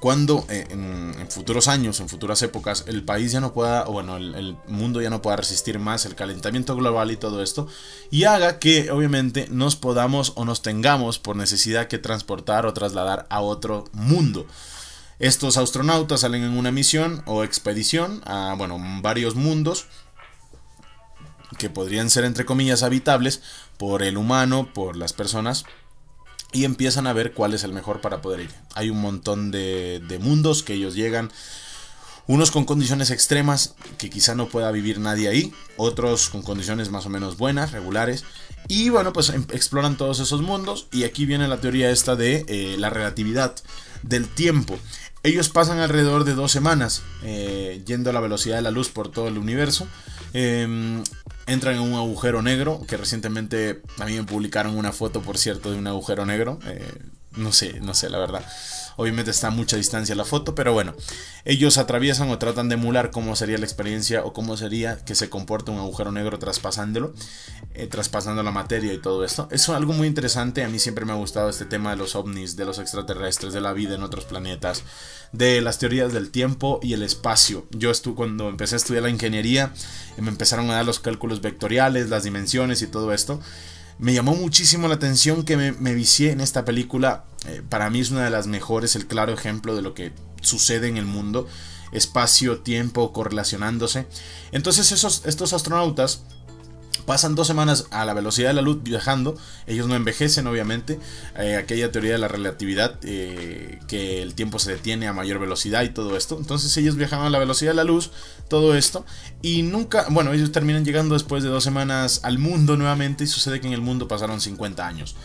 cuando 0.00 0.44
eh, 0.48 0.66
en, 0.70 1.14
futuros 1.30 1.68
años, 1.68 2.00
en 2.00 2.08
futuras 2.08 2.42
épocas, 2.42 2.82
el 2.88 3.04
país 3.04 3.30
ya 3.30 3.40
no 3.40 3.52
pueda, 3.52 3.84
bueno, 3.84 4.16
el, 4.16 4.56
mundo 4.66 5.00
ya 5.00 5.08
no 5.08 5.22
pueda 5.22 5.36
resistir 5.36 5.78
más 5.78 6.04
el 6.04 6.16
calentamiento 6.16 6.74
global 6.74 7.12
y 7.12 7.16
todo 7.16 7.44
esto, 7.44 7.68
y 8.10 8.24
haga 8.24 8.58
que 8.58 8.90
obviamente 8.90 9.46
nos 9.50 9.76
podamos 9.76 10.32
o 10.34 10.44
nos 10.44 10.62
tengamos 10.62 11.20
por 11.20 11.36
necesidad 11.36 11.86
que 11.86 11.98
transportar 11.98 12.66
o 12.66 12.74
trasladar 12.74 13.24
a 13.30 13.40
otro 13.40 13.84
mundo. 13.92 14.46
Estos 15.20 15.58
astronautas 15.58 16.22
salen 16.22 16.42
en 16.42 16.58
una 16.58 16.72
misión 16.72 17.22
o 17.26 17.44
expedición 17.44 18.22
a, 18.24 18.54
bueno, 18.58 18.78
varios 19.00 19.36
mundos 19.36 19.86
que 21.60 21.68
podrían 21.68 22.08
ser 22.08 22.24
entre 22.24 22.46
comillas 22.46 22.82
habitables 22.82 23.42
por 23.76 24.02
el 24.02 24.16
humano, 24.16 24.72
por 24.72 24.96
las 24.96 25.12
personas, 25.12 25.66
y 26.52 26.64
empiezan 26.64 27.06
a 27.06 27.12
ver 27.12 27.34
cuál 27.34 27.52
es 27.52 27.64
el 27.64 27.74
mejor 27.74 28.00
para 28.00 28.22
poder 28.22 28.40
ir. 28.40 28.50
Hay 28.74 28.88
un 28.88 28.98
montón 28.98 29.50
de, 29.50 30.18
mundos 30.22 30.62
que 30.62 30.72
ellos 30.72 30.94
llegan, 30.94 31.30
unos 32.26 32.50
con 32.50 32.64
condiciones 32.64 33.10
extremas 33.10 33.74
que 33.98 34.08
quizá 34.08 34.34
no 34.34 34.48
pueda 34.48 34.70
vivir 34.70 35.00
nadie 35.00 35.28
ahí, 35.28 35.52
otros 35.76 36.30
con 36.30 36.40
condiciones 36.40 36.90
más 36.90 37.04
o 37.04 37.10
menos 37.10 37.36
buenas, 37.36 37.72
regulares, 37.72 38.24
y 38.66 38.88
bueno, 38.88 39.12
pues 39.12 39.28
em, 39.28 39.44
exploran 39.52 39.98
todos 39.98 40.18
esos 40.20 40.40
mundos 40.40 40.86
y 40.92 41.04
aquí 41.04 41.26
viene 41.26 41.46
la 41.46 41.60
teoría 41.60 41.90
esta 41.90 42.16
de 42.16 42.46
eh, 42.48 42.76
la 42.78 42.88
relatividad 42.88 43.54
del 44.02 44.28
tiempo. 44.28 44.78
Ellos 45.22 45.50
pasan 45.50 45.78
alrededor 45.80 46.24
de 46.24 46.34
dos 46.34 46.50
semanas 46.52 47.02
eh, 47.22 47.82
yendo 47.86 48.08
a 48.08 48.14
la 48.14 48.20
velocidad 48.20 48.56
de 48.56 48.62
la 48.62 48.70
luz 48.70 48.88
por 48.88 49.10
todo 49.10 49.28
el 49.28 49.36
universo. 49.36 49.86
Em, 50.32 51.02
entran 51.52 51.74
en 51.76 51.82
un 51.82 51.94
agujero 51.94 52.42
negro, 52.42 52.80
que 52.86 52.96
recientemente 52.96 53.82
también 53.96 54.26
publicaron 54.26 54.76
una 54.76 54.92
foto, 54.92 55.20
por 55.20 55.38
cierto, 55.38 55.70
de 55.70 55.78
un 55.78 55.86
agujero 55.86 56.24
negro. 56.26 56.58
Eh, 56.66 56.84
no 57.36 57.52
sé, 57.52 57.80
no 57.80 57.94
sé, 57.94 58.10
la 58.10 58.18
verdad. 58.18 58.44
Obviamente 59.00 59.30
está 59.30 59.46
a 59.46 59.50
mucha 59.50 59.78
distancia 59.78 60.14
la 60.14 60.26
foto, 60.26 60.54
pero 60.54 60.74
bueno, 60.74 60.94
ellos 61.46 61.78
atraviesan 61.78 62.28
o 62.28 62.36
tratan 62.36 62.68
de 62.68 62.74
emular 62.74 63.10
cómo 63.10 63.34
sería 63.34 63.56
la 63.56 63.64
experiencia 63.64 64.22
o 64.26 64.34
cómo 64.34 64.58
sería 64.58 65.02
que 65.06 65.14
se 65.14 65.30
comporta 65.30 65.72
un 65.72 65.78
agujero 65.78 66.12
negro 66.12 66.38
traspasándolo, 66.38 67.14
eh, 67.72 67.86
traspasando 67.86 68.42
la 68.42 68.50
materia 68.50 68.92
y 68.92 69.00
todo 69.00 69.24
esto. 69.24 69.48
Eso 69.52 69.72
es 69.72 69.76
algo 69.78 69.94
muy 69.94 70.06
interesante, 70.06 70.64
a 70.64 70.68
mí 70.68 70.78
siempre 70.78 71.06
me 71.06 71.12
ha 71.12 71.14
gustado 71.14 71.48
este 71.48 71.64
tema 71.64 71.92
de 71.92 71.96
los 71.96 72.14
ovnis, 72.14 72.56
de 72.56 72.66
los 72.66 72.78
extraterrestres, 72.78 73.54
de 73.54 73.62
la 73.62 73.72
vida 73.72 73.94
en 73.94 74.02
otros 74.02 74.26
planetas, 74.26 74.82
de 75.32 75.62
las 75.62 75.78
teorías 75.78 76.12
del 76.12 76.30
tiempo 76.30 76.78
y 76.82 76.92
el 76.92 77.02
espacio. 77.02 77.66
Yo 77.70 77.90
estuve, 77.90 78.16
cuando 78.16 78.50
empecé 78.50 78.74
a 78.74 78.76
estudiar 78.76 79.04
la 79.04 79.08
ingeniería, 79.08 79.72
me 80.18 80.28
empezaron 80.28 80.70
a 80.70 80.74
dar 80.74 80.84
los 80.84 81.00
cálculos 81.00 81.40
vectoriales, 81.40 82.10
las 82.10 82.24
dimensiones 82.24 82.82
y 82.82 82.86
todo 82.86 83.14
esto 83.14 83.40
me 83.98 84.14
llamó 84.14 84.34
muchísimo 84.34 84.88
la 84.88 84.94
atención 84.94 85.44
que 85.44 85.56
me, 85.56 85.94
vicié 85.94 86.32
en 86.32 86.40
esta 86.40 86.64
película. 86.64 87.24
Eh, 87.46 87.62
para 87.68 87.90
mí 87.90 88.00
es 88.00 88.10
una 88.10 88.24
de 88.24 88.30
las 88.30 88.46
mejores, 88.46 88.96
el 88.96 89.06
claro 89.06 89.32
ejemplo 89.32 89.74
de 89.74 89.82
lo 89.82 89.94
que 89.94 90.12
sucede 90.40 90.88
en 90.88 90.96
el 90.96 91.06
mundo. 91.06 91.48
Espacio, 91.92 92.60
tiempo, 92.60 93.12
correlacionándose. 93.12 94.06
Entonces 94.52 94.92
esos, 94.92 95.22
estos 95.26 95.52
astronautas 95.52 96.22
pasan 97.06 97.34
dos 97.34 97.46
semanas 97.46 97.86
a 97.90 98.04
la 98.04 98.14
velocidad 98.14 98.48
de 98.48 98.54
la 98.54 98.62
luz 98.62 98.82
viajando, 98.82 99.36
ellos 99.66 99.86
no 99.88 99.94
envejecen 99.94 100.46
obviamente, 100.46 100.98
eh, 101.38 101.56
aquella 101.56 101.90
teoría 101.90 102.12
de 102.12 102.18
la 102.18 102.28
relatividad, 102.28 102.98
eh, 103.02 103.80
que 103.88 104.22
el 104.22 104.34
tiempo 104.34 104.58
se 104.58 104.72
detiene 104.72 105.08
a 105.08 105.12
mayor 105.12 105.38
velocidad 105.38 105.82
y 105.82 105.90
todo 105.90 106.16
esto, 106.16 106.36
entonces 106.38 106.76
ellos 106.76 106.96
viajan 106.96 107.20
a 107.22 107.30
la 107.30 107.38
velocidad 107.38 107.72
de 107.72 107.76
la 107.76 107.84
luz, 107.84 108.10
todo 108.48 108.74
esto, 108.74 109.04
y 109.42 109.62
nunca, 109.62 110.06
bueno, 110.10 110.32
ellos 110.32 110.52
terminan 110.52 110.84
llegando 110.84 111.14
después 111.14 111.42
de 111.42 111.48
dos 111.48 111.64
semanas 111.64 112.20
al 112.22 112.38
mundo 112.38 112.76
nuevamente 112.76 113.24
y 113.24 113.26
sucede 113.26 113.60
que 113.60 113.66
en 113.66 113.72
el 113.72 113.80
mundo 113.80 114.08
pasaron 114.08 114.40
50 114.40 114.86
años. 114.86 115.16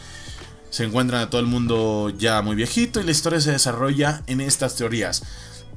Se 0.70 0.84
encuentran 0.84 1.22
a 1.22 1.30
todo 1.30 1.40
el 1.40 1.48
mundo 1.48 2.12
ya 2.18 2.42
muy 2.42 2.56
viejito 2.56 3.00
y 3.00 3.06
la 3.06 3.12
historia 3.12 3.40
se 3.40 3.52
desarrolla 3.52 4.24
en 4.28 4.42
estas 4.42 4.76
teorías 4.76 5.24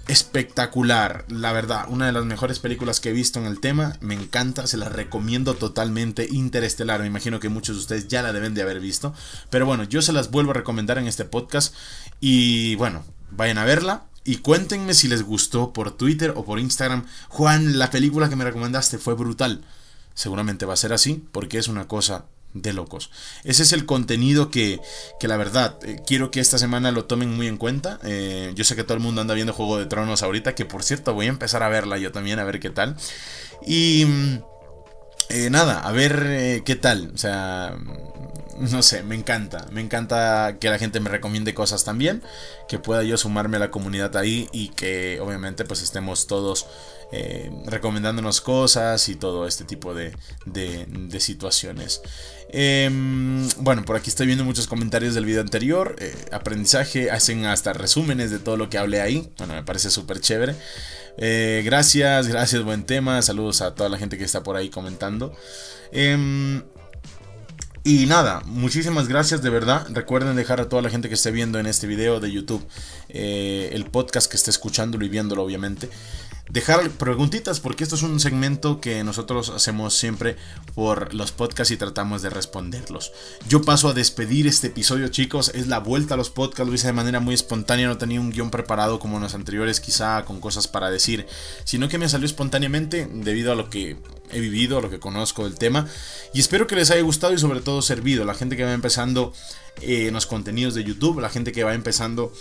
espectacular, 0.08 1.24
la 1.28 1.52
verdad, 1.52 1.84
una 1.88 2.06
de 2.06 2.12
las 2.12 2.24
mejores 2.24 2.58
películas 2.58 2.98
que 2.98 3.10
he 3.10 3.12
visto 3.12 3.38
en 3.38 3.46
el 3.46 3.60
tema, 3.60 3.96
me 4.00 4.14
encanta, 4.14 4.66
se 4.66 4.78
la 4.78 4.88
recomiendo 4.88 5.54
totalmente, 5.54 6.26
Interestelar, 6.30 7.00
me 7.00 7.06
imagino 7.06 7.40
que 7.40 7.50
muchos 7.50 7.76
de 7.76 7.80
ustedes 7.80 8.08
ya 8.08 8.22
la 8.22 8.32
deben 8.32 8.54
de 8.54 8.62
haber 8.62 8.80
visto, 8.80 9.14
pero 9.50 9.66
bueno, 9.66 9.84
yo 9.84 10.02
se 10.02 10.12
las 10.12 10.30
vuelvo 10.30 10.52
a 10.52 10.54
recomendar 10.54 10.98
en 10.98 11.06
este 11.06 11.24
podcast 11.24 11.74
y 12.20 12.74
bueno, 12.76 13.04
vayan 13.30 13.58
a 13.58 13.64
verla 13.64 14.04
y 14.24 14.36
cuéntenme 14.36 14.94
si 14.94 15.08
les 15.08 15.22
gustó 15.22 15.72
por 15.72 15.96
Twitter 15.96 16.32
o 16.34 16.44
por 16.44 16.58
Instagram, 16.58 17.04
Juan, 17.28 17.78
la 17.78 17.90
película 17.90 18.28
que 18.28 18.36
me 18.36 18.44
recomendaste 18.44 18.98
fue 18.98 19.14
brutal, 19.14 19.62
seguramente 20.14 20.64
va 20.64 20.72
a 20.72 20.78
ser 20.78 20.94
así, 20.94 21.22
porque 21.32 21.58
es 21.58 21.68
una 21.68 21.86
cosa 21.86 22.24
de 22.54 22.72
locos. 22.72 23.10
Ese 23.44 23.62
es 23.62 23.72
el 23.72 23.86
contenido 23.86 24.50
que, 24.50 24.80
que 25.20 25.28
la 25.28 25.36
verdad, 25.36 25.78
eh, 25.82 26.02
quiero 26.06 26.30
que 26.30 26.40
esta 26.40 26.58
semana 26.58 26.90
lo 26.90 27.04
tomen 27.04 27.34
muy 27.34 27.46
en 27.46 27.56
cuenta. 27.56 27.98
Eh, 28.04 28.52
yo 28.54 28.64
sé 28.64 28.76
que 28.76 28.84
todo 28.84 28.94
el 28.94 29.02
mundo 29.02 29.20
anda 29.20 29.34
viendo 29.34 29.52
Juego 29.52 29.78
de 29.78 29.86
Tronos 29.86 30.22
ahorita, 30.22 30.54
que 30.54 30.64
por 30.64 30.82
cierto 30.82 31.14
voy 31.14 31.26
a 31.26 31.30
empezar 31.30 31.62
a 31.62 31.68
verla 31.68 31.98
yo 31.98 32.12
también, 32.12 32.38
a 32.38 32.44
ver 32.44 32.60
qué 32.60 32.70
tal. 32.70 32.96
Y... 33.66 34.04
Mm, 34.06 34.42
eh, 35.30 35.50
nada, 35.50 35.80
a 35.80 35.92
ver 35.92 36.62
qué 36.64 36.74
tal. 36.74 37.10
O 37.14 37.18
sea, 37.18 37.76
no 38.56 38.82
sé, 38.82 39.02
me 39.02 39.14
encanta. 39.14 39.66
Me 39.70 39.82
encanta 39.82 40.56
que 40.58 40.70
la 40.70 40.78
gente 40.78 41.00
me 41.00 41.10
recomiende 41.10 41.52
cosas 41.52 41.84
también. 41.84 42.22
Que 42.66 42.78
pueda 42.78 43.02
yo 43.02 43.18
sumarme 43.18 43.58
a 43.58 43.60
la 43.60 43.70
comunidad 43.70 44.16
ahí 44.16 44.48
y 44.52 44.70
que 44.70 45.20
obviamente 45.20 45.66
pues 45.66 45.82
estemos 45.82 46.26
todos 46.26 46.66
recomendándonos 47.66 48.40
cosas 48.40 49.08
y 49.08 49.16
todo 49.16 49.46
este 49.46 49.64
tipo 49.64 49.94
de, 49.94 50.16
de, 50.46 51.20
situaciones. 51.20 52.00
Em, 52.50 53.46
bueno, 53.58 53.84
por 53.84 53.96
aquí 53.96 54.08
estoy 54.08 54.26
viendo 54.26 54.44
muchos 54.44 54.66
comentarios 54.66 55.14
del 55.14 55.24
video 55.24 55.42
anterior. 55.42 55.96
Eh, 55.98 56.14
aprendizaje, 56.32 57.10
hacen 57.10 57.44
hasta 57.46 57.72
resúmenes 57.72 58.30
de 58.30 58.38
todo 58.38 58.56
lo 58.56 58.70
que 58.70 58.78
hablé 58.78 59.00
ahí. 59.00 59.30
Bueno, 59.36 59.54
me 59.54 59.62
parece 59.62 59.90
súper 59.90 60.20
chévere. 60.20 60.54
Eh, 61.18 61.62
gracias, 61.64 62.28
gracias, 62.28 62.62
buen 62.62 62.84
tema. 62.84 63.20
Saludos 63.22 63.60
a 63.60 63.74
toda 63.74 63.88
la 63.88 63.98
gente 63.98 64.16
que 64.16 64.24
está 64.24 64.42
por 64.42 64.56
ahí 64.56 64.70
comentando. 64.70 65.34
Em, 65.92 66.62
y 67.84 68.06
nada, 68.06 68.40
muchísimas 68.44 69.08
gracias 69.08 69.42
de 69.42 69.50
verdad. 69.50 69.86
Recuerden 69.90 70.36
dejar 70.36 70.60
a 70.60 70.68
toda 70.68 70.82
la 70.82 70.90
gente 70.90 71.08
que 71.08 71.14
esté 71.14 71.30
viendo 71.30 71.58
en 71.58 71.66
este 71.66 71.86
video 71.86 72.20
de 72.20 72.30
YouTube 72.30 72.66
el 73.08 73.84
podcast 73.86 74.30
que 74.30 74.36
esté 74.36 74.50
escuchándolo 74.50 75.06
y 75.06 75.08
viéndolo 75.08 75.42
obviamente 75.42 75.88
dejar 76.50 76.90
preguntitas 76.90 77.60
porque 77.60 77.84
esto 77.84 77.96
es 77.96 78.02
un 78.02 78.18
segmento 78.20 78.80
que 78.80 79.04
nosotros 79.04 79.50
hacemos 79.50 79.94
siempre 79.94 80.36
por 80.74 81.14
los 81.14 81.32
podcasts 81.32 81.72
y 81.72 81.76
tratamos 81.76 82.22
de 82.22 82.30
responderlos. 82.30 83.12
Yo 83.48 83.62
paso 83.62 83.88
a 83.88 83.94
despedir 83.94 84.46
este 84.46 84.68
episodio 84.68 85.08
chicos, 85.08 85.50
es 85.54 85.66
la 85.66 85.78
vuelta 85.78 86.14
a 86.14 86.16
los 86.16 86.30
podcasts, 86.30 86.68
lo 86.68 86.74
hice 86.74 86.88
de 86.88 86.92
manera 86.92 87.20
muy 87.20 87.34
espontánea, 87.34 87.88
no 87.88 87.98
tenía 87.98 88.20
un 88.20 88.30
guion 88.30 88.50
preparado 88.50 88.98
como 88.98 89.16
en 89.16 89.22
los 89.22 89.34
anteriores 89.34 89.80
quizá 89.80 90.24
con 90.24 90.40
cosas 90.40 90.68
para 90.68 90.90
decir, 90.90 91.26
sino 91.64 91.88
que 91.88 91.98
me 91.98 92.08
salió 92.08 92.26
espontáneamente 92.26 93.08
debido 93.12 93.52
a 93.52 93.56
lo 93.56 93.70
que 93.70 93.96
he 94.30 94.40
vivido, 94.40 94.78
a 94.78 94.82
lo 94.82 94.90
que 94.90 94.98
conozco 94.98 95.44
del 95.44 95.58
tema. 95.58 95.86
Y 96.32 96.40
espero 96.40 96.66
que 96.66 96.76
les 96.76 96.90
haya 96.90 97.02
gustado 97.02 97.32
y 97.32 97.38
sobre 97.38 97.60
todo 97.60 97.82
servido, 97.82 98.24
la 98.24 98.34
gente 98.34 98.56
que 98.56 98.64
va 98.64 98.72
empezando 98.72 99.32
eh, 99.80 100.08
en 100.08 100.14
los 100.14 100.26
contenidos 100.26 100.74
de 100.74 100.84
YouTube, 100.84 101.20
la 101.20 101.30
gente 101.30 101.52
que 101.52 101.64
va 101.64 101.74
empezando 101.74 102.32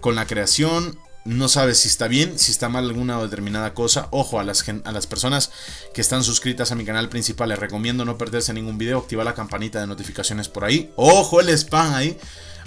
con 0.00 0.14
la 0.14 0.26
creación 0.26 0.98
no 1.26 1.48
sabes 1.48 1.78
si 1.78 1.88
está 1.88 2.08
bien, 2.08 2.38
si 2.38 2.52
está 2.52 2.68
mal 2.68 2.84
alguna 2.84 3.20
determinada 3.20 3.74
cosa. 3.74 4.08
Ojo 4.10 4.40
a 4.40 4.44
las, 4.44 4.64
a 4.84 4.92
las 4.92 5.06
personas 5.06 5.50
que 5.92 6.00
están 6.00 6.24
suscritas 6.24 6.72
a 6.72 6.74
mi 6.74 6.84
canal 6.84 7.08
principal. 7.08 7.48
Les 7.48 7.58
recomiendo 7.58 8.04
no 8.04 8.16
perderse 8.16 8.52
ningún 8.52 8.78
video. 8.78 8.98
Activar 8.98 9.26
la 9.26 9.34
campanita 9.34 9.80
de 9.80 9.86
notificaciones 9.86 10.48
por 10.48 10.64
ahí. 10.64 10.92
Ojo 10.96 11.40
el 11.40 11.48
spam 11.50 11.94
ahí. 11.94 12.16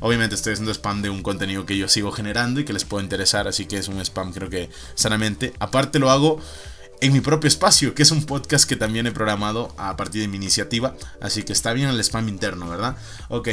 Obviamente 0.01 0.35
estoy 0.35 0.53
haciendo 0.53 0.71
spam 0.71 1.01
de 1.01 1.09
un 1.09 1.23
contenido 1.23 1.65
que 1.65 1.77
yo 1.77 1.87
sigo 1.87 2.11
generando 2.11 2.59
y 2.59 2.65
que 2.65 2.73
les 2.73 2.85
puede 2.85 3.03
interesar. 3.03 3.47
Así 3.47 3.65
que 3.65 3.77
es 3.77 3.87
un 3.87 3.99
spam 4.01 4.33
creo 4.33 4.49
que 4.49 4.69
sanamente. 4.95 5.53
Aparte 5.59 5.99
lo 5.99 6.11
hago 6.11 6.39
en 7.01 7.13
mi 7.13 7.21
propio 7.21 7.47
espacio, 7.47 7.95
que 7.95 8.03
es 8.03 8.11
un 8.11 8.25
podcast 8.25 8.67
que 8.67 8.75
también 8.75 9.07
he 9.07 9.11
programado 9.11 9.73
a 9.77 9.95
partir 9.95 10.21
de 10.21 10.27
mi 10.27 10.37
iniciativa. 10.37 10.95
Así 11.21 11.43
que 11.43 11.53
está 11.53 11.73
bien 11.73 11.89
el 11.89 11.99
spam 12.01 12.27
interno, 12.27 12.69
¿verdad? 12.69 12.97
Ok. 13.29 13.49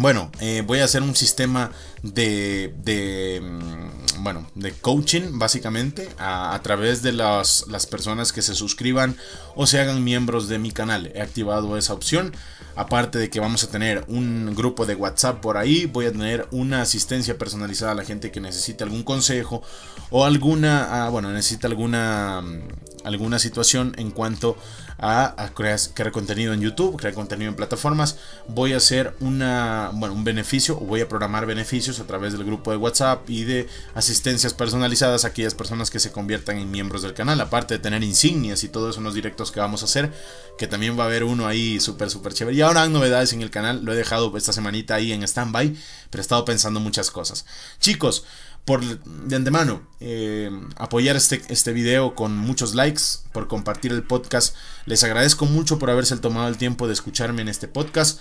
Bueno, 0.00 0.30
eh, 0.40 0.62
voy 0.66 0.78
a 0.78 0.84
hacer 0.84 1.02
un 1.02 1.14
sistema 1.14 1.72
de, 2.02 2.72
de, 2.84 3.38
mm, 3.42 4.22
bueno, 4.22 4.46
de 4.54 4.72
coaching 4.72 5.38
básicamente 5.38 6.08
a, 6.16 6.58
través 6.62 7.02
de 7.02 7.12
las, 7.12 7.66
personas 7.90 8.32
que 8.32 8.40
se 8.40 8.54
suscriban 8.54 9.14
o 9.56 9.66
se 9.66 9.78
hagan 9.78 10.02
miembros 10.02 10.48
de 10.48 10.58
mi 10.58 10.70
canal. 10.70 11.12
He 11.14 11.20
activado 11.20 11.76
esa 11.76 11.92
opción. 11.92 12.32
Aparte 12.76 13.18
de 13.18 13.28
que 13.28 13.40
vamos 13.40 13.62
a 13.62 13.70
tener 13.70 14.06
un 14.08 14.54
grupo 14.54 14.86
de 14.86 14.94
WhatsApp 14.94 15.40
por 15.40 15.58
ahí, 15.58 15.84
voy 15.84 16.06
a 16.06 16.12
tener 16.12 16.48
una 16.50 16.80
asistencia 16.80 17.36
personalizada 17.36 17.92
a 17.92 17.94
la 17.94 18.04
gente 18.04 18.30
que 18.30 18.40
necesite 18.40 18.84
algún 18.84 19.02
consejo 19.02 19.62
o 20.08 20.24
alguna, 20.24 21.04
ah, 21.04 21.10
bueno, 21.10 21.30
necesita 21.30 21.66
alguna, 21.66 22.40
mm, 22.40 22.62
alguna 23.04 23.38
situación 23.38 23.94
en 23.96 24.10
cuanto 24.10 24.56
a, 24.98 25.50
crear, 25.54 26.12
contenido 26.12 26.52
en 26.52 26.60
YouTube, 26.60 26.96
crear 26.96 27.14
contenido 27.14 27.48
en 27.48 27.56
plataformas. 27.56 28.18
Voy 28.48 28.74
a 28.74 28.76
hacer 28.76 29.14
una, 29.20 29.90
bueno, 29.94 30.14
un 30.14 30.24
beneficio 30.24 30.76
o 30.76 30.80
voy 30.80 31.00
a 31.00 31.08
programar 31.08 31.46
beneficios 31.46 32.00
a 32.00 32.06
través 32.06 32.32
del 32.32 32.44
grupo 32.44 32.70
de 32.70 32.76
WhatsApp 32.76 33.28
y 33.28 33.44
de 33.44 33.68
asistencias 33.94 34.52
personalizadas 34.52 35.24
a 35.24 35.28
aquellas 35.28 35.54
personas 35.54 35.90
que 35.90 36.00
se 36.00 36.12
conviertan 36.12 36.58
en 36.58 36.70
miembros 36.70 37.02
del 37.02 37.14
canal. 37.14 37.40
Aparte 37.40 37.74
de 37.74 37.80
tener 37.80 38.02
insignias 38.02 38.62
y 38.64 38.68
todos 38.68 38.96
esos 38.96 39.14
directos 39.14 39.50
que 39.50 39.60
vamos 39.60 39.82
a 39.82 39.86
hacer, 39.86 40.12
que 40.58 40.66
también 40.66 40.98
va 40.98 41.04
a 41.04 41.06
haber 41.06 41.24
uno 41.24 41.46
ahí 41.46 41.80
súper, 41.80 42.10
súper 42.10 42.34
chévere. 42.34 42.56
Y 42.56 42.60
ahora 42.60 42.82
hay 42.82 42.90
novedades 42.90 43.32
en 43.32 43.40
el 43.40 43.50
canal, 43.50 43.84
lo 43.84 43.92
he 43.92 43.96
dejado 43.96 44.36
esta 44.36 44.52
semanita 44.52 44.94
ahí 44.96 45.12
en 45.12 45.22
stand-by, 45.22 45.74
pero 46.10 46.20
he 46.20 46.22
estado 46.22 46.44
pensando 46.44 46.80
muchas 46.80 47.10
cosas. 47.10 47.46
Chicos, 47.78 48.24
por 48.64 48.84
de 48.84 49.36
antemano 49.36 49.82
eh, 50.00 50.50
apoyar 50.76 51.16
este, 51.16 51.42
este 51.48 51.72
video 51.72 52.14
con 52.14 52.36
muchos 52.36 52.74
likes, 52.74 53.02
por 53.32 53.48
compartir 53.48 53.92
el 53.92 54.02
podcast. 54.02 54.54
Les 54.86 55.02
agradezco 55.04 55.46
mucho 55.46 55.78
por 55.78 55.90
haberse 55.90 56.16
tomado 56.18 56.48
el 56.48 56.56
tiempo 56.56 56.86
de 56.86 56.92
escucharme 56.92 57.42
en 57.42 57.48
este 57.48 57.68
podcast. 57.68 58.20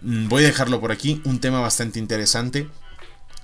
Mm, 0.00 0.28
voy 0.28 0.44
a 0.44 0.46
dejarlo 0.46 0.80
por 0.80 0.92
aquí, 0.92 1.20
un 1.24 1.40
tema 1.40 1.60
bastante 1.60 1.98
interesante. 1.98 2.68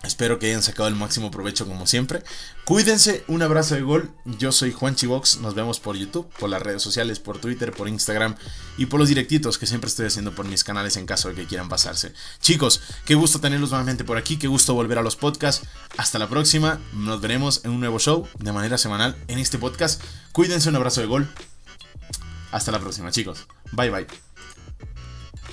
Espero 0.03 0.39
que 0.39 0.47
hayan 0.47 0.63
sacado 0.63 0.89
el 0.89 0.97
máximo 0.97 1.31
provecho 1.31 1.67
como 1.67 1.87
siempre. 1.87 2.23
Cuídense, 2.65 3.25
un 3.29 3.41
abrazo 3.43 3.77
de 3.77 3.83
gol. 3.83 4.11
Yo 4.25 4.51
soy 4.51 4.73
Juan 4.73 4.97
Chivox. 4.97 5.39
Nos 5.39 5.55
vemos 5.55 5.79
por 5.79 5.97
YouTube, 5.97 6.29
por 6.39 6.51
las 6.51 6.61
redes 6.61 6.83
sociales, 6.83 7.21
por 7.21 7.39
Twitter, 7.39 7.73
por 7.73 7.89
Instagram 7.89 8.35
y 8.77 8.87
por 8.87 8.99
los 8.99 9.09
directitos 9.09 9.59
que 9.59 9.67
siempre 9.67 9.89
estoy 9.89 10.07
haciendo 10.07 10.35
por 10.35 10.47
mis 10.47 10.65
canales 10.65 10.97
en 10.97 11.07
caso 11.07 11.29
de 11.29 11.35
que 11.35 11.47
quieran 11.47 11.69
pasarse. 11.69 12.13
Chicos, 12.41 12.81
qué 13.05 13.15
gusto 13.15 13.41
tenerlos 13.41 13.71
nuevamente 13.71 14.03
por 14.03 14.19
aquí, 14.19 14.39
qué 14.39 14.49
gusto 14.49 14.75
volver 14.75 14.99
a 14.99 15.03
los 15.03 15.15
podcasts. 15.15 15.67
Hasta 15.97 16.19
la 16.19 16.29
próxima, 16.29 16.81
nos 16.93 17.21
veremos 17.21 17.65
en 17.65 17.71
un 17.71 17.81
nuevo 17.81 18.01
show 18.01 18.27
de 18.39 18.53
manera 18.53 18.79
semanal 18.79 19.17
en 19.29 19.39
este 19.39 19.59
podcast. 19.59 20.03
Cuídense, 20.33 20.69
un 20.69 20.77
abrazo 20.77 21.01
de 21.01 21.07
gol. 21.07 21.29
Hasta 22.51 22.73
la 22.73 22.81
próxima, 22.81 23.13
chicos. 23.13 23.47
Bye 23.71 23.91
bye. 23.91 24.32